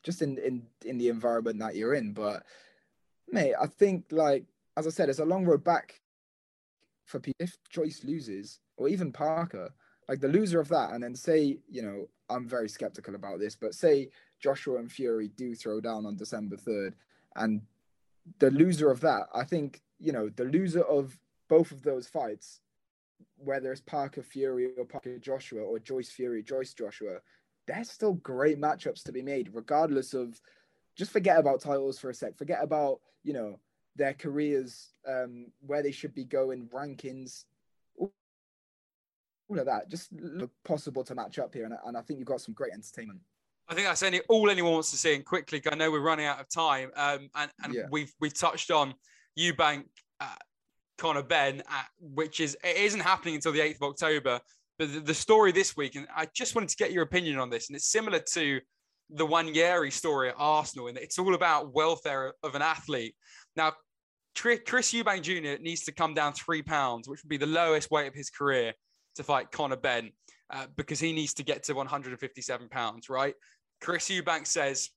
just 0.04 0.22
in 0.22 0.38
in 0.38 0.64
in 0.86 0.98
the 0.98 1.10
environment 1.10 1.60
that 1.60 1.76
you're 1.76 1.94
in. 1.94 2.14
But 2.14 2.44
mate, 3.32 3.56
I 3.60 3.68
think 3.68 4.06
like 4.12 4.46
as 4.78 4.88
I 4.88 4.92
said, 4.92 5.10
it's 5.10 5.20
a 5.20 5.26
long 5.26 5.46
road 5.46 5.64
back 5.64 6.02
for 7.06 7.20
people. 7.20 7.44
If 7.44 7.58
Joyce 7.70 8.04
loses, 8.04 8.60
or 8.78 8.88
even 8.88 9.12
Parker, 9.12 9.74
like 10.08 10.20
the 10.20 10.28
loser 10.28 10.60
of 10.60 10.70
that, 10.70 10.92
and 10.92 11.04
then 11.04 11.16
say, 11.16 11.60
you 11.70 11.82
know, 11.82 12.08
I'm 12.30 12.48
very 12.48 12.70
skeptical 12.70 13.16
about 13.16 13.40
this, 13.40 13.56
but 13.56 13.76
say 13.76 14.10
Joshua 14.40 14.80
and 14.80 14.92
Fury 14.92 15.30
do 15.36 15.56
throw 15.56 15.80
down 15.82 16.06
on 16.06 16.16
December 16.16 16.58
3rd, 16.58 16.94
and 17.36 17.62
the 18.40 18.52
loser 18.52 18.90
of 18.90 19.02
that, 19.02 19.28
I 19.34 19.44
think 19.44 19.82
you 20.04 20.12
know, 20.12 20.30
the 20.36 20.44
loser 20.44 20.84
of 20.84 21.18
both 21.48 21.72
of 21.72 21.82
those 21.82 22.08
fights, 22.08 22.60
whether 23.38 23.72
it's 23.72 23.82
Parker 23.82 24.22
Fury 24.22 24.70
or 24.78 24.86
Parker 24.86 25.18
Joshua 25.18 25.62
or 25.62 25.80
Joyce 25.80 26.12
Fury, 26.12 26.44
Joyce 26.44 26.74
Joshua, 26.74 27.20
they're 27.66 27.86
still 27.86 28.14
great 28.16 28.60
matchups 28.60 29.04
to 29.04 29.14
be 29.14 29.22
made, 29.22 29.50
regardless 29.54 30.14
of 30.14 30.42
just 30.98 31.12
forget 31.12 31.40
about 31.40 31.62
titles 31.62 32.00
for 32.00 32.10
a 32.10 32.14
sec. 32.14 32.38
Forget 32.38 32.60
about, 32.62 33.00
you 33.24 33.32
know, 33.32 33.60
their 33.96 34.14
careers, 34.14 34.94
um, 35.08 35.48
where 35.66 35.82
they 35.82 35.92
should 35.92 36.14
be 36.14 36.26
going, 36.26 36.68
rankings, 36.68 37.46
of 39.50 39.66
that. 39.66 39.90
Just 39.90 40.10
possible 40.64 41.04
to 41.04 41.16
match 41.16 41.40
up 41.40 41.54
here. 41.54 41.66
And, 41.66 41.76
and 41.86 41.98
I 41.98 42.02
think 42.02 42.20
you've 42.20 42.28
got 42.28 42.42
some 42.42 42.54
great 42.54 42.74
entertainment. 42.74 43.20
I 43.70 43.76
think 43.76 43.88
that's 43.88 44.04
any, 44.04 44.20
all 44.30 44.50
anyone 44.50 44.74
wants 44.74 44.92
to 44.92 44.98
see. 44.98 45.16
And 45.16 45.26
quickly, 45.26 45.62
I 45.72 45.76
know 45.76 45.92
we're 45.92 46.02
running 46.02 46.26
out 46.26 46.40
of 46.40 46.50
time. 46.50 46.92
Um, 46.96 47.30
and 47.36 47.52
and 47.64 47.74
yeah. 47.74 47.84
we've 47.92 48.14
we've 48.20 48.38
touched 48.38 48.72
on 48.72 48.94
Eubank 49.40 49.86
uh, 50.20 50.36
Conor 50.98 51.24
Benn, 51.24 51.64
uh, 51.70 51.84
which 52.00 52.40
is 52.40 52.58
it 52.64 52.78
isn't 52.78 53.00
happening 53.00 53.36
until 53.36 53.52
the 53.52 53.60
8th 53.60 53.76
of 53.76 53.84
October. 53.84 54.40
But 54.80 54.92
the, 54.92 55.00
the, 55.00 55.14
story 55.14 55.52
this 55.52 55.78
week, 55.78 55.96
and 55.96 56.08
I 56.16 56.28
just 56.34 56.56
wanted 56.56 56.70
to 56.70 56.78
get 56.78 56.92
your 56.92 57.04
opinion 57.04 57.38
on 57.38 57.50
this, 57.50 57.70
and 57.70 57.76
it's 57.76 57.92
similar 57.92 58.20
to 58.34 58.60
the 59.12 59.26
Nwaneri 59.26 59.92
story 59.92 60.30
at 60.30 60.36
Arsenal, 60.38 60.88
and 60.88 60.98
it's 60.98 61.20
all 61.20 61.36
about 61.36 61.74
welfare 61.74 62.34
of 62.42 62.56
an 62.56 62.64
athlete. 62.64 63.16
Now, 63.56 63.74
Chris 64.36 64.94
Eubank 64.94 65.22
Jr. 65.22 65.62
needs 65.62 65.84
to 65.84 65.92
come 65.92 66.16
down 66.16 66.34
three 66.34 66.64
pounds, 66.64 67.08
which 67.08 67.22
would 67.24 67.30
be 67.30 67.38
the 67.38 67.46
lowest 67.46 67.92
weight 67.92 68.08
of 68.08 68.16
his 68.16 68.32
career 68.32 68.74
to 69.16 69.24
fight 69.24 69.52
Conor 69.52 69.78
Benn 69.78 70.12
uh, 70.50 70.68
because 70.76 71.00
he 71.00 71.14
needs 71.14 71.34
to 71.36 71.44
get 71.44 71.64
to 71.64 71.74
157 71.74 72.70
pounds, 72.70 73.10
right? 73.10 73.36
Chris 73.82 74.10
Eubank 74.10 74.48
says 74.48 74.90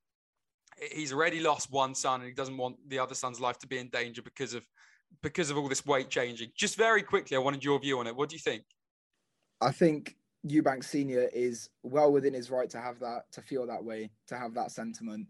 he's 0.93 1.13
already 1.13 1.41
lost 1.41 1.71
one 1.71 1.95
son 1.95 2.21
and 2.21 2.29
he 2.29 2.35
doesn't 2.35 2.57
want 2.57 2.77
the 2.89 2.99
other 2.99 3.15
son's 3.15 3.41
life 3.41 3.59
to 3.59 3.67
be 3.67 3.79
in 3.79 3.89
danger 3.89 4.23
because 4.23 4.55
of 4.55 4.63
because 5.23 5.51
of 5.51 5.57
all 5.57 5.69
this 5.69 5.87
weight 5.87 6.11
changing. 6.11 6.51
Just 6.57 6.77
very 6.77 7.03
quickly, 7.03 7.37
I 7.37 7.41
wanted 7.41 7.65
your 7.65 7.79
view 7.79 7.99
on 7.99 8.07
it. 8.07 8.15
What 8.15 8.29
do 8.29 8.35
you 8.35 8.41
think? 8.41 8.65
I 9.61 9.71
think 9.71 10.17
Eubank 10.47 10.85
Senior 10.85 11.29
is 11.33 11.71
well 11.83 12.13
within 12.13 12.35
his 12.35 12.51
right 12.51 12.69
to 12.71 12.81
have 12.81 12.99
that, 13.01 13.23
to 13.33 13.41
feel 13.41 13.67
that 13.67 13.83
way, 13.83 14.11
to 14.29 14.37
have 14.37 14.55
that 14.55 14.71
sentiment. 14.73 15.27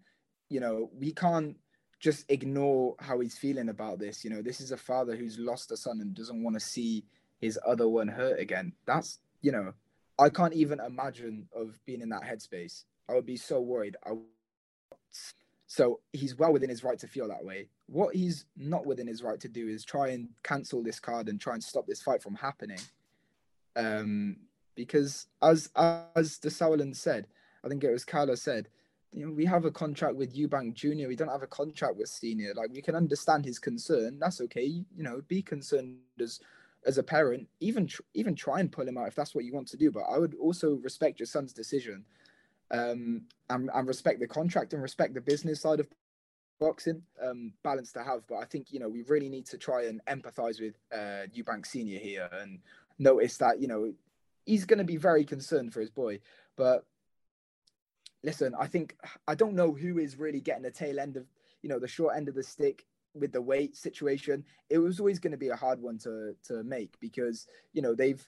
You 0.49 0.61
know, 0.61 0.91
we 0.99 1.13
can't 1.13 1.57
just 2.01 2.25
ignore 2.31 2.95
how 3.01 3.21
he's 3.21 3.39
feeling 3.39 3.69
about 3.69 3.99
this. 3.99 4.25
You 4.25 4.31
know, 4.31 4.43
this 4.43 4.61
is 4.61 4.73
a 4.73 4.77
father 4.77 5.17
who's 5.17 5.39
lost 5.39 5.71
a 5.73 5.77
son 5.77 6.01
and 6.01 6.15
doesn't 6.15 6.43
want 6.43 6.55
to 6.55 6.61
see 6.61 7.05
his 7.41 7.59
other 7.67 7.89
one 7.89 8.09
hurt 8.09 8.39
again. 8.39 8.73
That's, 8.87 9.19
you 9.43 9.53
know, 9.53 9.75
I 10.19 10.31
can't 10.31 10.55
even 10.55 10.81
imagine 10.81 11.49
of 11.55 11.79
being 11.85 12.01
in 12.01 12.09
that 12.11 12.23
headspace. 12.23 12.85
I 13.09 13.15
would 13.15 13.27
be 13.27 13.37
so 13.37 13.61
worried. 13.61 13.97
I 14.05 14.13
so 15.69 16.01
he's 16.13 16.37
well 16.37 16.53
within 16.53 16.71
his 16.71 16.85
right 16.85 16.99
to 16.99 17.09
feel 17.09 17.29
that 17.29 17.45
way. 17.45 17.69
What 17.87 18.15
he's 18.15 18.47
not 18.57 18.87
within 18.87 19.07
his 19.07 19.23
right 19.23 19.41
to 19.41 19.49
do 19.49 19.69
is 19.69 19.85
try 19.85 20.09
and 20.09 20.29
cancel 20.43 20.83
this 20.83 21.01
card 21.01 21.29
and 21.29 21.41
try 21.41 21.55
and 21.55 21.63
stop 21.63 21.87
this 21.87 22.03
fight 22.03 22.23
from 22.23 22.37
happening. 22.37 22.81
Um, 23.75 24.37
because 24.75 25.27
as 25.43 25.71
as 25.75 26.39
the 26.39 26.51
Sauerland 26.51 26.97
said, 26.97 27.27
I 27.65 27.69
think 27.69 27.83
it 27.83 27.91
was 27.91 28.05
Carla 28.05 28.37
said, 28.37 28.69
you 29.13 29.27
know, 29.27 29.33
we 29.33 29.45
have 29.47 29.65
a 29.65 29.71
contract 29.71 30.17
with 30.17 30.37
Eubank 30.37 30.75
Junior. 30.75 31.09
We 31.09 31.17
don't 31.17 31.29
have 31.29 31.43
a 31.43 31.49
contract 31.49 31.97
with 31.97 32.09
Senior. 32.09 32.53
Like 32.55 32.71
we 32.73 32.83
can 32.83 32.95
understand 32.95 33.45
his 33.45 33.59
concern. 33.59 34.19
That's 34.21 34.41
okay. 34.43 34.65
You 34.65 35.03
know, 35.03 35.23
be 35.27 35.43
concerned 35.43 35.97
as 36.21 36.39
as 36.87 36.99
a 36.99 37.03
parent. 37.03 37.49
Even 37.61 37.87
tr- 37.87 38.03
even 38.15 38.35
try 38.35 38.61
and 38.61 38.73
pull 38.73 38.87
him 38.87 38.97
out 38.97 39.09
if 39.09 39.15
that's 39.15 39.35
what 39.35 39.45
you 39.45 39.53
want 39.53 39.69
to 39.69 39.77
do. 39.77 39.91
But 39.91 40.05
I 40.05 40.19
would 40.19 40.35
also 40.35 40.75
respect 40.75 41.19
your 41.19 41.27
son's 41.27 41.53
decision 41.53 42.05
um, 42.71 43.23
and, 43.51 43.71
and 43.75 43.89
respect 43.89 44.21
the 44.21 44.27
contract 44.27 44.73
and 44.73 44.83
respect 44.83 45.15
the 45.15 45.21
business 45.21 45.61
side 45.61 45.81
of 45.81 45.89
boxing 46.59 47.03
um, 47.23 47.53
balance 47.63 47.93
to 47.93 48.03
have. 48.03 48.27
But 48.29 48.37
I 48.37 48.45
think 48.45 48.73
you 48.73 48.81
know 48.81 48.89
we 48.89 49.03
really 49.03 49.29
need 49.29 49.47
to 49.47 49.59
try 49.59 49.85
and 49.85 50.01
empathise 50.07 50.61
with 50.61 50.75
uh, 50.93 51.27
Eubank 51.37 51.67
Senior 51.67 51.99
here 51.99 52.29
and 52.33 52.61
notice 52.99 53.37
that 53.39 53.61
you 53.61 53.69
know 53.69 53.93
he's 54.45 54.65
going 54.65 54.79
to 54.79 54.85
be 54.85 54.97
very 54.97 55.25
concerned 55.25 55.73
for 55.73 55.81
his 55.81 55.91
boy. 55.91 56.21
But 56.57 56.85
listen, 58.23 58.55
I 58.59 58.67
think 58.67 58.97
I 59.27 59.35
don't 59.35 59.55
know 59.55 59.73
who 59.73 59.99
is 59.99 60.19
really 60.19 60.41
getting 60.41 60.63
the 60.63 60.71
tail 60.71 61.01
end 61.01 61.17
of 61.17 61.27
you 61.63 61.69
know 61.69 61.79
the 61.79 61.89
short 61.89 62.17
end 62.17 62.29
of 62.29 62.35
the 62.35 62.43
stick 62.43 62.87
with 63.19 63.33
the 63.33 63.43
weight 63.43 63.77
situation. 63.77 64.45
It 64.71 64.79
was 64.79 65.01
always 65.01 65.19
going 65.19 65.33
to 65.33 65.37
be 65.37 65.49
a 65.49 65.57
hard 65.57 65.81
one 65.81 65.99
to 65.99 66.35
to 66.45 66.63
make 66.65 66.99
because 67.01 67.47
you 67.73 67.83
know 67.83 67.95
they've 67.95 68.27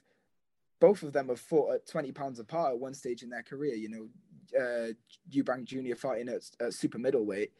both 0.79 1.03
of 1.03 1.13
them 1.13 1.27
have 1.27 1.39
fought 1.39 1.73
at 1.73 1.87
20 1.87 2.11
pounds 2.13 2.39
apart 2.39 2.73
at 2.73 2.79
one 2.79 2.93
stage 2.93 3.21
in 3.21 3.29
their 3.29 3.43
career. 3.43 3.75
You 3.75 3.89
know, 3.89 4.59
uh, 4.59 4.93
Eubank 5.29 5.65
Jr. 5.65 5.95
fighting 5.95 6.29
at, 6.29 6.43
at 6.61 6.73
super 6.73 6.97
middleweight, 6.97 7.51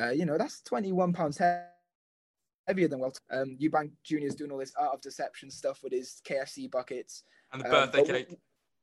uh, 0.00 0.10
you 0.10 0.24
know, 0.24 0.38
that's 0.38 0.62
21 0.62 1.12
pounds 1.12 1.38
heavier 2.66 2.88
than 2.88 2.98
Welter. 2.98 3.20
Um, 3.30 3.56
Eubank 3.60 3.90
Jr. 4.02 4.18
is 4.18 4.34
doing 4.34 4.50
all 4.50 4.58
this 4.58 4.74
art 4.78 4.94
of 4.94 5.00
deception 5.00 5.50
stuff 5.50 5.82
with 5.82 5.92
his 5.92 6.20
KFC 6.26 6.70
buckets. 6.70 7.24
And 7.52 7.62
the 7.62 7.68
birthday 7.68 8.00
um, 8.00 8.06
cake. 8.06 8.38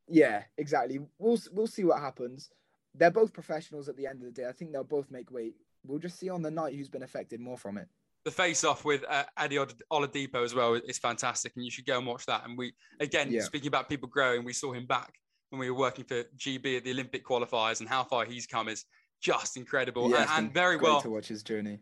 Yeah, 0.08 0.44
exactly. 0.58 1.00
We'll, 1.18 1.40
we'll 1.52 1.68
see 1.68 1.84
what 1.84 2.00
happens. 2.00 2.50
They're 2.96 3.12
both 3.12 3.34
professionals 3.34 3.90
at 3.90 3.98
the 3.98 4.08
end 4.08 4.22
of 4.24 4.26
the 4.26 4.42
day. 4.42 4.48
I 4.48 4.52
think 4.52 4.72
they'll 4.72 4.84
both 4.84 5.10
make 5.12 5.32
weight. 5.32 5.56
We'll 5.86 6.00
just 6.00 6.20
see 6.20 6.30
on 6.30 6.42
the 6.42 6.52
night 6.52 6.76
who's 6.76 6.90
been 6.90 7.04
affected 7.04 7.40
more 7.40 7.58
from 7.58 7.78
it. 7.78 7.88
the 8.26 8.32
face 8.32 8.64
off 8.64 8.84
with 8.86 9.04
uh, 9.10 9.24
Adi 9.38 9.58
Oladipo 9.92 10.44
as 10.44 10.54
well 10.54 10.74
is 10.74 10.98
fantastic, 10.98 11.54
and 11.56 11.64
you 11.66 11.72
should 11.72 11.86
go 11.86 11.98
and 11.98 12.08
watch 12.08 12.26
that. 12.26 12.46
And 12.46 12.58
we 12.58 12.74
again 13.00 13.32
yeah. 13.32 13.42
speaking 13.42 13.68
about 13.68 13.90
people 13.90 14.10
growing, 14.10 14.44
we 14.44 14.54
saw 14.54 14.74
him 14.74 14.86
back 14.86 15.14
when 15.50 15.60
we 15.60 15.70
were 15.72 15.78
working 15.78 16.06
for 16.06 16.24
GB 16.38 16.78
at 16.78 16.84
the 16.84 16.92
Olympic 16.92 17.26
qualifiers, 17.26 17.80
and 17.80 17.90
how 17.90 18.04
far 18.04 18.26
he's 18.26 18.46
come 18.46 18.68
is 18.68 18.86
just 19.22 19.58
incredible 19.58 20.10
yeah, 20.10 20.22
and, 20.22 20.46
and 20.46 20.54
very 20.54 20.78
well 20.78 21.02
to 21.02 21.10
watch 21.10 21.28
his 21.28 21.44
journey. 21.44 21.80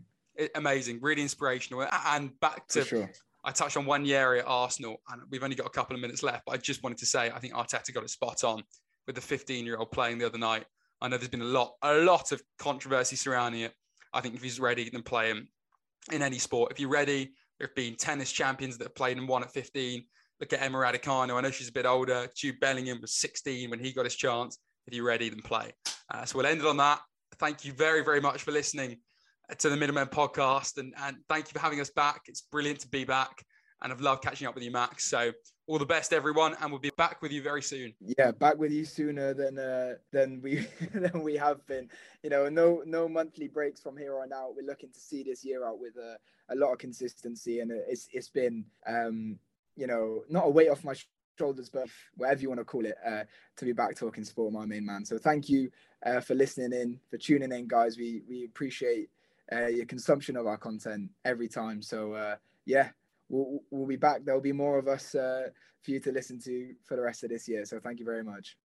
Amazing, 0.55 0.99
really 1.01 1.21
inspirational, 1.21 1.87
and 2.07 2.39
back 2.39 2.67
to. 2.69 2.83
Sure. 2.83 3.11
I 3.43 3.51
touched 3.51 3.77
on 3.77 3.85
one 3.85 4.05
area 4.05 4.41
at 4.41 4.47
Arsenal, 4.47 4.97
and 5.09 5.21
we've 5.29 5.43
only 5.43 5.55
got 5.55 5.67
a 5.67 5.69
couple 5.69 5.95
of 5.95 6.01
minutes 6.01 6.21
left. 6.21 6.43
But 6.45 6.55
I 6.55 6.57
just 6.57 6.83
wanted 6.83 6.97
to 6.97 7.05
say, 7.05 7.29
I 7.29 7.39
think 7.39 7.53
Arteta 7.53 7.93
got 7.93 8.03
it 8.03 8.09
spot 8.09 8.43
on 8.43 8.61
with 9.05 9.15
the 9.15 9.21
15-year-old 9.21 9.89
playing 9.89 10.17
the 10.17 10.25
other 10.25 10.37
night. 10.37 10.65
I 10.99 11.07
know 11.07 11.17
there's 11.17 11.29
been 11.29 11.41
a 11.41 11.45
lot, 11.45 11.75
a 11.81 11.93
lot 11.93 12.33
of 12.33 12.41
controversy 12.59 13.15
surrounding 13.15 13.61
it. 13.61 13.73
I 14.17 14.21
think 14.21 14.35
if 14.35 14.41
he's 14.41 14.59
ready, 14.59 14.89
then 14.89 15.03
play 15.03 15.29
him 15.29 15.47
in 16.11 16.21
any 16.21 16.39
sport. 16.39 16.71
If 16.71 16.79
you're 16.79 16.89
ready, 16.89 17.31
there 17.59 17.67
have 17.67 17.75
been 17.75 17.95
tennis 17.95 18.31
champions 18.31 18.77
that 18.77 18.85
have 18.85 18.95
played 18.95 19.17
and 19.17 19.27
won 19.27 19.43
at 19.43 19.51
15. 19.51 20.03
Look 20.39 20.53
at 20.53 20.61
Emma 20.61 20.77
Raducanu. 20.77 21.37
I 21.37 21.41
know 21.41 21.51
she's 21.51 21.69
a 21.69 21.73
bit 21.73 21.85
older. 21.85 22.27
Jude 22.35 22.59
Bellingham 22.59 22.99
was 23.01 23.15
16 23.15 23.69
when 23.69 23.79
he 23.79 23.91
got 23.91 24.05
his 24.05 24.15
chance. 24.15 24.57
If 24.85 24.93
you're 24.93 25.05
ready, 25.05 25.29
then 25.29 25.41
play. 25.41 25.71
Uh, 26.13 26.25
so 26.25 26.37
we'll 26.37 26.47
end 26.47 26.61
it 26.61 26.65
on 26.65 26.77
that. 26.77 26.99
Thank 27.39 27.65
you 27.65 27.73
very, 27.73 28.03
very 28.03 28.21
much 28.21 28.43
for 28.43 28.51
listening 28.51 28.97
to 29.57 29.69
the 29.69 29.77
Middlemen 29.77 30.07
podcast. 30.07 30.77
And, 30.77 30.93
and 31.03 31.17
thank 31.29 31.47
you 31.47 31.53
for 31.53 31.59
having 31.59 31.79
us 31.79 31.89
back. 31.89 32.21
It's 32.27 32.41
brilliant 32.41 32.79
to 32.81 32.89
be 32.89 33.03
back. 33.03 33.43
And 33.81 33.91
I've 33.91 34.01
loved 34.01 34.23
catching 34.23 34.47
up 34.47 34.55
with 34.55 34.63
you, 34.63 34.71
Max. 34.71 35.05
So 35.05 35.31
all 35.67 35.77
the 35.77 35.85
best, 35.85 36.13
everyone, 36.13 36.55
and 36.61 36.71
we'll 36.71 36.79
be 36.79 36.91
back 36.97 37.21
with 37.21 37.31
you 37.31 37.41
very 37.41 37.61
soon. 37.61 37.93
Yeah, 38.17 38.31
back 38.31 38.57
with 38.57 38.71
you 38.71 38.85
sooner 38.85 39.33
than 39.33 39.59
uh, 39.59 39.95
than 40.11 40.41
we 40.41 40.65
than 40.93 41.21
we 41.21 41.35
have 41.35 41.65
been. 41.67 41.89
You 42.23 42.29
know, 42.29 42.47
no 42.49 42.81
no 42.85 43.07
monthly 43.07 43.47
breaks 43.47 43.81
from 43.81 43.97
here 43.97 44.17
on 44.19 44.31
out. 44.31 44.55
We're 44.55 44.65
looking 44.65 44.91
to 44.91 44.99
see 44.99 45.23
this 45.23 45.43
year 45.43 45.65
out 45.65 45.79
with 45.79 45.97
a, 45.97 46.17
a 46.49 46.55
lot 46.55 46.71
of 46.71 46.79
consistency, 46.79 47.59
and 47.59 47.71
it's 47.71 48.07
it's 48.13 48.29
been 48.29 48.65
um, 48.87 49.37
you 49.75 49.87
know 49.87 50.23
not 50.29 50.45
a 50.45 50.49
weight 50.49 50.69
off 50.69 50.85
my 50.85 50.95
shoulders, 51.37 51.69
but 51.69 51.87
whatever 52.15 52.41
you 52.41 52.47
want 52.47 52.61
to 52.61 52.65
call 52.65 52.85
it, 52.85 52.95
uh, 53.05 53.23
to 53.57 53.65
be 53.65 53.73
back 53.73 53.95
talking 53.95 54.23
sport, 54.23 54.53
my 54.53 54.65
main 54.65 54.85
man. 54.85 55.03
So 55.03 55.17
thank 55.17 55.49
you 55.49 55.69
uh, 56.05 56.21
for 56.21 56.33
listening 56.33 56.79
in, 56.79 56.99
for 57.09 57.17
tuning 57.17 57.51
in, 57.51 57.67
guys. 57.67 57.97
We 57.97 58.21
we 58.29 58.45
appreciate 58.45 59.09
uh, 59.51 59.67
your 59.67 59.85
consumption 59.85 60.37
of 60.37 60.47
our 60.47 60.57
content 60.57 61.09
every 61.25 61.49
time. 61.49 61.81
So 61.81 62.13
uh, 62.13 62.35
yeah, 62.65 62.89
we'll, 63.29 63.59
we'll 63.71 63.87
be 63.87 63.95
back. 63.95 64.21
There'll 64.23 64.41
be 64.41 64.51
more 64.51 64.77
of 64.77 64.87
us 64.87 65.15
uh, 65.15 65.49
for 65.81 65.91
you 65.91 65.99
to 66.01 66.11
listen 66.11 66.39
to 66.41 66.73
for 66.85 66.95
the 66.95 67.03
rest 67.03 67.23
of 67.23 67.29
this 67.29 67.47
year. 67.47 67.65
So 67.65 67.79
thank 67.79 67.99
you 67.99 68.05
very 68.05 68.23
much. 68.23 68.57